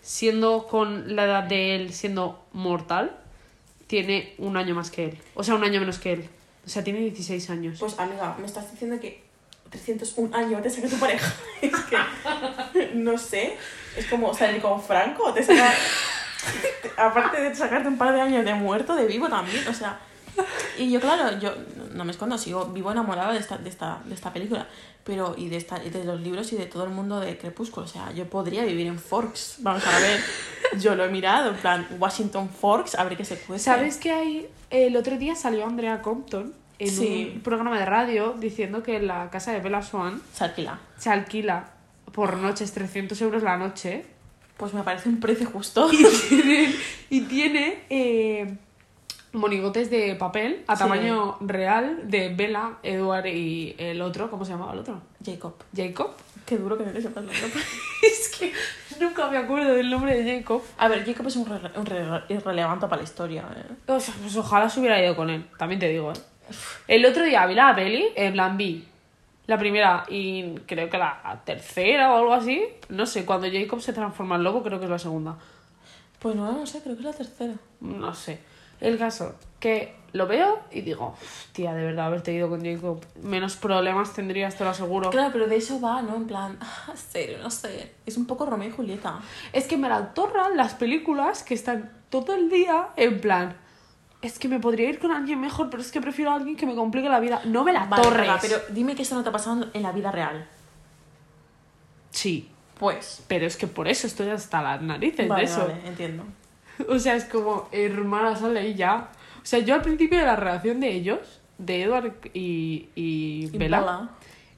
siendo 0.00 0.66
con 0.68 1.14
la 1.14 1.24
edad 1.26 1.42
de 1.44 1.76
él, 1.76 1.92
siendo 1.92 2.46
mortal, 2.52 3.14
tiene 3.86 4.34
un 4.38 4.56
año 4.56 4.74
más 4.74 4.90
que 4.90 5.04
él. 5.04 5.18
O 5.34 5.44
sea, 5.44 5.56
un 5.56 5.64
año 5.64 5.80
menos 5.80 5.98
que 5.98 6.14
él. 6.14 6.28
O 6.64 6.68
sea, 6.70 6.82
tiene 6.82 7.00
16 7.00 7.50
años. 7.50 7.78
Pues 7.78 7.98
amiga, 7.98 8.36
me 8.38 8.46
estás 8.46 8.70
diciendo 8.70 8.98
que 9.00 9.22
301 9.68 10.34
años 10.34 10.62
te 10.62 10.70
saca 10.70 10.88
tu 10.88 10.96
pareja. 10.96 11.34
es 11.60 11.72
que, 12.72 12.90
no 12.94 13.18
sé, 13.18 13.54
es 13.98 14.06
como 14.06 14.32
salir 14.32 14.62
con 14.62 14.80
Franco, 14.82 15.32
te 15.34 15.42
saca... 15.42 15.74
Aparte 16.96 17.40
de 17.40 17.54
sacarte 17.54 17.88
un 17.88 17.98
par 17.98 18.12
de 18.14 18.20
años 18.20 18.44
de 18.44 18.54
muerto, 18.54 18.94
de 18.94 19.06
vivo 19.06 19.28
también, 19.28 19.66
o 19.68 19.74
sea... 19.74 19.98
Y 20.78 20.90
yo, 20.90 21.00
claro, 21.00 21.38
yo 21.38 21.52
no 21.92 22.04
me 22.04 22.12
escondo, 22.12 22.38
sigo 22.38 22.66
vivo 22.66 22.90
enamorada 22.92 23.32
de 23.32 23.38
esta, 23.38 23.58
de 23.58 23.68
esta, 23.68 24.00
de 24.04 24.14
esta 24.14 24.32
película, 24.32 24.66
pero 25.04 25.34
y 25.36 25.48
de, 25.48 25.56
esta, 25.56 25.84
y 25.84 25.90
de 25.90 26.04
los 26.04 26.20
libros 26.20 26.50
y 26.52 26.56
de 26.56 26.64
todo 26.66 26.84
el 26.84 26.90
mundo 26.90 27.20
de 27.20 27.36
Crepúsculo, 27.36 27.84
o 27.84 27.88
sea, 27.88 28.10
yo 28.12 28.24
podría 28.30 28.64
vivir 28.64 28.86
en 28.86 28.98
Forks, 28.98 29.56
vamos 29.58 29.84
a 29.86 29.98
ver, 29.98 30.20
yo 30.80 30.94
lo 30.94 31.04
he 31.04 31.08
mirado, 31.08 31.50
en 31.50 31.56
plan, 31.56 31.86
Washington 31.98 32.48
Forks, 32.48 32.94
a 32.94 33.04
ver 33.04 33.16
qué 33.18 33.24
se 33.24 33.36
puede 33.36 33.60
¿Sabes 33.60 33.98
que 33.98 34.12
hay? 34.12 34.48
El 34.70 34.96
otro 34.96 35.18
día 35.18 35.34
salió 35.34 35.66
Andrea 35.66 36.00
Compton 36.00 36.54
en 36.78 36.88
Sí. 36.90 37.32
un 37.34 37.40
programa 37.42 37.78
de 37.78 37.84
radio 37.84 38.34
diciendo 38.38 38.82
que 38.82 38.98
la 39.00 39.28
casa 39.28 39.52
de 39.52 39.60
Bella 39.60 39.82
Swan 39.82 40.22
Se 40.32 40.44
alquila. 40.44 40.78
se 40.96 41.10
alquila 41.10 41.72
por 42.12 42.38
noches 42.38 42.72
300 42.72 43.20
euros 43.20 43.42
la 43.42 43.58
noche 43.58 44.06
Pues 44.60 44.74
me 44.74 44.82
parece 44.82 45.08
un 45.08 45.18
precio 45.20 45.48
justo. 45.50 45.88
y 45.92 46.04
tiene, 46.28 46.74
y 47.08 47.20
tiene 47.22 47.78
eh, 47.90 48.56
monigotes 49.32 49.88
de 49.90 50.14
papel 50.16 50.62
a 50.66 50.76
Sí. 50.76 50.82
tamaño 50.82 51.38
real 51.40 52.02
de 52.10 52.28
Bella, 52.34 52.72
Edward 52.82 53.26
y 53.26 53.74
el 53.78 54.02
otro, 54.02 54.30
¿cómo 54.30 54.44
se 54.44 54.52
llamaba 54.52 54.74
el 54.74 54.80
otro? 54.80 55.00
Jacob. 55.24 55.54
Jacob. 55.74 56.10
Qué 56.44 56.58
duro 56.58 56.76
que 56.76 56.84
no 56.84 56.92
te 56.92 57.00
sepas 57.00 57.24
es 58.02 58.36
que 58.36 58.52
nunca 59.00 59.30
me 59.30 59.38
acuerdo 59.38 59.72
del 59.74 59.88
nombre 59.88 60.20
de 60.22 60.38
Jacob. 60.38 60.62
A 60.78 60.88
ver, 60.88 61.06
Jacob 61.06 61.26
es 61.28 61.36
un, 61.36 61.46
re- 61.46 61.70
un 61.78 61.86
re- 61.86 62.22
irrelevante 62.28 62.86
para 62.86 62.98
la 62.98 63.04
historia. 63.04 63.44
¿eh? 63.56 63.72
O 63.86 63.98
sea, 63.98 64.14
pues 64.20 64.36
ojalá 64.36 64.68
se 64.68 64.80
hubiera 64.80 65.02
ido 65.02 65.16
con 65.16 65.30
él, 65.30 65.46
también 65.58 65.78
te 65.80 65.88
digo, 65.88 66.12
¿eh? 66.12 66.16
El 66.88 67.06
otro 67.06 67.24
día 67.24 67.46
vi 67.46 67.54
la 67.54 67.74
peli, 67.74 68.08
en 68.16 68.32
plan 68.34 68.56
vi 68.56 68.84
la 69.50 69.58
primera 69.58 70.04
y 70.08 70.54
creo 70.66 70.88
que 70.88 70.96
la 70.96 71.42
tercera 71.44 72.12
o 72.12 72.18
algo 72.18 72.32
así. 72.32 72.62
No 72.88 73.04
sé, 73.04 73.26
cuando 73.26 73.48
Jacob 73.50 73.80
se 73.80 73.92
transforma 73.92 74.36
en 74.36 74.44
lobo 74.44 74.62
creo 74.62 74.78
que 74.78 74.84
es 74.84 74.90
la 74.90 74.98
segunda. 74.98 75.36
Pues 76.20 76.36
no, 76.36 76.52
no 76.52 76.66
sé, 76.66 76.80
creo 76.80 76.94
que 76.94 77.00
es 77.00 77.06
la 77.06 77.12
tercera. 77.12 77.54
No 77.80 78.14
sé. 78.14 78.38
El 78.80 78.96
caso, 78.96 79.34
que 79.58 79.96
lo 80.12 80.28
veo 80.28 80.60
y 80.70 80.82
digo, 80.82 81.16
tía, 81.52 81.74
de 81.74 81.84
verdad, 81.84 82.06
haberte 82.06 82.32
ido 82.32 82.48
con 82.48 82.64
Jacob. 82.64 83.04
Menos 83.22 83.56
problemas 83.56 84.14
tendrías, 84.14 84.56
te 84.56 84.62
lo 84.62 84.70
aseguro. 84.70 85.10
Claro, 85.10 85.30
pero 85.32 85.48
de 85.48 85.56
eso 85.56 85.80
va, 85.80 86.00
¿no? 86.00 86.14
En 86.14 86.28
plan, 86.28 86.56
ah, 86.60 86.92
serio, 86.94 87.38
no 87.42 87.50
sé. 87.50 87.92
Es 88.06 88.16
un 88.16 88.26
poco 88.26 88.46
Romeo 88.46 88.68
y 88.68 88.72
Julieta. 88.72 89.18
Es 89.52 89.66
que 89.66 89.76
me 89.76 89.88
la 89.88 90.12
las 90.54 90.74
películas 90.74 91.42
que 91.42 91.54
están 91.54 91.90
todo 92.08 92.34
el 92.34 92.48
día 92.48 92.90
en 92.96 93.20
plan. 93.20 93.56
Es 94.22 94.38
que 94.38 94.48
me 94.48 94.60
podría 94.60 94.88
ir 94.90 94.98
con 94.98 95.10
alguien 95.12 95.40
mejor, 95.40 95.70
pero 95.70 95.82
es 95.82 95.90
que 95.90 96.00
prefiero 96.00 96.30
a 96.30 96.34
alguien 96.34 96.56
que 96.56 96.66
me 96.66 96.74
complique 96.74 97.08
la 97.08 97.20
vida. 97.20 97.40
No 97.46 97.64
me 97.64 97.72
la 97.72 97.86
Vale, 97.86 98.02
torres. 98.02 98.30
pero 98.42 98.56
dime 98.70 98.94
que 98.94 99.02
esto 99.02 99.14
no 99.14 99.22
te 99.22 99.30
ha 99.30 99.32
pasado 99.32 99.66
en 99.72 99.82
la 99.82 99.92
vida 99.92 100.12
real. 100.12 100.46
Sí, 102.10 102.48
Pues. 102.78 103.22
pero 103.28 103.46
es 103.46 103.56
que 103.56 103.66
por 103.66 103.88
eso 103.88 104.06
estoy 104.06 104.28
hasta 104.30 104.62
las 104.62 104.82
narices 104.82 105.28
Vale, 105.28 105.42
de 105.42 105.50
eso. 105.50 105.60
vale, 105.66 105.80
entiendo. 105.86 106.24
O 106.88 106.98
sea, 106.98 107.14
es 107.14 107.24
como, 107.24 107.68
hermana, 107.72 108.34
sale 108.36 108.68
y 108.68 108.74
ya. 108.74 109.08
O 109.42 109.46
sea, 109.46 109.58
yo 109.58 109.74
al 109.74 109.82
principio 109.82 110.18
de 110.18 110.24
la 110.24 110.36
relación 110.36 110.80
de 110.80 110.90
ellos, 110.92 111.18
de 111.58 111.82
Edward 111.82 112.14
y, 112.32 112.88
y, 112.94 113.50
Y 113.52 113.58
Bella, 113.58 113.80
Bella. 113.80 114.08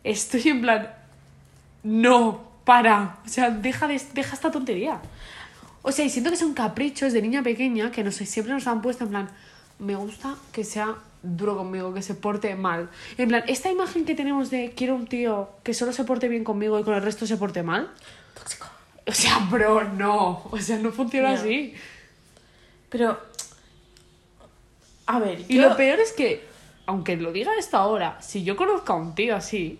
estoy 0.05 0.49
en 0.49 0.61
plan, 0.61 0.95
no, 1.83 2.41
para. 2.65 3.19
O 3.27 3.29
sea, 3.29 3.51
deja, 3.51 3.89
de, 3.89 4.01
deja 4.15 4.35
esta 4.35 4.51
tontería. 4.53 5.01
O 5.83 5.91
sea, 5.91 6.05
y 6.05 6.11
siento 6.11 6.31
que 6.31 6.37
son 6.37 6.55
caprichos 6.55 7.13
de 7.13 7.21
niña 7.23 7.43
pequeña 7.43 7.91
que 7.91 8.05
no 8.05 8.13
sé, 8.13 8.25
siempre 8.25 8.55
nos 8.55 8.69
han 8.69 8.83
puesto 8.83 9.03
en 9.03 9.11
plan, 9.11 9.29
me 9.83 9.97
gusta 9.97 10.37
que 10.53 10.63
sea 10.65 10.95
duro 11.23 11.57
conmigo, 11.57 11.93
que 11.93 12.03
se 12.03 12.15
porte 12.15 12.55
mal. 12.55 12.89
En 13.19 13.29
plan, 13.29 13.43
esta 13.49 13.71
imagen 13.71 14.05
que 14.05 14.15
tenemos 14.15 14.49
de 14.51 14.73
quiero 14.77 14.95
un 14.95 15.07
tío 15.07 15.51
que 15.65 15.75
solo 15.75 15.93
se 15.93 16.05
porte 16.05 16.29
bien 16.29 16.45
conmigo 16.45 16.79
y 16.79 16.85
con 16.85 16.95
el 16.95 17.03
resto 17.03 17.27
se 17.27 17.37
porte 17.37 17.63
mal. 17.63 17.91
Tóxico. 18.35 18.67
O 19.07 19.13
sea, 19.13 19.39
bro, 19.51 19.83
no. 19.85 20.45
O 20.51 20.59
sea, 20.59 20.79
no 20.79 20.93
funciona 20.93 21.33
así. 21.33 21.75
Pero. 22.89 23.19
A 25.07 25.19
ver, 25.19 25.45
Y 25.49 25.57
yo. 25.57 25.69
lo 25.69 25.77
peor 25.77 25.99
es 25.99 26.13
que, 26.13 26.47
aunque 26.87 27.17
lo 27.17 27.33
diga 27.33 27.53
esto 27.59 27.77
ahora, 27.77 28.23
si 28.23 28.45
yo 28.45 28.57
conozco 28.57 28.93
a 28.93 28.97
un 28.97 29.15
tío 29.15 29.35
así, 29.35 29.79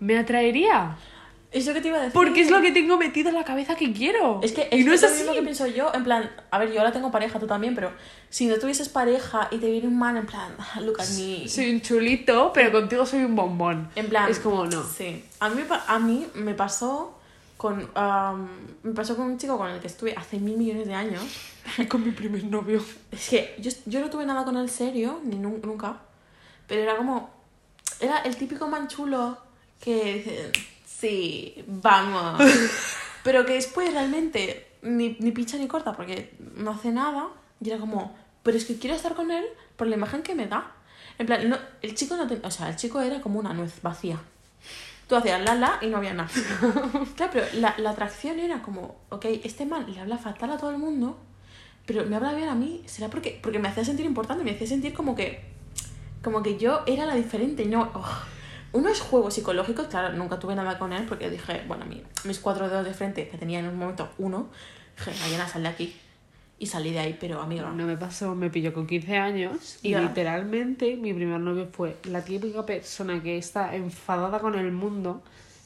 me 0.00 0.18
atraería. 0.18 0.98
Es 1.54 1.66
lo 1.66 1.72
que 1.72 1.80
te 1.80 1.88
iba 1.88 1.96
a 1.98 2.00
decir. 2.00 2.12
Porque 2.12 2.40
es 2.42 2.50
lo 2.50 2.60
que 2.60 2.72
tengo 2.72 2.98
metido 2.98 3.28
en 3.28 3.36
la 3.36 3.44
cabeza 3.44 3.76
que 3.76 3.92
quiero. 3.92 4.40
Es 4.42 4.52
que 4.52 4.68
y 4.72 4.82
no 4.84 4.92
es 4.92 5.00
lo 5.02 5.08
así. 5.08 5.18
mismo 5.18 5.32
que 5.34 5.42
pienso 5.42 5.66
yo, 5.68 5.90
en 5.94 6.02
plan, 6.04 6.28
a 6.50 6.58
ver, 6.58 6.72
yo 6.72 6.80
ahora 6.80 6.92
tengo 6.92 7.10
pareja, 7.12 7.38
tú 7.38 7.46
también, 7.46 7.74
pero 7.76 7.92
si 8.28 8.46
no 8.46 8.56
tuvieses 8.58 8.88
pareja 8.88 9.48
y 9.52 9.58
te 9.58 9.70
viene 9.70 9.86
un 9.86 9.96
man 9.96 10.16
en 10.16 10.26
plan, 10.26 10.52
"Ah, 10.58 10.80
look 10.80 11.00
at 11.00 11.06
me. 11.16 11.48
Soy 11.48 11.70
un 11.70 11.80
chulito, 11.80 12.50
pero 12.52 12.72
contigo 12.72 13.06
soy 13.06 13.22
un 13.22 13.36
bombón. 13.36 13.88
En 13.94 14.08
plan. 14.08 14.28
Es 14.28 14.40
como 14.40 14.66
no. 14.66 14.82
Sí. 14.84 15.24
A 15.40 15.48
mí, 15.48 15.62
a 15.86 15.98
mí 16.00 16.26
me 16.34 16.54
pasó 16.54 17.18
con. 17.56 17.88
me 18.82 18.92
pasó 18.92 19.16
con 19.16 19.26
un 19.26 19.38
chico 19.38 19.56
con 19.56 19.70
el 19.70 19.80
que 19.80 19.86
estuve 19.86 20.12
hace 20.16 20.38
mil 20.38 20.56
millones 20.56 20.86
de 20.88 20.94
años. 20.94 21.22
Con 21.88 22.04
mi 22.04 22.10
primer 22.10 22.44
novio. 22.44 22.84
Es 23.10 23.30
que 23.30 23.54
yo, 23.58 23.70
yo 23.86 24.00
no 24.00 24.10
tuve 24.10 24.26
nada 24.26 24.44
con 24.44 24.54
él 24.58 24.68
serio, 24.68 25.20
ni 25.24 25.36
nu- 25.36 25.60
nunca. 25.62 25.98
Pero 26.66 26.82
era 26.82 26.96
como. 26.96 27.30
Era 28.00 28.18
el 28.18 28.36
típico 28.36 28.68
man 28.68 28.86
chulo 28.88 29.38
que. 29.80 30.50
Sí, 31.04 31.62
vamos. 31.66 32.40
pero 33.24 33.44
que 33.44 33.52
después 33.52 33.92
realmente 33.92 34.66
ni, 34.80 35.18
ni 35.20 35.32
pincha 35.32 35.58
ni 35.58 35.66
corta 35.66 35.92
porque 35.92 36.32
no 36.56 36.70
hace 36.70 36.92
nada. 36.92 37.28
Y 37.60 37.68
era 37.68 37.78
como. 37.78 38.16
Pero 38.42 38.56
es 38.56 38.64
que 38.64 38.78
quiero 38.78 38.96
estar 38.96 39.14
con 39.14 39.30
él 39.30 39.44
por 39.76 39.86
la 39.86 39.96
imagen 39.96 40.22
que 40.22 40.34
me 40.34 40.46
da. 40.46 40.72
En 41.18 41.26
plan, 41.26 41.46
no, 41.46 41.58
el 41.82 41.94
chico 41.94 42.16
no 42.16 42.26
ten- 42.26 42.40
O 42.42 42.50
sea, 42.50 42.70
el 42.70 42.76
chico 42.76 43.02
era 43.02 43.20
como 43.20 43.38
una 43.38 43.52
nuez 43.52 43.82
vacía. 43.82 44.18
Tú 45.06 45.14
hacías 45.16 45.42
la 45.42 45.54
la 45.54 45.78
y 45.82 45.88
no 45.88 45.98
había 45.98 46.14
nada. 46.14 46.30
claro, 47.16 47.30
pero 47.34 47.46
la, 47.52 47.74
la 47.76 47.90
atracción 47.90 48.38
era 48.38 48.62
como, 48.62 48.96
ok, 49.10 49.26
este 49.44 49.66
man 49.66 49.84
le 49.92 50.00
habla 50.00 50.16
fatal 50.16 50.52
a 50.52 50.56
todo 50.56 50.70
el 50.70 50.78
mundo, 50.78 51.18
pero 51.84 52.06
me 52.06 52.16
habla 52.16 52.32
bien 52.32 52.48
a 52.48 52.54
mí. 52.54 52.82
¿Será 52.86 53.08
porque, 53.10 53.38
porque 53.42 53.58
me 53.58 53.68
hacía 53.68 53.84
sentir 53.84 54.06
importante? 54.06 54.42
Me 54.42 54.52
hacía 54.52 54.66
sentir 54.66 54.94
como 54.94 55.14
que, 55.14 55.44
como 56.22 56.42
que 56.42 56.56
yo 56.56 56.80
era 56.86 57.04
la 57.04 57.14
diferente 57.14 57.64
y 57.64 57.66
no. 57.66 57.90
oh. 57.94 58.33
Unos 58.74 59.00
juegos 59.00 59.32
psicológicos, 59.34 59.86
claro, 59.86 60.12
nunca 60.14 60.38
tuve 60.38 60.54
nada 60.54 60.78
con 60.78 60.92
él 60.92 61.04
porque 61.08 61.30
dije, 61.30 61.62
bueno, 61.66 61.86
mi- 61.86 62.02
mis 62.24 62.38
cuatro 62.40 62.68
dedos 62.68 62.84
de 62.84 62.92
frente, 62.92 63.28
que 63.28 63.38
tenía 63.38 63.60
en 63.60 63.68
un 63.68 63.78
momento 63.78 64.10
uno, 64.18 64.48
dije, 64.98 65.12
Mariana, 65.22 65.48
sal 65.48 65.62
de 65.62 65.68
aquí. 65.68 65.96
Y 66.58 66.66
salí 66.66 66.92
de 66.92 66.98
ahí, 67.00 67.16
pero 67.20 67.40
amiga. 67.40 67.70
No 67.70 67.84
me 67.86 67.96
pasó, 67.96 68.34
me 68.34 68.50
pilló 68.50 68.72
con 68.74 68.86
15 68.86 69.16
años 69.16 69.78
y 69.82 69.90
literalmente 70.08 70.96
mi 70.96 71.12
primer 71.14 71.40
novio 71.40 71.68
fue 71.72 71.96
la 72.04 72.22
típica 72.24 72.64
persona 72.66 73.22
que 73.22 73.38
está 73.38 73.74
enfadada 73.74 74.38
con 74.40 74.54
el 74.56 74.70
mundo, 74.70 75.22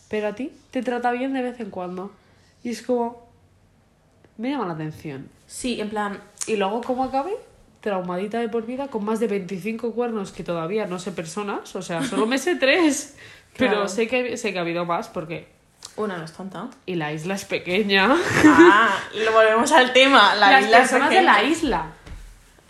pero 0.09 0.29
a 0.29 0.35
ti 0.35 0.51
te 0.71 0.83
trata 0.83 1.11
bien 1.13 1.33
de 1.35 1.43
vez 1.43 1.61
en 1.61 1.71
cuando. 1.71 2.11
Y 2.65 2.71
es 2.71 2.83
como, 2.83 3.27
me 4.39 4.51
llama 4.51 4.67
la 4.67 4.73
atención. 4.75 5.29
Sí, 5.47 5.81
en 5.81 5.91
plan, 5.91 6.21
Y 6.47 6.57
luego, 6.57 6.81
¿cómo 6.83 7.05
acabe? 7.05 7.33
Traumadita 7.81 8.41
de 8.41 8.49
por 8.49 8.67
vida 8.67 8.89
con 8.89 9.05
más 9.05 9.21
de 9.21 9.29
25 9.29 9.93
cuernos 9.93 10.33
que 10.33 10.43
todavía 10.43 10.87
no 10.87 10.99
sé 10.99 11.13
personas, 11.13 11.75
o 11.77 11.83
sea, 11.83 12.03
solo 12.03 12.27
me 12.27 12.39
sé 12.39 12.57
tres. 12.61 13.17
Pero 13.57 13.73
Claro. 13.73 13.89
sé 13.89 14.07
que, 14.09 14.37
sé 14.37 14.53
que 14.53 14.59
ha 14.59 14.63
habido 14.63 14.85
más 14.85 15.09
porque... 15.09 15.49
una 15.97 16.17
no 16.17 16.25
es 16.25 16.33
tonta. 16.33 16.69
Y 16.87 16.95
la 16.97 17.13
isla 17.13 17.35
es 17.35 17.45
pequeña. 17.45 18.15
Ah, 18.45 18.99
lo 19.25 19.33
volvemos 19.33 19.71
al 19.73 19.93
tema. 19.93 20.35
La 20.37 20.51
Las 20.53 20.65
isla 20.65 20.77
es 20.79 20.83
personas 20.91 21.11
de 21.11 21.23
la 21.23 21.43
isla. 21.43 21.87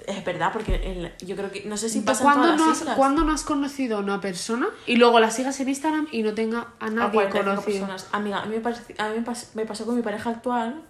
Es 0.07 0.25
verdad, 0.25 0.51
porque 0.55 0.77
el- 0.77 1.13
yo 1.27 1.37
creo 1.37 1.51
que. 1.53 1.65
No 1.67 1.77
sé 1.77 1.91
si 1.91 1.99
¿Tú 2.01 2.07
pasa 2.07 2.21
en 2.21 2.25
¿Cuándo 2.25 2.43
todas 2.45 2.59
no, 2.61 2.67
las 2.69 2.77
has, 2.77 2.81
islas. 2.83 2.97
cuándo 2.97 3.25
no 3.25 3.33
has 3.33 3.43
conocido 3.45 3.99
a 3.99 4.01
una 4.01 4.21
persona 4.23 4.67
y 4.87 4.97
luego 4.97 5.21
la 5.21 5.31
sigas 5.31 5.61
en 5.61 5.69
Instagram 5.69 6.09
y 6.11 6.23
no 6.23 6.33
tenga 6.33 6.69
a 6.81 6.87
A 6.87 6.91
nadie 6.91 7.13
45 7.13 7.45
conocido? 7.45 7.87
personas. 7.87 8.09
Amiga, 8.13 8.41
a 8.41 8.47
mí, 8.47 8.57
a 8.57 9.09
me 9.55 9.67
pasó 9.67 9.85
con 9.85 9.97
mi 9.97 10.03
pareja 10.03 10.31
actual 10.31 10.81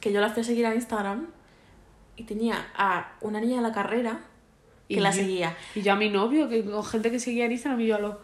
que 0.00 0.12
yo 0.12 0.20
la 0.20 0.28
fui 0.28 0.42
a 0.42 0.44
seguir 0.44 0.66
a 0.66 0.74
Instagram 0.74 1.28
y 2.18 2.24
tenía 2.24 2.68
a 2.76 3.12
una 3.20 3.40
niña 3.40 3.56
de 3.56 3.62
la 3.62 3.72
carrera 3.72 4.20
que 4.88 4.94
Y 4.94 5.00
la 5.00 5.10
yo- 5.10 5.16
seguía. 5.16 5.56
Y 5.74 5.82
yo 5.82 5.92
a 5.92 5.96
mi 5.96 6.08
novio, 6.10 6.48
que, 6.48 6.60
o 6.72 6.82
gente 6.82 7.10
que 7.10 7.20
seguía 7.20 7.46
en 7.46 7.52
Instagram, 7.52 7.80
y 7.80 7.86
yo 7.86 7.96
a 7.96 7.98
lo... 8.00 8.20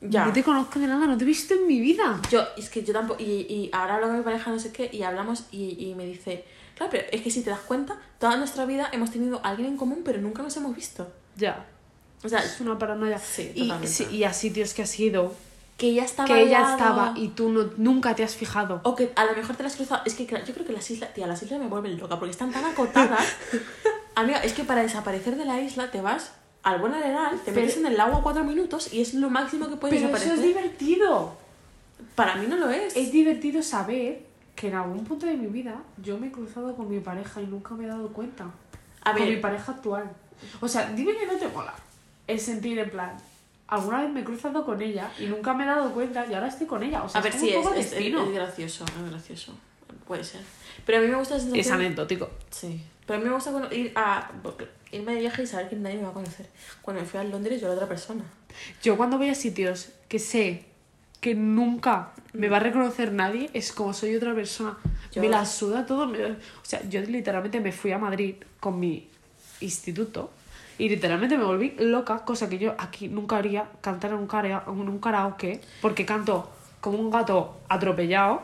Ya. 0.00 0.24
No 0.26 0.32
te 0.32 0.44
conozco 0.44 0.78
de 0.78 0.86
nada, 0.86 1.06
no 1.06 1.16
te 1.18 1.24
he 1.24 1.26
visto 1.26 1.54
en 1.54 1.66
mi 1.66 1.80
vida. 1.80 2.20
Yo, 2.30 2.42
es 2.56 2.70
que 2.70 2.84
yo 2.84 2.92
tampoco. 2.92 3.20
Y, 3.20 3.24
y 3.48 3.70
ahora 3.72 3.96
hablo 3.96 4.06
con 4.06 4.16
mi 4.18 4.22
pareja, 4.22 4.50
no 4.52 4.60
sé 4.60 4.70
qué, 4.72 4.88
y 4.92 5.02
hablamos 5.02 5.46
y, 5.50 5.76
y 5.90 5.94
me 5.96 6.06
dice. 6.06 6.44
Claro, 6.76 6.92
pero 6.92 7.06
es 7.10 7.20
que 7.22 7.30
si 7.32 7.42
te 7.42 7.50
das 7.50 7.58
cuenta, 7.60 7.98
toda 8.20 8.36
nuestra 8.36 8.64
vida 8.64 8.88
hemos 8.92 9.10
tenido 9.10 9.40
a 9.44 9.48
alguien 9.48 9.66
en 9.70 9.76
común, 9.76 10.02
pero 10.04 10.20
nunca 10.20 10.40
nos 10.44 10.56
hemos 10.56 10.76
visto. 10.76 11.12
Ya. 11.36 11.66
O 12.22 12.28
sea, 12.28 12.38
Es 12.38 12.60
una 12.60 12.78
paranoia. 12.78 13.18
Sí, 13.18 13.50
y, 13.56 13.72
sí, 13.88 14.06
y 14.12 14.22
a 14.22 14.32
sitios 14.32 14.72
que 14.74 14.82
has 14.82 15.00
ido 15.00 15.34
que 15.78 15.86
ella 15.86 16.04
estaba 16.04 16.26
que 16.26 16.42
ella 16.42 16.72
estaba 16.72 17.14
y 17.16 17.28
tú 17.28 17.48
no, 17.50 17.70
nunca 17.76 18.14
te 18.16 18.24
has 18.24 18.34
fijado. 18.34 18.80
O 18.82 18.96
que 18.96 19.12
a 19.14 19.24
lo 19.24 19.34
mejor 19.34 19.54
te 19.56 19.62
las 19.62 19.72
has 19.72 19.76
cruzado. 19.76 20.02
Es 20.04 20.14
que 20.14 20.26
yo 20.26 20.52
creo 20.52 20.66
que 20.66 20.72
las 20.72 20.90
islas, 20.90 21.14
tía, 21.14 21.26
las 21.28 21.40
islas 21.42 21.60
me 21.60 21.68
vuelven 21.68 21.96
loca 21.98 22.18
porque 22.18 22.32
están 22.32 22.50
tan 22.50 22.64
acotadas. 22.64 23.24
Amiga, 24.16 24.40
es 24.40 24.52
que 24.52 24.64
para 24.64 24.82
desaparecer 24.82 25.36
de 25.36 25.44
la 25.44 25.60
isla 25.60 25.92
te 25.92 26.00
vas 26.00 26.32
al 26.64 26.80
buen 26.80 26.92
arenal, 26.92 27.40
te 27.44 27.52
metes 27.52 27.76
en 27.76 27.86
el 27.86 27.98
agua 28.00 28.20
cuatro 28.24 28.42
minutos 28.42 28.92
y 28.92 29.00
es 29.00 29.14
lo 29.14 29.30
máximo 29.30 29.68
que 29.68 29.76
puedes 29.76 29.94
Pero 30.02 30.08
eso 30.08 30.18
desaparecer. 30.18 30.44
es 30.44 30.54
divertido. 30.54 31.36
Para 32.16 32.34
mí 32.34 32.48
no 32.48 32.56
lo 32.56 32.68
es. 32.70 32.96
Es 32.96 33.12
divertido 33.12 33.62
saber 33.62 34.26
que 34.56 34.66
en 34.66 34.74
algún 34.74 35.04
punto 35.04 35.26
de 35.26 35.36
mi 35.36 35.46
vida 35.46 35.80
yo 36.02 36.18
me 36.18 36.26
he 36.26 36.32
cruzado 36.32 36.74
con 36.74 36.90
mi 36.90 36.98
pareja 36.98 37.40
y 37.40 37.46
nunca 37.46 37.76
me 37.76 37.84
he 37.84 37.86
dado 37.86 38.08
cuenta. 38.08 38.46
A 39.04 39.12
con 39.12 39.20
ver. 39.22 39.36
mi 39.36 39.36
pareja 39.36 39.70
actual. 39.70 40.10
O 40.60 40.66
sea, 40.66 40.90
dime 40.90 41.16
que 41.16 41.24
no 41.24 41.34
te 41.34 41.46
mola. 41.46 41.74
El 42.26 42.40
sentir 42.40 42.76
en 42.80 42.90
plan. 42.90 43.16
Alguna 43.68 44.00
vez 44.02 44.10
me 44.10 44.20
he 44.20 44.24
cruzado 44.24 44.64
con 44.64 44.80
ella 44.82 45.10
y 45.18 45.26
nunca 45.26 45.52
me 45.54 45.64
he 45.64 45.66
dado 45.66 45.92
cuenta 45.92 46.26
y 46.26 46.34
ahora 46.34 46.48
estoy 46.48 46.66
con 46.66 46.82
ella. 46.82 47.02
O 47.04 47.08
sea, 47.08 47.20
A 47.20 47.24
ver, 47.24 47.34
es 47.34 47.38
como 47.40 47.50
sí, 47.50 47.54
un 47.56 47.60
es, 47.60 47.66
poco 47.66 47.78
es, 47.78 47.84
es- 47.86 47.90
destino. 47.92 48.24
es 48.24 48.32
gracioso, 48.34 48.84
es 48.86 49.10
gracioso. 49.10 49.54
Puede 50.06 50.24
ser. 50.24 50.40
Pero 50.86 50.98
a 50.98 51.00
mí 51.02 51.08
me 51.08 51.16
gusta 51.16 51.34
sensación... 51.34 51.60
Es 51.60 51.70
anecdótico. 51.70 52.30
Sí. 52.50 52.82
Pero 53.06 53.18
a 53.18 53.22
mí 53.22 53.28
me 53.28 53.34
gusta 53.34 53.52
ir 53.74 53.92
a, 53.94 54.30
irme 54.92 55.14
de 55.14 55.20
viaje 55.20 55.42
y 55.42 55.46
saber 55.46 55.68
que 55.68 55.76
nadie 55.76 55.96
me 55.96 56.04
va 56.04 56.10
a 56.10 56.12
conocer. 56.14 56.46
Cuando 56.82 57.02
me 57.02 57.08
fui 57.08 57.20
a 57.20 57.24
Londres, 57.24 57.60
yo 57.60 57.66
era 57.66 57.74
otra 57.74 57.88
persona. 57.88 58.24
Yo 58.82 58.96
cuando 58.96 59.18
voy 59.18 59.28
a 59.28 59.34
sitios 59.34 59.90
que 60.08 60.18
sé 60.18 60.64
que 61.20 61.34
nunca 61.34 62.12
me 62.32 62.48
va 62.48 62.58
a 62.58 62.60
reconocer 62.60 63.12
nadie, 63.12 63.50
es 63.52 63.72
como 63.72 63.92
soy 63.92 64.14
otra 64.16 64.34
persona. 64.34 64.78
Yo- 65.12 65.20
Me 65.20 65.28
la 65.28 65.44
suda 65.44 65.84
todo. 65.84 66.06
me- 66.06 66.24
O 66.32 66.36
sea, 66.62 66.82
yo 66.88 67.00
literalmente 67.02 67.60
me 67.60 67.72
fui 67.72 67.92
a 67.92 67.98
Madrid 67.98 68.36
con 68.60 68.78
mi 68.80 69.08
instituto 69.60 70.30
y 70.78 70.88
literalmente 70.88 71.36
me 71.36 71.44
volví 71.44 71.74
loca, 71.78 72.24
cosa 72.24 72.48
que 72.48 72.58
yo 72.58 72.74
aquí 72.78 73.08
nunca 73.08 73.36
haría, 73.36 73.66
cantar 73.80 74.12
en 74.12 74.18
un, 74.18 74.26
kara- 74.28 74.64
en 74.66 74.88
un 74.88 74.98
karaoke, 75.00 75.60
porque 75.82 76.06
canto 76.06 76.50
como 76.80 76.98
un 76.98 77.10
gato 77.10 77.56
atropellado. 77.68 78.42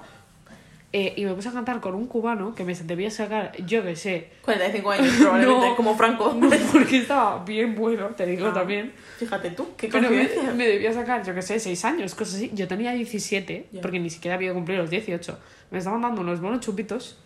eh, 0.96 1.12
y 1.16 1.24
me 1.24 1.34
puse 1.34 1.48
a 1.48 1.52
cantar 1.52 1.80
con 1.80 1.94
un 1.96 2.06
cubano 2.06 2.54
que 2.54 2.62
me 2.64 2.72
debía 2.72 3.10
sacar, 3.10 3.50
yo 3.66 3.82
que 3.82 3.96
sé, 3.96 4.30
45 4.42 4.90
años 4.92 5.12
probablemente, 5.18 5.68
No. 5.70 5.76
como 5.76 5.96
Franco. 5.96 6.32
no, 6.38 6.48
porque 6.72 6.98
estaba 6.98 7.44
bien 7.44 7.74
bueno, 7.74 8.06
te 8.10 8.24
digo 8.26 8.46
Ah, 8.46 8.52
también. 8.54 8.92
Fíjate 9.18 9.50
tú, 9.50 9.68
qué 9.76 9.88
Pero 9.88 10.08
me, 10.08 10.28
me 10.54 10.66
debía 10.68 10.92
sacar, 10.92 11.24
yo 11.26 11.34
que 11.34 11.42
sé, 11.42 11.58
6 11.58 11.84
años, 11.84 12.14
cosas 12.14 12.36
así. 12.36 12.50
Yo 12.54 12.68
tenía 12.68 12.92
17, 12.92 13.66
Ya. 13.72 13.80
porque 13.80 13.98
ni 13.98 14.08
siquiera 14.08 14.36
había 14.36 14.52
cumplido 14.54 14.82
los 14.82 14.90
18. 14.90 15.36
Me 15.72 15.78
estaban 15.78 16.00
dando 16.00 16.20
unos 16.20 16.40
buenos 16.40 16.60
chupitos. 16.60 17.18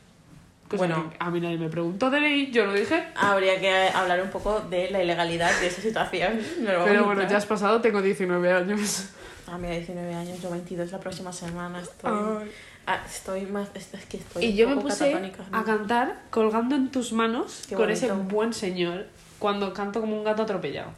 Cosa 0.68 0.86
Bueno. 0.86 1.12
a 1.18 1.30
mí 1.30 1.40
nadie 1.40 1.56
me 1.56 1.68
preguntó 1.68 2.10
de 2.10 2.20
ley, 2.20 2.50
yo 2.50 2.66
lo 2.66 2.74
dije. 2.74 3.02
Habría 3.16 3.58
que 3.58 3.88
hablar 3.88 4.20
un 4.22 4.30
poco 4.30 4.60
de 4.60 4.90
la 4.90 5.02
ilegalidad 5.02 5.50
de 5.60 5.66
esa 5.66 5.80
situación. 5.80 6.38
Pero 6.64 7.00
a 7.00 7.02
bueno, 7.02 7.26
ya 7.28 7.38
has 7.38 7.46
pasado, 7.46 7.80
tengo 7.80 8.02
19 8.02 8.52
años. 8.52 9.08
A 9.46 9.56
mí 9.56 9.66
19 9.68 10.14
años, 10.14 10.42
yo 10.42 10.50
22 10.50 10.92
la 10.92 11.00
próxima 11.00 11.32
semana. 11.32 11.80
Estoy. 11.80 12.50
Ah, 12.86 13.00
estoy 13.06 13.42
más... 13.46 13.68
Es, 13.74 13.88
que 14.08 14.16
estoy 14.16 14.44
Y 14.46 14.50
un 14.50 14.56
yo 14.56 14.68
me 14.68 14.76
puse 14.80 15.10
catatónica. 15.10 15.44
a 15.52 15.62
cantar 15.64 16.22
colgando 16.30 16.74
en 16.74 16.90
tus 16.90 17.12
manos 17.12 17.64
Qué 17.68 17.74
con 17.74 17.90
ese 17.90 18.10
buen 18.12 18.54
señor 18.54 19.06
cuando 19.38 19.74
canto 19.74 20.00
como 20.00 20.16
un 20.16 20.24
gato 20.24 20.42
atropellado. 20.42 20.92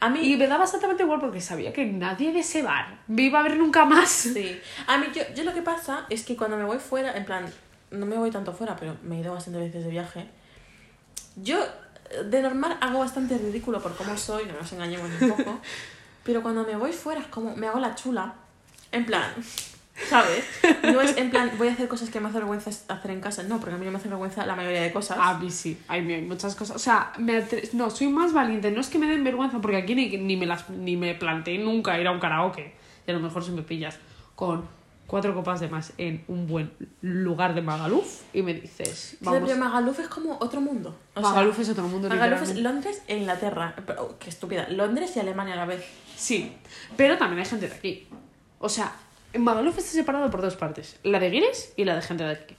A 0.00 0.08
mí... 0.08 0.20
Y 0.22 0.36
me 0.36 0.48
daba 0.48 0.64
exactamente 0.64 1.04
igual 1.04 1.20
porque 1.20 1.40
sabía 1.40 1.72
que 1.72 1.84
nadie 1.86 2.32
de 2.32 2.40
ese 2.40 2.62
bar 2.62 2.98
me 3.06 3.22
iba 3.22 3.40
a 3.40 3.42
ver 3.44 3.56
nunca 3.56 3.84
más. 3.84 4.08
Sí. 4.08 4.60
A 4.88 4.98
mí, 4.98 5.06
yo, 5.14 5.22
yo 5.34 5.44
lo 5.44 5.54
que 5.54 5.62
pasa 5.62 6.06
es 6.10 6.24
que 6.24 6.36
cuando 6.36 6.56
me 6.56 6.64
voy 6.64 6.78
fuera, 6.78 7.16
en 7.16 7.24
plan, 7.24 7.46
no 7.96 8.06
me 8.06 8.16
voy 8.16 8.30
tanto 8.30 8.52
fuera, 8.52 8.76
pero 8.76 8.96
me 9.02 9.16
he 9.16 9.20
ido 9.20 9.32
bastante 9.34 9.58
veces 9.58 9.84
de 9.84 9.90
viaje. 9.90 10.26
Yo, 11.36 11.58
de 12.24 12.42
normal, 12.42 12.76
hago 12.80 13.00
bastante 13.00 13.36
ridículo 13.38 13.80
por 13.80 13.94
cómo 13.96 14.16
soy, 14.16 14.46
no 14.46 14.54
nos 14.54 14.72
engañemos 14.72 15.10
un 15.20 15.28
poco. 15.30 15.58
pero 16.24 16.42
cuando 16.42 16.64
me 16.64 16.76
voy 16.76 16.92
fuera 16.92 17.20
es 17.20 17.26
como, 17.28 17.54
me 17.56 17.66
hago 17.66 17.78
la 17.80 17.94
chula. 17.94 18.34
En 18.92 19.04
plan, 19.04 19.32
¿sabes? 20.08 20.44
No 20.82 21.00
es 21.00 21.16
en 21.16 21.30
plan, 21.30 21.50
voy 21.58 21.68
a 21.68 21.72
hacer 21.72 21.88
cosas 21.88 22.08
que 22.10 22.20
me 22.20 22.28
hace 22.28 22.38
vergüenza 22.38 22.70
hacer 22.70 23.10
en 23.10 23.20
casa. 23.20 23.42
No, 23.42 23.58
porque 23.58 23.74
a 23.74 23.78
mí 23.78 23.84
no 23.84 23.90
me 23.90 23.98
hace 23.98 24.08
vergüenza 24.08 24.46
la 24.46 24.54
mayoría 24.56 24.80
de 24.82 24.92
cosas. 24.92 25.18
A 25.20 25.34
mí 25.38 25.50
sí, 25.50 25.78
hay, 25.88 26.00
hay 26.12 26.22
muchas 26.22 26.54
cosas. 26.54 26.76
O 26.76 26.78
sea, 26.78 27.12
me 27.18 27.42
atre- 27.42 27.72
no, 27.72 27.90
soy 27.90 28.08
más 28.08 28.32
valiente. 28.32 28.70
No 28.70 28.80
es 28.80 28.88
que 28.88 28.98
me 28.98 29.06
den 29.08 29.24
vergüenza, 29.24 29.60
porque 29.60 29.76
aquí 29.76 29.94
ni, 29.94 30.08
ni, 30.18 30.36
me, 30.36 30.46
las, 30.46 30.70
ni 30.70 30.96
me 30.96 31.14
planteé 31.14 31.58
nunca 31.58 31.98
ir 32.00 32.06
a 32.06 32.12
un 32.12 32.20
karaoke. 32.20 32.74
Y 33.06 33.10
a 33.10 33.14
lo 33.14 33.20
mejor 33.20 33.44
si 33.44 33.50
me 33.50 33.62
pillas 33.62 33.98
con 34.34 34.64
cuatro 35.06 35.34
copas 35.34 35.60
de 35.60 35.68
más 35.68 35.92
en 35.98 36.24
un 36.28 36.46
buen 36.46 36.72
lugar 37.00 37.54
de 37.54 37.62
Magaluf 37.62 38.22
y 38.32 38.42
me 38.42 38.54
dices, 38.54 39.16
Vamos. 39.20 39.42
Pero 39.44 39.58
Magaluf 39.58 40.00
es 40.00 40.08
como 40.08 40.36
otro 40.40 40.60
mundo. 40.60 40.96
O 41.14 41.20
sea, 41.20 41.30
Magaluf 41.30 41.58
es 41.60 41.68
otro 41.70 41.84
mundo. 41.84 42.08
Magaluf 42.08 42.42
es. 42.42 42.56
Londres 42.56 43.02
e 43.06 43.16
Inglaterra. 43.16 43.74
Pero, 43.86 44.04
oh, 44.04 44.18
qué 44.18 44.30
estúpida. 44.30 44.68
Londres 44.68 45.16
y 45.16 45.20
Alemania 45.20 45.54
a 45.54 45.58
la 45.58 45.66
vez. 45.66 45.84
Sí, 46.16 46.52
pero 46.96 47.16
también 47.18 47.40
hay 47.40 47.46
gente 47.46 47.68
de 47.68 47.74
aquí. 47.74 48.08
O 48.58 48.68
sea, 48.68 48.92
Magaluf 49.38 49.78
está 49.78 49.90
separado 49.90 50.30
por 50.30 50.42
dos 50.42 50.56
partes, 50.56 50.96
la 51.02 51.18
de 51.18 51.30
guires 51.30 51.72
y 51.76 51.84
la 51.84 51.94
de 51.94 52.02
gente 52.02 52.24
de 52.24 52.32
aquí. 52.32 52.56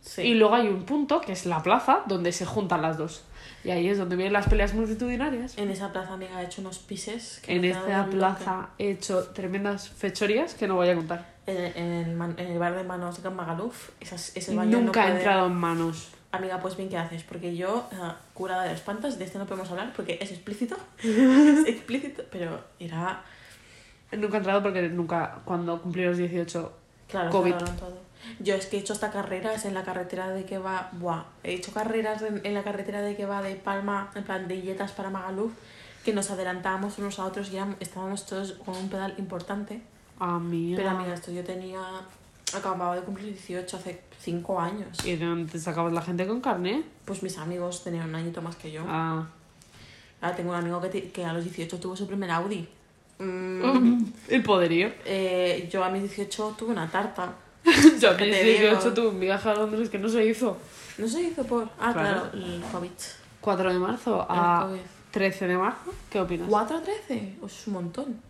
Sí. 0.00 0.22
Y 0.22 0.34
luego 0.34 0.54
hay 0.54 0.68
un 0.68 0.84
punto, 0.84 1.20
que 1.20 1.32
es 1.32 1.44
la 1.44 1.62
plaza, 1.62 2.02
donde 2.06 2.32
se 2.32 2.46
juntan 2.46 2.82
las 2.82 2.98
dos. 2.98 3.24
Y 3.64 3.70
ahí 3.70 3.88
es 3.88 3.98
donde 3.98 4.16
vienen 4.16 4.32
las 4.32 4.48
peleas 4.48 4.72
multitudinarias. 4.74 5.58
En 5.58 5.70
esa 5.70 5.92
plaza, 5.92 6.14
amiga, 6.14 6.40
he 6.40 6.46
hecho 6.46 6.60
unos 6.60 6.78
pises. 6.78 7.40
que 7.44 7.56
En 7.56 7.64
esta 7.64 8.06
plaza 8.06 8.70
he 8.78 8.92
hecho 8.92 9.24
tremendas 9.28 9.88
fechorías 9.88 10.54
que 10.54 10.68
no 10.68 10.76
voy 10.76 10.88
a 10.88 10.94
contar. 10.94 11.37
En, 11.48 11.56
en 11.82 11.92
el, 12.20 12.38
en 12.38 12.52
el 12.52 12.58
bar 12.58 12.76
de 12.76 12.84
manos 12.84 13.22
de 13.22 13.30
Magaluf, 13.30 13.90
esas, 14.00 14.36
ese 14.36 14.54
baño 14.54 14.78
Nunca 14.80 15.00
no 15.00 15.06
he 15.06 15.10
puede- 15.10 15.18
entrado 15.18 15.46
en 15.46 15.54
manos. 15.54 16.08
Amiga, 16.30 16.60
pues 16.60 16.76
bien, 16.76 16.90
¿qué 16.90 16.98
haces? 16.98 17.22
Porque 17.22 17.56
yo, 17.56 17.88
curada 18.34 18.64
de 18.64 18.74
espantos, 18.74 19.18
de 19.18 19.24
este 19.24 19.38
no 19.38 19.46
podemos 19.46 19.70
hablar 19.70 19.92
porque 19.96 20.18
es 20.20 20.30
explícito. 20.30 20.76
es 21.02 21.66
explícito, 21.66 22.22
pero 22.30 22.60
era. 22.78 23.22
Nunca 24.12 24.36
he 24.36 24.38
entrado 24.38 24.62
porque 24.62 24.82
nunca, 24.90 25.38
cuando 25.46 25.80
cumplí 25.80 26.04
los 26.04 26.18
18, 26.18 26.72
Claro, 27.08 27.30
COVID. 27.30 27.54
todo. 27.54 27.98
Yo 28.40 28.54
es 28.56 28.66
que 28.66 28.76
he 28.76 28.80
hecho 28.80 28.92
hasta 28.92 29.10
carreras 29.10 29.64
en 29.64 29.72
la 29.72 29.84
carretera 29.84 30.28
de 30.28 30.44
que 30.44 30.58
va. 30.58 30.90
Buah, 30.92 31.24
he 31.44 31.54
hecho 31.54 31.72
carreras 31.72 32.20
en, 32.20 32.42
en 32.44 32.52
la 32.52 32.62
carretera 32.62 33.00
de 33.00 33.16
que 33.16 33.24
va 33.24 33.40
de 33.40 33.54
Palma, 33.54 34.10
en 34.14 34.24
plan 34.24 34.46
de 34.48 34.56
Illetas 34.56 34.92
para 34.92 35.08
Magaluf, 35.08 35.52
que 36.04 36.12
nos 36.12 36.30
adelantábamos 36.30 36.98
unos 36.98 37.18
a 37.18 37.24
otros 37.24 37.50
y 37.50 37.56
éramos- 37.56 37.76
estábamos 37.80 38.26
todos 38.26 38.52
con 38.64 38.76
un 38.76 38.90
pedal 38.90 39.14
importante. 39.16 39.80
A 40.18 40.38
mí. 40.38 40.74
Pero 40.76 40.90
amiga, 40.90 41.14
esto 41.14 41.30
yo 41.32 41.42
tenía. 41.44 41.80
Acababa 42.56 42.94
de 42.96 43.02
cumplir 43.02 43.26
18 43.28 43.76
hace 43.76 44.00
5 44.20 44.60
años. 44.60 45.04
¿Y 45.04 45.16
de 45.16 45.26
dónde 45.26 45.52
te 45.52 45.58
sacabas 45.58 45.92
la 45.92 46.00
gente 46.02 46.26
con 46.26 46.40
carne? 46.40 46.82
Pues 47.04 47.22
mis 47.22 47.36
amigos 47.38 47.84
tenían 47.84 48.08
un 48.08 48.14
añito 48.14 48.40
más 48.40 48.56
que 48.56 48.72
yo. 48.72 48.82
Ah. 48.86 49.26
Ahora 50.20 50.34
tengo 50.36 50.50
un 50.50 50.56
amigo 50.56 50.80
que, 50.80 50.88
te- 50.88 51.10
que 51.10 51.24
a 51.24 51.32
los 51.32 51.44
18 51.44 51.78
tuvo 51.78 51.94
su 51.94 52.06
primer 52.06 52.30
Audi. 52.30 52.66
Mm, 53.18 54.04
El 54.28 54.42
poderío. 54.42 54.90
eh, 55.04 55.68
yo 55.70 55.84
a 55.84 55.90
mis 55.90 56.02
18 56.02 56.54
tuve 56.58 56.70
una 56.72 56.90
tarta. 56.90 57.34
Yo 58.00 58.10
a 58.12 58.16
¿Qué 58.16 58.24
mis 58.26 58.36
te 58.38 58.44
18 58.44 58.80
digo? 58.80 58.94
tuve 58.94 59.08
un 59.08 59.20
viaje 59.20 59.48
a 59.50 59.54
Londres 59.54 59.90
que 59.90 59.98
no 59.98 60.08
se 60.08 60.24
hizo. 60.24 60.56
No 60.96 61.06
se 61.06 61.20
hizo 61.22 61.44
por. 61.44 61.64
Ah, 61.78 61.92
Claro. 61.92 62.30
claro, 62.30 62.46
el 62.46 62.62
COVID. 62.72 62.90
4 63.42 63.72
de 63.72 63.78
marzo 63.78 64.26
a 64.28 64.66
COVID. 64.68 64.80
13 65.10 65.46
de 65.48 65.58
marzo. 65.58 65.92
¿Qué 66.08 66.20
opinas? 66.20 66.48
¿4 66.48 66.76
a 66.78 66.82
13? 66.82 67.36
Pues 67.40 67.52
es 67.60 67.66
un 67.66 67.74
montón. 67.74 68.20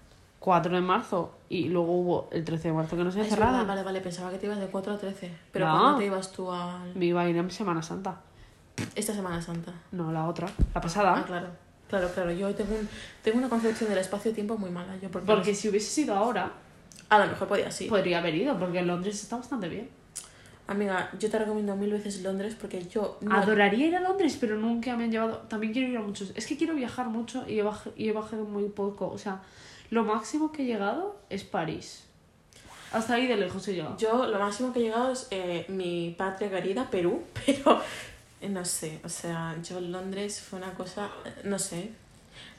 4 0.48 0.74
de 0.74 0.80
marzo 0.80 1.34
y 1.50 1.68
luego 1.68 1.92
hubo 1.92 2.28
el 2.32 2.42
13 2.42 2.68
de 2.68 2.74
marzo 2.74 2.96
que 2.96 3.04
no 3.04 3.10
se 3.12 3.22
cerrada. 3.24 3.64
vale, 3.64 3.82
vale, 3.82 4.00
pensaba 4.00 4.30
que 4.30 4.38
te 4.38 4.46
ibas 4.46 4.58
de 4.58 4.66
4 4.68 4.94
a 4.94 4.98
13. 4.98 5.30
Pero 5.52 5.66
No. 5.66 5.72
¿cuándo 5.78 5.98
te 5.98 6.06
ibas 6.06 6.32
tú 6.32 6.50
a 6.50 6.82
Me 6.94 7.04
iba 7.04 7.20
a 7.20 7.28
ir 7.28 7.36
en 7.36 7.50
Semana 7.50 7.82
Santa. 7.82 8.20
esta 8.94 9.12
Semana 9.12 9.42
Santa? 9.42 9.72
No, 9.92 10.10
la 10.10 10.26
otra. 10.26 10.48
La 10.74 10.80
pasada. 10.80 11.14
Ah, 11.18 11.24
claro. 11.26 11.48
Claro, 11.88 12.08
claro. 12.14 12.30
Yo 12.32 12.54
tengo, 12.54 12.74
un, 12.74 12.88
tengo 13.22 13.36
una 13.38 13.48
concepción 13.50 13.90
del 13.90 13.98
espacio-tiempo 13.98 14.56
muy 14.56 14.70
mala. 14.70 14.96
Yo 15.02 15.10
porque, 15.10 15.26
Porque 15.26 15.54
si 15.54 15.68
hubiese 15.68 15.90
sido 15.90 16.14
ahora, 16.14 16.50
A 17.10 17.18
lo 17.18 17.26
mejor 17.26 17.46
podía, 17.48 17.70
sí. 17.70 17.86
podría 17.86 18.18
haber 18.18 18.34
ido, 18.34 18.58
porque 18.58 18.80
Londres 18.82 19.22
está 19.22 19.36
bastante 19.36 19.68
bien. 19.68 19.88
Amiga, 20.66 21.10
yo 21.18 21.30
te 21.30 21.38
recomiendo 21.38 21.74
mil 21.76 21.90
veces 21.90 22.22
Londres 22.22 22.54
porque 22.60 22.84
yo... 22.86 23.16
no- 23.22 23.34
Adoraría 23.34 23.86
ir 23.86 23.96
a 23.96 24.00
Londres, 24.00 24.36
pero 24.38 24.56
nunca 24.56 24.94
me 24.96 25.04
han 25.04 25.10
llevado. 25.10 25.38
También 25.48 25.72
quiero 25.72 25.88
ir 25.88 25.96
a 25.96 26.02
muchos. 26.02 26.32
Es 26.34 26.46
que 26.46 26.58
quiero 26.58 26.74
viajar 26.74 27.08
mucho 27.08 27.44
y 27.48 27.58
he, 27.58 27.64
baj- 27.64 27.92
y 27.96 28.08
he 28.08 28.12
bajado 28.12 28.44
muy 28.44 28.68
poco. 28.68 29.08
O 29.10 29.16
sea, 29.16 29.40
lo 29.90 30.04
máximo 30.04 30.52
que 30.52 30.62
he 30.62 30.66
llegado 30.66 31.16
es 31.30 31.44
París. 31.44 32.04
Hasta 32.92 33.14
ahí 33.14 33.26
de 33.26 33.36
lejos 33.36 33.66
he 33.68 33.74
llegado. 33.74 33.96
Yo 33.98 34.26
lo 34.26 34.38
máximo 34.38 34.72
que 34.72 34.80
he 34.80 34.82
llegado 34.84 35.12
es 35.12 35.26
eh, 35.30 35.66
mi 35.68 36.14
patria 36.16 36.48
querida, 36.50 36.88
Perú, 36.90 37.22
pero 37.46 37.80
eh, 38.40 38.48
no 38.48 38.64
sé, 38.64 39.00
o 39.04 39.08
sea, 39.08 39.56
yo 39.62 39.80
Londres 39.80 40.40
fue 40.40 40.58
una 40.58 40.72
cosa, 40.74 41.10
eh, 41.24 41.32
no 41.44 41.58
sé. 41.58 41.90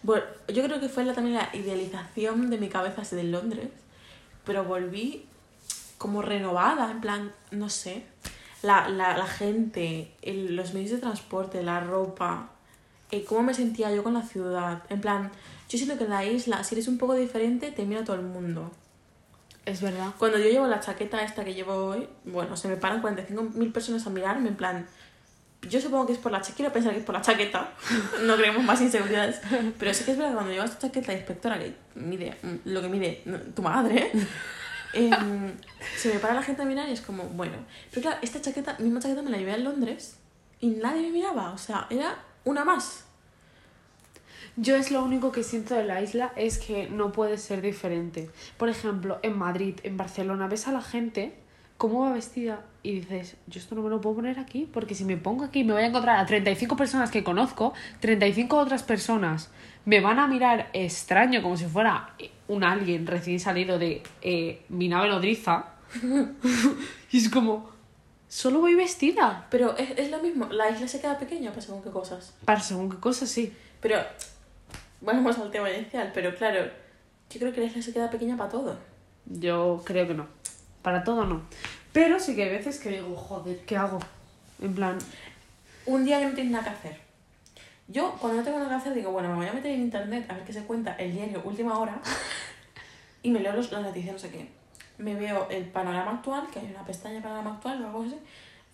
Bueno, 0.04 0.24
yo 0.48 0.64
creo 0.64 0.80
que 0.80 0.90
fue 0.90 1.04
la, 1.06 1.14
también 1.14 1.36
la 1.38 1.50
idealización 1.54 2.50
de 2.50 2.58
mi 2.58 2.70
cabeza 2.70 3.16
de 3.16 3.24
Londres, 3.24 3.70
pero 4.46 4.64
volví 4.66 5.26
como 5.98 6.22
renovada, 6.22 6.92
en 6.92 7.02
plan, 7.02 7.34
no 7.52 7.70
sé, 7.70 8.04
la, 8.62 8.88
la, 8.90 9.18
la 9.18 9.26
gente, 9.28 10.14
el- 10.22 10.56
los 10.56 10.74
medios 10.74 10.92
de 10.92 10.98
transporte, 11.00 11.64
la 11.64 11.80
ropa, 11.80 12.50
eh, 13.12 13.26
cómo 13.26 13.44
me 13.44 13.54
sentía 13.54 13.94
yo 13.94 14.04
con 14.04 14.14
la 14.14 14.22
ciudad, 14.22 14.84
en 14.90 15.02
plan, 15.02 15.32
yo 15.70 15.78
siento 15.78 15.98
que 15.98 16.06
en 16.06 16.10
la 16.10 16.26
isla, 16.26 16.64
si 16.64 16.76
eres 16.76 16.88
un 16.88 16.98
poco 16.98 17.16
diferente, 17.16 17.72
te 17.72 17.86
mira 17.86 18.04
todo 18.04 18.16
el 18.16 18.24
mundo. 18.24 18.72
Es 19.66 19.82
verdad. 19.82 20.14
Cuando 20.18 20.40
yo 20.40 20.50
llevo 20.50 20.66
la 20.68 20.80
chaqueta 20.80 21.22
esta 21.22 21.46
que 21.46 21.54
llevo 21.54 21.74
hoy, 21.74 22.08
bueno, 22.26 22.58
se 22.58 22.68
me 22.68 22.76
paran 22.76 23.04
45.000 23.04 23.72
personas 23.72 24.06
a 24.08 24.10
mirarme 24.10 24.50
en 24.50 24.56
plan, 24.56 24.88
Yo 25.70 25.82
supongo 25.82 26.08
que 26.08 26.14
es 26.14 26.20
por 26.20 26.32
la 26.32 26.40
chaqueta, 26.40 26.56
quiero 26.56 26.74
pensar 26.74 26.94
que 26.94 27.00
es 27.00 27.06
por 27.06 27.14
la 27.14 27.22
chaqueta, 27.22 27.74
no 28.24 28.36
creemos 28.38 28.64
más 28.64 28.82
inseguridades, 28.82 29.42
pero 29.78 29.94
sí 29.94 30.06
que 30.06 30.12
es 30.12 30.18
verdad 30.18 30.32
que 30.32 30.36
cuando 30.36 30.54
llevas 30.54 30.72
esta 30.72 30.88
chaqueta 30.88 31.12
de 31.12 31.18
inspectora 31.18 31.60
que 31.60 31.76
mide 31.96 32.38
mm, 32.42 32.56
lo 32.66 32.82
que 32.82 32.88
mide 32.88 33.22
mm, 33.26 33.54
tu 33.54 33.62
madre, 33.62 34.10
em, 34.94 35.52
se 35.98 36.14
me 36.14 36.20
para 36.20 36.34
la 36.34 36.42
gente 36.42 36.62
a 36.62 36.66
mirar 36.66 36.88
y 36.88 36.94
es 36.94 37.02
como, 37.02 37.24
bueno, 37.26 37.58
pero 37.90 38.04
claro, 38.04 38.18
esta 38.22 38.42
chaqueta, 38.42 38.78
misma 38.80 39.02
chaqueta 39.02 39.22
me 39.22 39.30
la 39.30 39.38
llevé 39.38 39.52
a 39.52 39.58
Londres 39.58 40.16
y 40.62 40.70
nadie 40.70 41.02
me 41.02 41.12
miraba, 41.12 41.52
o 41.52 41.58
sea, 41.58 41.88
era 41.90 42.18
una 42.46 42.66
más. 42.66 43.06
Yo 44.56 44.76
es 44.76 44.92
lo 44.92 45.04
único 45.04 45.32
que 45.32 45.44
siento 45.44 45.76
de 45.76 45.86
la 45.86 46.02
isla 46.02 46.34
es 46.36 46.58
que 46.58 46.90
no 46.90 47.12
puede 47.12 47.38
ser 47.38 47.62
diferente. 47.62 48.30
Por 48.58 48.68
ejemplo, 48.68 49.20
en 49.22 49.38
Madrid, 49.38 49.80
en 49.84 49.96
Barcelona, 49.96 50.48
ves 50.48 50.68
a 50.68 50.72
la 50.72 50.82
gente 50.82 51.34
cómo 51.78 52.02
va 52.02 52.12
vestida 52.12 52.66
y 52.84 53.00
dices, 53.00 53.38
yo 53.48 53.60
esto 53.60 53.74
no 53.74 53.82
me 53.82 53.90
lo 53.90 54.02
puedo 54.02 54.18
poner 54.18 54.38
aquí, 54.38 54.68
porque 54.72 54.96
si 54.96 55.06
me 55.06 55.16
pongo 55.16 55.46
aquí 55.46 55.64
me 55.64 55.74
voy 55.74 55.84
a 55.84 55.86
encontrar 55.86 56.18
a 56.18 56.26
35 56.26 56.76
personas 56.76 57.10
que 57.10 57.24
conozco, 57.24 57.74
35 58.02 58.58
otras 58.58 58.84
personas 58.84 59.50
me 59.86 60.02
van 60.02 60.20
a 60.20 60.28
mirar 60.28 60.70
extraño, 60.74 61.42
como 61.42 61.56
si 61.56 61.66
fuera 61.66 62.16
un 62.50 62.66
alguien 62.66 63.08
recién 63.08 63.40
salido 63.40 63.80
de 63.80 64.04
eh, 64.22 64.66
mi 64.68 64.90
nave 64.90 65.08
nodriza. 65.08 65.68
y 67.12 67.18
es 67.18 67.30
como, 67.30 67.70
solo 68.30 68.62
voy 68.62 68.76
vestida. 68.76 69.48
Pero 69.50 69.76
es, 69.76 69.92
es 69.98 70.10
lo 70.10 70.20
mismo, 70.20 70.46
la 70.46 70.70
isla 70.70 70.88
se 70.88 71.02
queda 71.02 71.20
pequeña 71.20 71.50
para 71.50 71.62
según 71.62 71.84
qué 71.84 71.90
cosas. 71.90 72.34
Para 72.46 72.62
según 72.62 72.90
qué 72.90 72.98
cosas, 72.98 73.30
sí. 73.30 73.54
Pero, 73.82 73.98
vamos 75.02 75.38
al 75.38 75.52
tema 75.52 75.70
inicial, 75.70 76.12
pero 76.14 76.34
claro, 76.34 76.72
yo 77.30 77.40
creo 77.40 77.52
que 77.52 77.60
la 77.60 77.68
isla 77.68 77.82
se 77.82 77.92
queda 77.92 78.10
pequeña 78.10 78.38
para 78.38 78.50
todo. 78.50 78.78
Yo 79.26 79.82
creo 79.84 80.08
que 80.08 80.14
no. 80.14 80.28
Para 80.82 81.04
todo 81.04 81.26
no. 81.26 81.42
Pero 81.92 82.20
sí 82.20 82.36
que 82.36 82.44
hay 82.44 82.50
veces 82.50 82.80
que 82.80 82.90
digo, 82.90 83.16
joder, 83.16 83.60
¿qué 83.66 83.76
hago? 83.76 84.00
En 84.62 84.74
plan, 84.74 84.98
Un 85.86 86.06
día 86.06 86.20
que 86.20 86.26
no 86.26 86.34
tienes 86.34 86.52
nada 86.52 86.64
que 86.66 86.70
hacer. 86.70 87.02
Yo, 87.88 88.16
cuando 88.20 88.38
no 88.38 88.44
tengo 88.44 88.60
nada 88.60 88.70
que 88.70 88.76
hacer, 88.76 88.94
digo, 88.94 89.12
bueno, 89.12 89.30
me 89.30 89.36
voy 89.36 89.48
a 89.48 89.54
meter 89.54 89.72
en 89.72 89.82
internet 89.82 90.26
a 90.30 90.36
ver 90.36 90.44
qué 90.44 90.54
se 90.54 90.64
cuenta 90.64 90.94
el 90.96 91.12
diario 91.12 91.42
Última 91.44 91.80
Hora 91.80 92.00
y 93.24 93.32
me 93.32 93.40
leo 93.40 93.54
los, 93.54 93.72
las 93.72 93.82
noticias, 93.82 94.14
no 94.14 94.20
sé 94.20 94.30
qué. 94.30 94.59
Me 95.00 95.16
veo 95.16 95.48
el 95.50 95.66
panorama 95.66 96.12
actual, 96.12 96.48
que 96.54 96.60
hay 96.60 96.68
una 96.72 96.86
pestaña 96.86 97.22
panorama 97.22 97.56
actual 97.56 97.82
o 97.84 97.88
algo 97.88 98.04
así, 98.04 98.16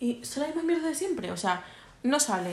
y 0.00 0.22
son 0.24 0.42
las 0.42 0.48
mismas 0.50 0.64
mierdas 0.66 0.88
de 0.90 0.94
siempre. 0.94 1.30
O 1.30 1.36
sea, 1.36 1.64
no 2.02 2.20
sale 2.20 2.50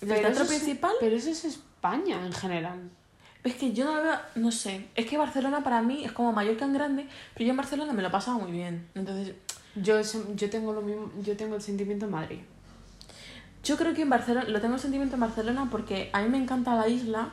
del 0.00 0.08
Pero 0.08 0.20
teatro 0.22 0.42
es- 0.44 0.48
principal. 0.48 0.92
pero 1.00 1.14
eso 1.16 1.28
es 1.30 1.44
España 1.44 2.24
en 2.24 2.32
general. 2.32 2.90
Es 3.44 3.54
que 3.54 3.72
yo 3.72 3.84
no 3.84 3.94
lo 3.94 4.02
veo, 4.02 4.18
no 4.36 4.50
sé. 4.52 4.86
Es 4.94 5.06
que 5.06 5.16
Barcelona 5.18 5.62
para 5.62 5.80
mí 5.82 6.04
es 6.04 6.12
como 6.12 6.32
Mallorca 6.32 6.64
en 6.64 6.72
grande, 6.74 7.06
pero 7.34 7.44
yo 7.46 7.50
en 7.50 7.56
Barcelona 7.56 7.92
me 7.92 8.02
lo 8.02 8.10
pasaba 8.10 8.38
muy 8.38 8.50
bien. 8.52 8.88
Entonces, 8.94 9.34
Yo, 9.76 10.00
yo 10.34 10.50
tengo 10.50 10.72
lo 10.72 10.80
mismo, 10.82 11.10
yo 11.22 11.36
tengo 11.36 11.54
el 11.54 11.62
sentimiento 11.62 12.06
en 12.06 12.10
Madrid. 12.10 12.40
Yo 13.62 13.76
creo 13.76 13.94
que 13.94 14.02
en 14.02 14.10
Barcelona, 14.10 14.48
lo 14.48 14.60
tengo 14.60 14.74
el 14.74 14.80
sentimiento 14.80 15.14
en 15.14 15.20
Barcelona 15.20 15.68
porque 15.70 16.10
a 16.12 16.22
mí 16.22 16.28
me 16.28 16.38
encanta 16.38 16.74
la 16.74 16.88
isla. 16.88 17.28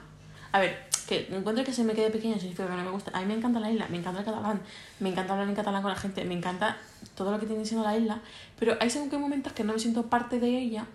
A 0.51 0.59
ver, 0.59 0.77
que 1.07 1.27
encuentro 1.31 1.63
que 1.63 1.73
se 1.73 1.83
me 1.83 1.93
quede 1.93 2.09
pequeño 2.09 2.35
significa 2.35 2.67
que 2.67 2.75
no 2.75 2.83
me 2.83 2.91
gusta. 2.91 3.11
A 3.13 3.21
mí 3.21 3.27
me 3.27 3.35
encanta 3.35 3.59
la 3.59 3.71
isla, 3.71 3.87
me 3.89 3.97
encanta 3.97 4.19
el 4.19 4.25
catalán, 4.25 4.61
me 4.99 5.09
encanta 5.09 5.33
hablar 5.33 5.47
en 5.47 5.55
catalán 5.55 5.81
con 5.81 5.91
la 5.91 5.97
gente, 5.97 6.25
me 6.25 6.33
encanta 6.33 6.77
todo 7.15 7.31
lo 7.31 7.39
que 7.39 7.45
tiene 7.45 7.65
siendo 7.65 7.85
la 7.85 7.97
isla, 7.97 8.21
pero 8.57 8.75
hay 8.79 8.89
según 8.89 9.09
qué 9.09 9.17
momentos 9.17 9.53
que 9.53 9.63
no 9.63 9.73
me 9.73 9.79
siento 9.79 10.07
parte 10.07 10.39
de 10.39 10.49
ella 10.49 10.87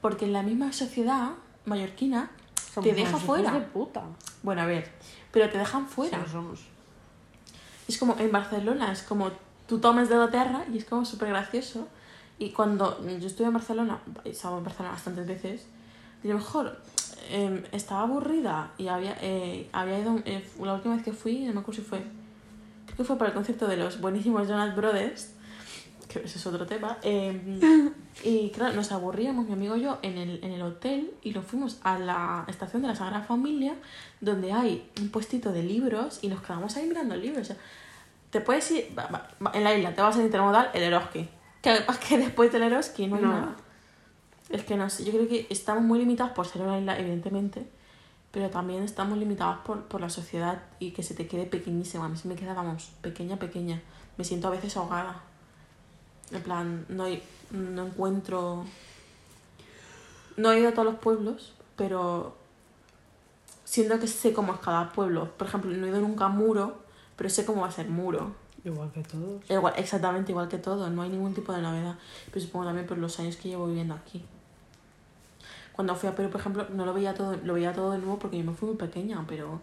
porque 0.00 0.26
en 0.26 0.32
la 0.32 0.42
misma 0.42 0.72
sociedad 0.72 1.32
mallorquina 1.64 2.30
te 2.80 2.92
deja 2.92 3.16
fuera. 3.16 3.52
de 3.52 3.60
puta. 3.60 4.02
Bueno, 4.42 4.62
a 4.62 4.66
ver, 4.66 4.90
pero 5.32 5.50
te 5.50 5.58
dejan 5.58 5.86
fuera. 5.88 6.22
Sí, 6.24 6.30
somos. 6.30 6.60
Es 7.88 7.98
como 7.98 8.16
en 8.18 8.30
Barcelona, 8.30 8.92
es 8.92 9.02
como 9.02 9.30
tú 9.66 9.78
tomes 9.80 10.08
de 10.08 10.16
la 10.16 10.30
tierra 10.30 10.64
y 10.72 10.78
es 10.78 10.84
como 10.84 11.04
súper 11.04 11.28
gracioso. 11.28 11.88
Y 12.38 12.50
cuando 12.50 13.04
yo 13.04 13.26
estuve 13.26 13.46
en 13.46 13.54
Barcelona, 13.54 14.00
he 14.24 14.30
estado 14.30 14.58
en 14.58 14.64
Barcelona 14.64 14.92
bastantes 14.92 15.26
veces, 15.26 15.66
y 16.22 16.28
a 16.28 16.34
lo 16.34 16.38
mejor 16.38 16.80
em, 17.30 17.62
estaba 17.72 18.02
aburrida 18.02 18.72
y 18.78 18.88
había, 18.88 19.16
eh, 19.20 19.68
había 19.72 19.98
ido, 19.98 20.18
eh, 20.24 20.44
la 20.62 20.74
última 20.74 20.94
vez 20.96 21.04
que 21.04 21.12
fui, 21.12 21.40
no 21.44 21.54
me 21.54 21.60
acuerdo 21.60 21.82
si 21.82 21.88
fue, 21.88 21.98
creo 22.86 22.96
que 22.96 23.04
fue 23.04 23.18
para 23.18 23.28
el 23.30 23.34
concierto 23.34 23.66
de 23.66 23.76
los 23.76 24.00
buenísimos 24.00 24.48
Jonas 24.48 24.74
Brothers, 24.76 25.32
que 26.08 26.20
ese 26.20 26.38
es 26.38 26.46
otro 26.46 26.66
tema, 26.66 26.98
em, 27.02 27.60
y 28.24 28.50
claro, 28.50 28.74
nos 28.74 28.92
aburríamos, 28.92 29.46
mi 29.46 29.52
amigo 29.52 29.76
y 29.76 29.82
yo, 29.82 29.98
en 30.02 30.16
el, 30.18 30.42
en 30.44 30.52
el 30.52 30.62
hotel 30.62 31.12
y 31.22 31.32
nos 31.32 31.44
fuimos 31.44 31.78
a 31.82 31.98
la 31.98 32.44
estación 32.48 32.82
de 32.82 32.88
la 32.88 32.94
Sagrada 32.96 33.24
Familia, 33.24 33.74
donde 34.20 34.52
hay 34.52 34.88
un 35.00 35.10
puestito 35.10 35.52
de 35.52 35.62
libros 35.62 36.20
y 36.22 36.28
nos 36.28 36.40
quedamos 36.42 36.76
ahí 36.76 36.86
mirando 36.86 37.16
libros. 37.16 37.42
O 37.42 37.44
sea, 37.44 37.56
te 38.30 38.40
puedes 38.40 38.70
ir, 38.70 38.94
va- 38.96 39.28
va- 39.40 39.50
en 39.52 39.64
la 39.64 39.74
isla 39.74 39.94
te 39.94 40.00
vas 40.00 40.16
a 40.16 40.22
intermodal 40.22 40.70
el 40.74 40.82
Eroski. 40.84 41.28
Que 41.62 41.80
que 42.08 42.18
después 42.18 42.52
del 42.52 42.62
Eroski 42.62 43.06
no 43.08 43.16
hay 43.16 43.22
No. 43.22 43.28
nada. 43.32 43.56
Es 44.48 44.64
que 44.64 44.76
no 44.76 44.88
sé, 44.88 45.04
yo 45.04 45.12
creo 45.12 45.28
que 45.28 45.46
estamos 45.50 45.82
muy 45.82 45.98
limitados 45.98 46.32
por 46.32 46.46
ser 46.46 46.62
una 46.62 46.78
isla, 46.78 46.98
evidentemente, 46.98 47.66
pero 48.30 48.48
también 48.50 48.82
estamos 48.82 49.18
limitados 49.18 49.58
por, 49.64 49.84
por 49.84 50.00
la 50.00 50.10
sociedad 50.10 50.62
y 50.78 50.92
que 50.92 51.02
se 51.02 51.14
te 51.14 51.26
quede 51.26 51.46
pequeñísima. 51.46 52.04
A 52.04 52.08
mí 52.08 52.16
se 52.16 52.28
me 52.28 52.36
queda, 52.36 52.54
vamos, 52.54 52.90
pequeña, 53.00 53.38
pequeña. 53.38 53.82
Me 54.16 54.24
siento 54.24 54.48
a 54.48 54.50
veces 54.50 54.76
ahogada. 54.76 55.22
En 56.30 56.42
plan, 56.42 56.86
no, 56.88 57.04
hay, 57.04 57.22
no 57.50 57.86
encuentro... 57.86 58.64
No 60.36 60.52
he 60.52 60.60
ido 60.60 60.68
a 60.68 60.72
todos 60.72 60.84
los 60.84 60.96
pueblos, 60.96 61.54
pero 61.76 62.36
siento 63.64 63.98
que 63.98 64.06
sé 64.06 64.32
cómo 64.32 64.52
es 64.54 64.60
cada 64.60 64.92
pueblo. 64.92 65.32
Por 65.36 65.48
ejemplo, 65.48 65.70
no 65.70 65.86
he 65.86 65.88
ido 65.88 66.00
nunca 66.00 66.26
a 66.26 66.28
Muro, 66.28 66.82
pero 67.16 67.30
sé 67.30 67.46
cómo 67.46 67.62
va 67.62 67.68
a 67.68 67.72
ser 67.72 67.88
Muro. 67.88 68.34
Igual 68.64 68.92
que 68.92 69.02
todos. 69.02 69.48
Igual, 69.48 69.74
exactamente 69.76 70.32
igual 70.32 70.48
que 70.48 70.58
todo, 70.58 70.90
no 70.90 71.02
hay 71.02 71.08
ningún 71.08 71.34
tipo 71.34 71.52
de 71.52 71.62
novedad. 71.62 71.96
Pero 72.26 72.44
supongo 72.44 72.66
también 72.66 72.86
por 72.86 72.98
los 72.98 73.18
años 73.18 73.36
que 73.36 73.48
llevo 73.48 73.66
viviendo 73.66 73.94
aquí. 73.94 74.24
Cuando 75.76 75.94
fui 75.94 76.08
a 76.08 76.14
Perú, 76.14 76.30
por 76.30 76.40
ejemplo, 76.40 76.66
no 76.70 76.86
lo 76.86 76.94
veía 76.94 77.14
todo, 77.14 77.36
lo 77.36 77.54
veía 77.54 77.74
todo 77.74 77.92
de 77.92 77.98
nuevo 77.98 78.18
porque 78.18 78.38
yo 78.38 78.44
me 78.44 78.54
fui 78.54 78.68
muy 78.68 78.78
pequeña, 78.78 79.22
pero 79.28 79.60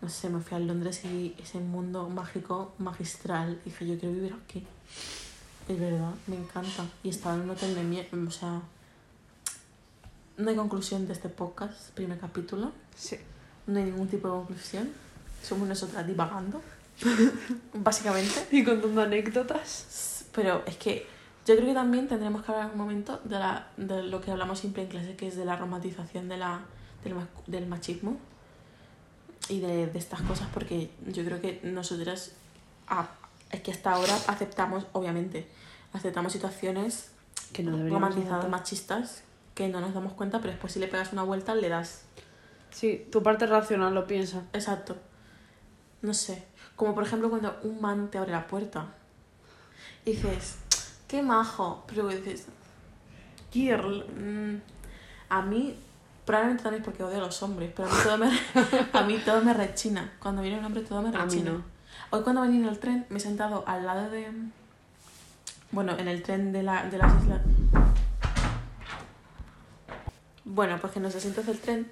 no 0.00 0.08
sé, 0.08 0.30
me 0.30 0.40
fui 0.40 0.56
a 0.56 0.60
Londres 0.60 1.04
y 1.04 1.34
ese 1.36 1.58
mundo 1.58 2.08
mágico, 2.08 2.72
magistral, 2.78 3.60
dije 3.64 3.88
yo 3.88 3.98
quiero 3.98 4.14
vivir 4.14 4.34
aquí. 4.34 4.64
Es 5.68 5.78
verdad, 5.78 6.14
me 6.28 6.36
encanta. 6.36 6.86
Y 7.02 7.08
estaba 7.08 7.34
en 7.34 7.42
un 7.42 7.50
hotel 7.50 7.74
de 7.74 7.82
mierda, 7.82 8.16
o 8.26 8.30
sea, 8.30 8.62
no 10.36 10.48
hay 10.48 10.56
conclusión 10.56 11.06
de 11.06 11.12
este 11.12 11.28
podcast, 11.28 11.90
primer 11.90 12.18
capítulo. 12.18 12.72
Sí. 12.96 13.16
No 13.66 13.78
hay 13.78 13.86
ningún 13.86 14.08
tipo 14.08 14.28
de 14.28 14.34
conclusión. 14.34 14.90
Somos 15.42 15.68
nosotras 15.68 16.06
divagando, 16.06 16.62
básicamente. 17.74 18.46
Y 18.52 18.64
contando 18.64 19.02
anécdotas. 19.02 20.24
Pero 20.32 20.62
es 20.66 20.76
que 20.76 21.06
yo 21.46 21.56
creo 21.56 21.66
que 21.66 21.74
también 21.74 22.08
tendremos 22.08 22.42
que 22.44 22.52
hablar 22.52 22.70
un 22.72 22.78
momento 22.78 23.20
de, 23.24 23.38
la, 23.38 23.68
de 23.76 24.02
lo 24.02 24.20
que 24.20 24.30
hablamos 24.30 24.58
siempre 24.58 24.82
en 24.82 24.88
clase, 24.88 25.16
que 25.16 25.28
es 25.28 25.36
de 25.36 25.44
la 25.44 25.56
romantización 25.56 26.28
de 26.28 26.36
la, 26.36 26.60
del, 27.04 27.14
del 27.46 27.66
machismo 27.66 28.16
y 29.48 29.60
de, 29.60 29.86
de 29.86 29.98
estas 29.98 30.22
cosas, 30.22 30.48
porque 30.52 30.90
yo 31.06 31.24
creo 31.24 31.40
que 31.40 31.60
nosotras, 31.64 32.32
ah, 32.88 33.08
es 33.50 33.60
que 33.62 33.72
hasta 33.72 33.92
ahora 33.92 34.14
aceptamos, 34.28 34.86
obviamente, 34.92 35.48
aceptamos 35.92 36.32
situaciones 36.32 37.10
Que 37.52 37.62
no 37.62 37.88
romantizadas, 37.88 38.48
machistas, 38.48 39.22
que 39.54 39.68
no 39.68 39.80
nos 39.80 39.92
damos 39.92 40.12
cuenta, 40.12 40.38
pero 40.38 40.52
después 40.52 40.72
si 40.72 40.78
le 40.78 40.86
pegas 40.86 41.12
una 41.12 41.22
vuelta 41.22 41.54
le 41.54 41.68
das 41.68 42.04
Sí, 42.70 43.06
tu 43.10 43.22
parte 43.22 43.46
racional 43.46 43.94
lo 43.94 44.06
piensa. 44.06 44.44
Exacto. 44.52 44.96
No 46.02 46.14
sé. 46.14 46.44
Como 46.76 46.94
por 46.94 47.04
ejemplo 47.04 47.28
cuando 47.28 47.58
un 47.62 47.80
man 47.80 48.10
te 48.10 48.18
abre 48.18 48.32
la 48.32 48.46
puerta. 48.46 48.94
Y 50.04 50.12
dices, 50.12 50.56
qué 51.10 51.22
majo. 51.22 51.82
Pero 51.88 52.08
dices, 52.08 52.46
girl. 53.52 54.04
mm, 54.16 54.60
a 55.30 55.42
mí, 55.42 55.76
probablemente 56.24 56.62
también 56.62 56.82
porque 56.84 57.02
odio 57.02 57.16
a 57.18 57.20
los 57.26 57.42
hombres, 57.42 57.72
pero 57.74 57.88
a 57.88 57.92
mí 57.92 57.98
todo 58.04 58.18
me, 58.18 58.30
a 58.98 59.02
mí 59.02 59.18
todo 59.24 59.40
me 59.42 59.52
rechina. 59.54 60.12
Cuando 60.20 60.42
viene 60.42 60.58
un 60.58 60.64
hombre 60.64 60.82
todo 60.82 61.02
me 61.02 61.08
A 61.08 61.12
mí 61.12 61.18
rechina. 61.18 61.50
no. 61.52 61.62
Hoy 62.10 62.22
cuando 62.22 62.42
venía 62.42 62.60
en 62.60 62.66
el 62.68 62.78
tren 62.78 63.06
me 63.08 63.18
he 63.18 63.20
sentado 63.20 63.64
al 63.66 63.86
lado 63.86 64.10
de... 64.10 64.30
Bueno, 65.72 65.96
en 65.98 66.08
el 66.08 66.22
tren 66.24 66.52
de, 66.52 66.62
la, 66.64 66.84
de 66.86 66.98
las 66.98 67.22
islas... 67.22 67.40
Bueno, 70.44 70.78
pues 70.80 70.92
que 70.92 70.98
en 70.98 71.04
los 71.04 71.14
asientos 71.14 71.46
del 71.46 71.58
tren 71.60 71.88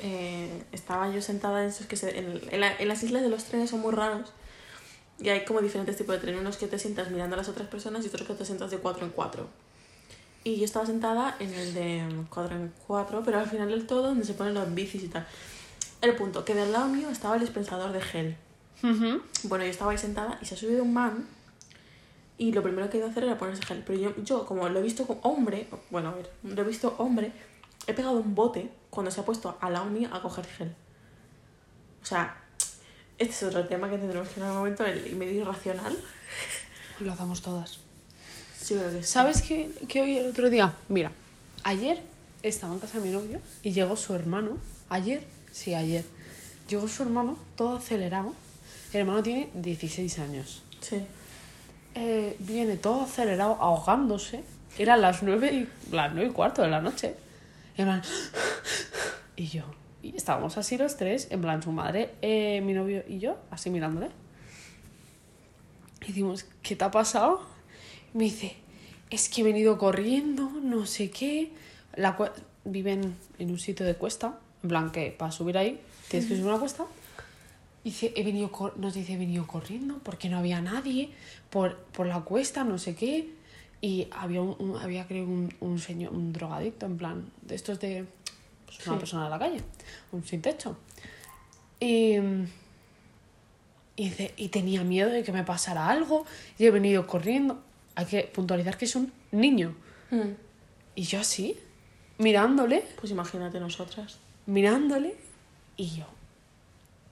eh, 0.00 0.64
estaba 0.72 1.10
yo 1.10 1.20
sentada 1.20 1.62
en 1.62 1.68
esos 1.68 1.86
que 1.86 1.96
se, 1.96 2.18
en, 2.18 2.40
en 2.50 2.60
la- 2.60 2.74
en 2.76 2.88
las 2.88 3.02
islas 3.02 3.22
de 3.22 3.28
los 3.28 3.44
trenes 3.44 3.70
son 3.70 3.80
muy 3.80 3.92
raros 3.92 4.32
y 5.20 5.28
hay 5.28 5.44
como 5.44 5.60
diferentes 5.60 5.96
tipos 5.96 6.14
de 6.14 6.20
tren, 6.20 6.38
unos 6.38 6.56
que 6.56 6.66
te 6.66 6.78
sientas 6.78 7.10
mirando 7.10 7.34
a 7.34 7.38
las 7.38 7.48
otras 7.48 7.68
personas 7.68 8.04
y 8.04 8.08
otros 8.08 8.26
que 8.26 8.34
te 8.34 8.44
sientas 8.44 8.70
de 8.70 8.78
cuatro 8.78 9.04
en 9.04 9.12
cuatro. 9.12 9.48
Y 10.44 10.56
yo 10.56 10.64
estaba 10.64 10.84
sentada 10.86 11.36
en 11.38 11.54
el 11.54 11.74
de 11.74 12.04
cuatro 12.28 12.56
en 12.56 12.72
cuatro, 12.86 13.22
pero 13.24 13.38
al 13.38 13.48
final 13.48 13.68
del 13.68 13.86
todo 13.86 14.02
donde 14.08 14.24
se 14.24 14.34
ponen 14.34 14.54
los 14.54 14.74
bicis 14.74 15.04
y 15.04 15.08
tal. 15.08 15.26
El 16.00 16.16
punto, 16.16 16.44
que 16.44 16.54
del 16.54 16.72
lado 16.72 16.88
mío 16.88 17.08
estaba 17.10 17.36
el 17.36 17.40
dispensador 17.40 17.92
de 17.92 18.00
gel. 18.00 18.36
Bueno, 19.44 19.64
yo 19.64 19.70
estaba 19.70 19.92
ahí 19.92 19.98
sentada 19.98 20.38
y 20.42 20.46
se 20.46 20.54
ha 20.54 20.58
subido 20.58 20.82
un 20.82 20.92
man 20.92 21.26
y 22.38 22.50
lo 22.50 22.62
primero 22.64 22.90
que 22.90 22.96
he 22.96 22.98
ido 22.98 23.06
a 23.06 23.10
hacer 23.12 23.22
era 23.22 23.38
ponerse 23.38 23.62
gel. 23.62 23.84
Pero 23.86 24.00
yo, 24.00 24.16
yo 24.24 24.44
como 24.46 24.68
lo 24.68 24.80
he 24.80 24.82
visto 24.82 25.06
como 25.06 25.20
hombre, 25.20 25.68
bueno, 25.90 26.08
a 26.08 26.14
ver, 26.14 26.28
lo 26.42 26.60
he 26.62 26.64
visto 26.64 26.96
hombre, 26.98 27.30
he 27.86 27.94
pegado 27.94 28.16
un 28.16 28.34
bote 28.34 28.72
cuando 28.90 29.12
se 29.12 29.20
ha 29.20 29.24
puesto 29.24 29.56
al 29.60 29.74
lado 29.74 29.84
mío 29.86 30.08
a 30.12 30.20
coger 30.20 30.44
gel. 30.46 30.74
O 32.02 32.04
sea, 32.04 32.41
este 33.18 33.32
es 33.32 33.42
otro 33.42 33.66
tema 33.66 33.88
que 33.90 33.98
tendremos 33.98 34.28
que 34.28 34.40
en 34.40 34.46
algún 34.46 34.58
momento, 34.58 34.84
el 34.84 35.16
medio 35.16 35.42
irracional. 35.42 35.96
Lo 37.00 37.12
hacemos 37.12 37.42
todas. 37.42 37.78
Sí, 38.60 38.74
creo 38.74 38.90
que 38.90 39.02
sí. 39.02 39.04
¿Sabes 39.04 39.42
qué, 39.42 39.70
qué 39.88 40.02
oí 40.02 40.18
el 40.18 40.30
otro 40.30 40.50
día? 40.50 40.72
Mira, 40.88 41.12
ayer 41.64 42.00
estaba 42.42 42.74
en 42.74 42.80
casa 42.80 42.98
de 42.98 43.06
mi 43.08 43.12
novio 43.12 43.40
y 43.62 43.72
llegó 43.72 43.96
su 43.96 44.14
hermano. 44.14 44.58
Ayer, 44.88 45.24
sí, 45.52 45.74
ayer. 45.74 46.04
Llegó 46.68 46.88
su 46.88 47.02
hermano, 47.02 47.38
todo 47.56 47.76
acelerado. 47.76 48.34
El 48.92 49.00
hermano 49.00 49.22
tiene 49.22 49.50
16 49.54 50.18
años. 50.18 50.62
Sí. 50.80 51.04
Eh, 51.94 52.36
viene 52.38 52.76
todo 52.76 53.02
acelerado, 53.02 53.56
ahogándose. 53.60 54.44
Eran 54.78 55.02
las 55.02 55.22
nueve 55.22 55.52
y, 55.52 55.94
las 55.94 56.12
nueve 56.12 56.30
y 56.30 56.32
cuarto 56.32 56.62
de 56.62 56.68
la 56.68 56.80
noche. 56.80 57.14
Y 59.36 59.46
yo. 59.48 59.81
Y 60.02 60.16
estábamos 60.16 60.56
así 60.58 60.76
los 60.76 60.96
tres, 60.96 61.28
en 61.30 61.40
plan 61.40 61.62
su 61.62 61.70
madre, 61.72 62.10
eh, 62.22 62.60
mi 62.60 62.72
novio 62.72 63.04
y 63.08 63.18
yo, 63.20 63.36
así 63.50 63.70
mirándole. 63.70 64.08
Y 66.02 66.06
decimos, 66.08 66.44
¿qué 66.62 66.74
te 66.76 66.84
ha 66.84 66.90
pasado? 66.90 67.40
Y 68.14 68.18
me 68.18 68.24
dice, 68.24 68.56
es 69.10 69.28
que 69.28 69.42
he 69.42 69.44
venido 69.44 69.78
corriendo, 69.78 70.50
no 70.62 70.86
sé 70.86 71.10
qué. 71.10 71.52
La 71.94 72.16
viven 72.64 73.14
en 73.38 73.50
un 73.50 73.58
sitio 73.58 73.86
de 73.86 73.94
cuesta, 73.94 74.38
en 74.62 74.68
plan 74.68 74.90
que 74.90 75.10
para 75.16 75.30
subir 75.30 75.56
ahí 75.58 75.80
tienes 76.08 76.28
que 76.28 76.34
subir 76.34 76.48
una 76.48 76.58
cuesta. 76.58 76.84
Y 77.84 77.90
Dice, 77.90 78.12
he 78.16 78.22
venido 78.24 78.50
nos 78.76 78.94
dice, 78.94 79.12
he 79.14 79.16
venido 79.18 79.46
corriendo 79.46 79.98
porque 80.02 80.28
no 80.28 80.38
había 80.38 80.60
nadie 80.60 81.10
por, 81.50 81.76
por 81.92 82.06
la 82.06 82.20
cuesta, 82.20 82.64
no 82.64 82.78
sé 82.78 82.94
qué. 82.96 83.30
Y 83.80 84.06
había, 84.12 84.40
un, 84.40 84.54
un- 84.58 84.76
había 84.76 85.06
creo, 85.06 85.24
un, 85.24 85.52
un 85.60 85.78
señor, 85.80 86.12
un 86.12 86.32
drogadicto, 86.32 86.86
en 86.86 86.96
plan, 86.96 87.30
de 87.42 87.54
estos 87.56 87.78
de 87.80 88.06
pues, 88.76 88.86
una 88.86 88.96
Sí. 88.96 89.00
persona 89.00 89.24
de 89.24 89.30
la 89.30 89.38
calle, 89.38 89.60
un 90.12 90.24
sin 90.24 90.40
techo. 90.42 90.76
Y, 91.80 92.16
y, 93.96 94.12
y 94.36 94.48
tenía 94.48 94.82
miedo 94.84 95.10
de 95.10 95.22
que 95.22 95.32
me 95.32 95.44
pasara 95.44 95.88
algo 95.88 96.24
y 96.58 96.66
he 96.66 96.70
venido 96.70 97.06
corriendo. 97.06 97.62
Hay 97.94 98.06
que 98.06 98.22
puntualizar 98.22 98.76
que 98.78 98.86
es 98.86 98.96
un 98.96 99.12
niño. 99.32 99.74
Mm. 100.10 100.30
Y 100.94 101.02
yo 101.02 101.20
así, 101.20 101.56
mirándole, 102.18 102.84
Pues 103.00 103.10
imagínate 103.12 103.60
nosotras. 103.60 104.18
mirándole, 104.46 105.16
y 105.76 105.88
yo, 105.96 106.04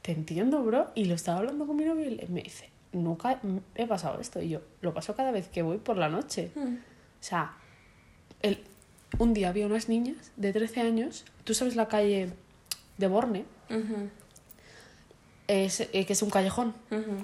te 0.03 0.13
entiendo, 0.13 0.63
bro. 0.63 0.91
Y 0.95 1.05
lo 1.07 1.15
estaba 1.15 1.39
hablando 1.39 1.67
con 1.67 1.77
mi 1.77 1.85
novio 1.85 2.09
y 2.11 2.27
me 2.29 2.43
dice, 2.43 2.71
nunca 2.93 3.41
he 3.75 3.87
pasado 3.87 4.21
esto. 4.21 4.41
Y 4.41 4.51
yo, 4.51 4.61
lo 4.81 4.95
paso 4.95 5.15
cada 5.15 5.31
vez 5.33 5.49
que 5.49 5.63
voy 5.63 5.79
por 5.79 5.97
la 5.97 6.09
noche. 6.09 6.51
Mm. 6.55 6.75
O 6.75 7.23
sea, 7.23 7.55
el, 8.43 8.63
un 9.19 9.35
día 9.35 9.49
había 9.49 9.67
unas 9.67 9.89
niñas 9.89 10.31
de 10.37 10.53
13 10.53 10.81
años, 10.81 11.25
tú 11.45 11.55
sabes 11.55 11.77
la 11.77 11.89
calle 11.89 12.33
de 12.99 13.07
Borne, 13.09 13.45
es, 15.49 15.81
eh, 15.81 16.07
que 16.07 16.13
es 16.13 16.23
un 16.23 16.31
callejón 16.31 16.75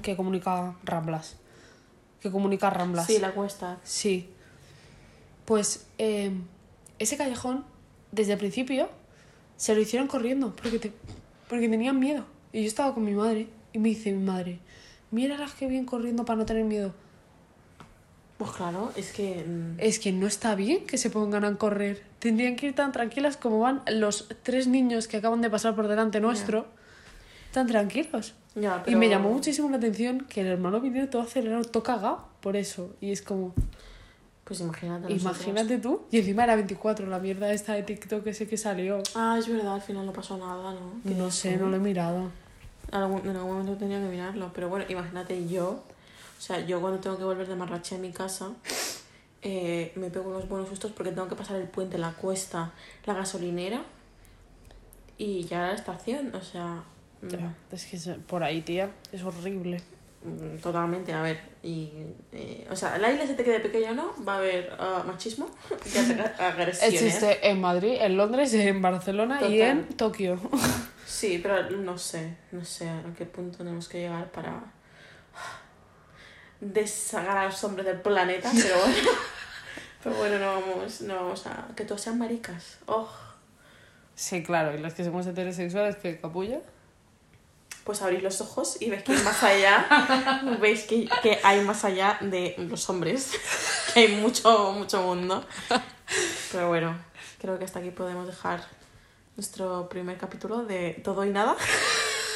que 0.03 0.17
comunica 0.17 0.77
Ramblas. 0.85 1.37
Que 2.21 2.31
comunica 2.31 2.71
Ramblas. 2.71 3.07
Sí, 3.07 3.19
la 3.19 3.33
cuesta. 3.33 3.79
Sí. 3.85 4.31
Pues 5.45 5.87
eh, 5.99 6.33
ese 6.99 7.17
callejón, 7.17 7.65
desde 8.11 8.33
el 8.33 8.39
principio, 8.39 8.89
se 9.57 9.75
lo 9.75 9.81
hicieron 9.81 10.09
corriendo 10.09 10.55
porque, 10.57 10.79
te- 10.79 10.93
porque 11.49 11.69
tenían 11.69 11.99
miedo. 12.01 12.25
Y 12.53 12.63
yo 12.63 12.69
estaba 12.69 12.95
con 12.95 13.05
mi 13.05 13.13
madre 13.13 13.49
y 13.73 13.79
me 13.79 13.91
dice 13.91 14.11
mi 14.13 14.25
madre, 14.25 14.59
mira 15.11 15.39
las 15.39 15.53
que 15.55 15.67
vienen 15.67 15.87
corriendo 15.87 16.25
para 16.25 16.39
no 16.39 16.47
tener 16.47 16.65
miedo. 16.65 16.95
Pues 18.39 18.51
claro, 18.51 18.93
es 18.97 19.13
que. 19.13 19.45
mm, 19.47 19.77
Es 19.81 19.99
que 19.99 20.13
no 20.13 20.27
está 20.27 20.55
bien 20.55 20.87
que 20.87 20.99
se 20.99 21.09
pongan 21.11 21.45
a 21.45 21.57
correr. 21.57 22.03
Tendrían 22.19 22.57
que 22.57 22.67
ir 22.67 22.75
tan 22.75 22.93
tranquilas 22.93 23.37
como 23.37 23.61
van 23.61 23.83
los 23.91 24.29
tres 24.43 24.67
niños 24.67 25.09
que 25.09 25.17
acaban 25.17 25.41
de 25.41 25.49
pasar 25.51 25.75
por 25.75 25.89
delante 25.89 26.21
nuestro. 26.21 26.67
Tan 27.53 27.67
tranquilos. 27.67 28.35
Ya, 28.55 28.79
Y 28.83 28.85
pero- 28.87 28.99
me 28.99 29.09
llamó 29.09 29.31
muchísimo 29.31 29.71
la 29.71 29.77
atención 29.79 30.27
que 30.29 30.43
el 30.43 30.49
hermano 30.49 30.81
viniera 30.81 31.09
todo 31.09 31.23
acelerado, 31.23 31.65
todo 31.65 31.83
cagado 31.83 32.27
por 32.41 32.57
eso. 32.57 32.95
Y 33.01 33.13
es 33.13 33.23
como, 33.23 33.55
Pues 34.45 34.61
imagínate. 34.61 35.11
imagínate 35.13 35.79
tú. 35.79 36.03
Y 36.11 36.19
encima 36.19 36.45
era 36.45 36.57
24, 36.57 37.07
la 37.07 37.19
mierda 37.19 37.51
esta 37.53 37.73
de 37.73 37.83
TikTok 37.85 38.27
ese 38.27 38.47
que 38.47 38.57
salió. 38.59 39.03
Ah, 39.15 39.37
es 39.39 39.49
verdad, 39.49 39.75
al 39.77 39.81
final 39.83 40.05
no 40.05 40.13
pasó 40.13 40.37
nada, 40.37 40.73
¿no? 40.75 41.01
Que 41.03 41.15
No 41.15 41.31
sé, 41.31 41.57
no 41.57 41.69
lo 41.69 41.77
he 41.77 41.81
mirado. 41.81 42.31
Algún- 42.93 43.23
en 43.27 43.35
algún 43.37 43.53
momento 43.59 43.77
tenía 43.77 43.99
que 44.01 44.09
mirarlo. 44.09 44.51
Pero 44.55 44.69
bueno, 44.69 44.85
imagínate 44.89 45.49
yo. 45.49 45.83
O 46.39 46.41
sea, 46.41 46.61
yo 46.61 46.81
cuando 46.81 47.01
tengo 47.01 47.17
que 47.19 47.25
volver 47.25 47.47
de 47.49 47.57
Marrache 47.57 47.95
a 47.97 47.99
mi 47.99 48.13
casa, 48.13 48.51
eh, 49.43 49.93
me 49.97 50.11
pego 50.11 50.31
unos 50.31 50.49
buenos 50.49 50.69
sustos 50.69 50.93
porque 50.93 51.13
tengo 51.13 51.29
que 51.29 51.35
pasar 51.37 51.57
el 51.57 51.69
puente, 51.69 51.99
la 51.99 52.13
cuesta, 52.13 52.73
la 53.05 53.15
gasolinera 53.15 53.83
y 55.19 55.45
ya 55.45 55.69
la 55.69 55.73
estación. 55.75 56.35
O 56.35 56.41
sea, 56.43 56.83
mm, 57.23 57.29
Ya, 57.29 57.55
Es 57.73 57.87
que 57.87 57.99
por 58.27 58.43
ahí, 58.45 58.61
tía, 58.63 58.91
es 59.13 59.23
horrible. 59.23 59.81
mm, 60.25 60.59
totalmente. 60.61 61.13
A 61.15 61.23
ver, 61.23 61.41
y. 61.63 61.91
eh, 62.33 62.67
o 62.71 62.77
sea, 62.77 62.99
la 62.99 63.11
isla 63.11 63.27
se 63.27 63.35
te 63.35 63.43
quede 63.45 63.61
pequeña 63.61 63.93
o 63.93 63.95
no, 63.95 64.25
va 64.25 64.35
a 64.35 64.39
haber 64.39 64.73
ah, 64.79 65.03
machismo 65.07 65.49
y 65.87 65.89
ag- 65.89 66.39
agresiones. 66.39 67.03
Existe 67.03 67.49
en 67.49 67.61
Madrid, 67.61 67.97
en 68.01 68.17
Londres, 68.17 68.53
en 68.55 68.83
Barcelona 68.83 69.41
y 69.49 69.61
en 69.63 69.89
Tokio. 69.89 70.39
Sí, 71.07 71.39
pero 71.43 71.71
no 71.71 71.97
sé, 71.97 72.37
no 72.53 72.65
sé 72.65 72.89
a 72.91 73.03
qué 73.17 73.25
punto 73.27 73.59
tenemos 73.59 73.89
que 73.89 74.01
llegar 74.01 74.31
para 74.33 74.61
desagar 76.61 77.37
a 77.39 77.45
los 77.47 77.63
hombres 77.65 77.87
del 77.87 78.01
planeta, 78.01 78.51
pero 78.55 78.77
bueno, 78.81 79.11
pero 80.03 80.17
bueno, 80.17 80.39
no 80.39 80.61
vamos, 80.61 81.01
no 81.03 81.15
vamos 81.17 81.47
a 81.47 81.69
que 81.77 81.85
todos 81.85 82.01
sean 82.01 82.19
maricas. 82.19 82.79
Oh, 82.87 83.09
Sí, 84.15 84.43
claro, 84.43 84.75
y 84.75 84.79
los 84.81 84.95
que 84.95 85.05
somos 85.05 85.27
heterosexuales, 85.27 85.97
que 85.97 86.19
capulla. 86.19 86.61
pues 87.85 88.01
abrís 88.01 88.23
los 88.23 88.41
ojos 88.41 88.79
y 88.81 88.89
veis 88.89 89.03
que 89.03 89.13
hay 89.13 89.23
más 89.23 89.43
allá, 89.43 90.57
veis 90.61 90.85
que, 90.85 91.07
que 91.23 91.39
hay 91.45 91.61
más 91.61 91.85
allá 91.85 92.17
de 92.23 92.55
los 92.57 92.89
hombres, 92.89 93.33
que 93.95 94.01
hay 94.01 94.09
mucho, 94.17 94.73
mucho 94.73 95.03
mundo. 95.03 95.45
Pero 96.51 96.69
bueno, 96.69 96.97
creo 97.39 97.59
que 97.59 97.67
hasta 97.67 97.81
aquí 97.81 97.91
podemos 97.91 98.27
dejar 98.27 98.65
nuestro 99.37 99.87
primer 99.91 100.17
capítulo 100.17 100.65
de 100.65 100.99
todo 101.05 101.23
y 101.27 101.29
nada, 101.31 101.55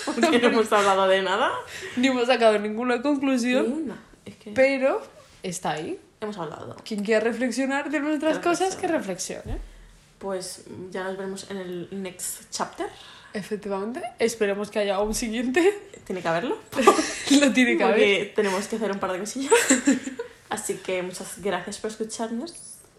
porque 0.04 0.38
no 0.38 0.48
hemos 0.48 0.70
hablado 0.70 1.08
de 1.08 1.22
nada. 1.22 1.50
Ni 1.96 2.08
hemos 2.08 2.26
sacado 2.26 2.58
ninguna 2.58 2.96
Ni 2.96 3.02
conclusión, 3.02 3.72
una. 3.72 3.96
Es 4.24 4.36
que 4.36 4.50
pero 4.52 5.02
está 5.42 5.70
ahí. 5.72 5.98
hemos 6.20 6.36
hablado. 6.38 6.76
Quien 6.84 7.04
quiera 7.04 7.20
reflexionar 7.20 7.90
de 7.90 8.00
nuestras 8.00 8.38
Que 8.38 8.44
cosas, 8.44 8.76
que 8.76 8.86
reflexione. 8.86 9.42
reflexione. 9.42 9.70
Pues 10.18 10.64
ya 10.90 11.04
nos 11.04 11.16
veremos 11.16 11.50
en 11.50 11.56
el 11.56 11.88
next 12.02 12.42
chapter. 12.50 12.86
Efectivamente. 13.32 14.02
Esperemos 14.18 14.70
que 14.70 14.80
haya 14.80 15.00
un 15.00 15.14
siguiente. 15.14 15.78
Tiene 16.04 16.20
que 16.20 16.28
haberlo. 16.28 16.58
Lo 17.40 17.52
tiene 17.52 17.76
que 17.78 17.84
haber. 17.84 17.94
Porque 17.94 18.32
tenemos 18.36 18.66
que 18.66 18.76
hacer 18.76 18.90
un 18.90 18.98
par 18.98 19.12
de 19.12 19.20
cosillas. 19.20 19.52
Así 20.50 20.74
que 20.78 21.02
muchas 21.02 21.40
gracias 21.40 21.78
por 21.78 21.90
escucharnos. 21.92 22.54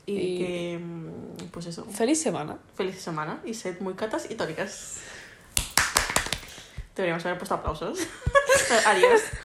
Y, 0.05 0.13
Y- 0.13 0.37
que, 0.39 0.79
mm, 0.81 1.47
pues 1.51 1.65
eso, 1.67 1.85
Feliz 1.85 2.21
semana. 2.21 2.57
feliz 2.75 2.99
semana. 3.01 3.39
Y 3.45 3.53
sed 3.53 3.79
muy 3.81 3.93
catas 3.95 4.25
y 4.31 4.35
tónicas. 4.35 4.95
Deberíamos 6.95 7.25
haber 7.25 7.37
puesto 7.37 7.55
aplausos. 7.55 7.99
Adiós. 8.85 9.21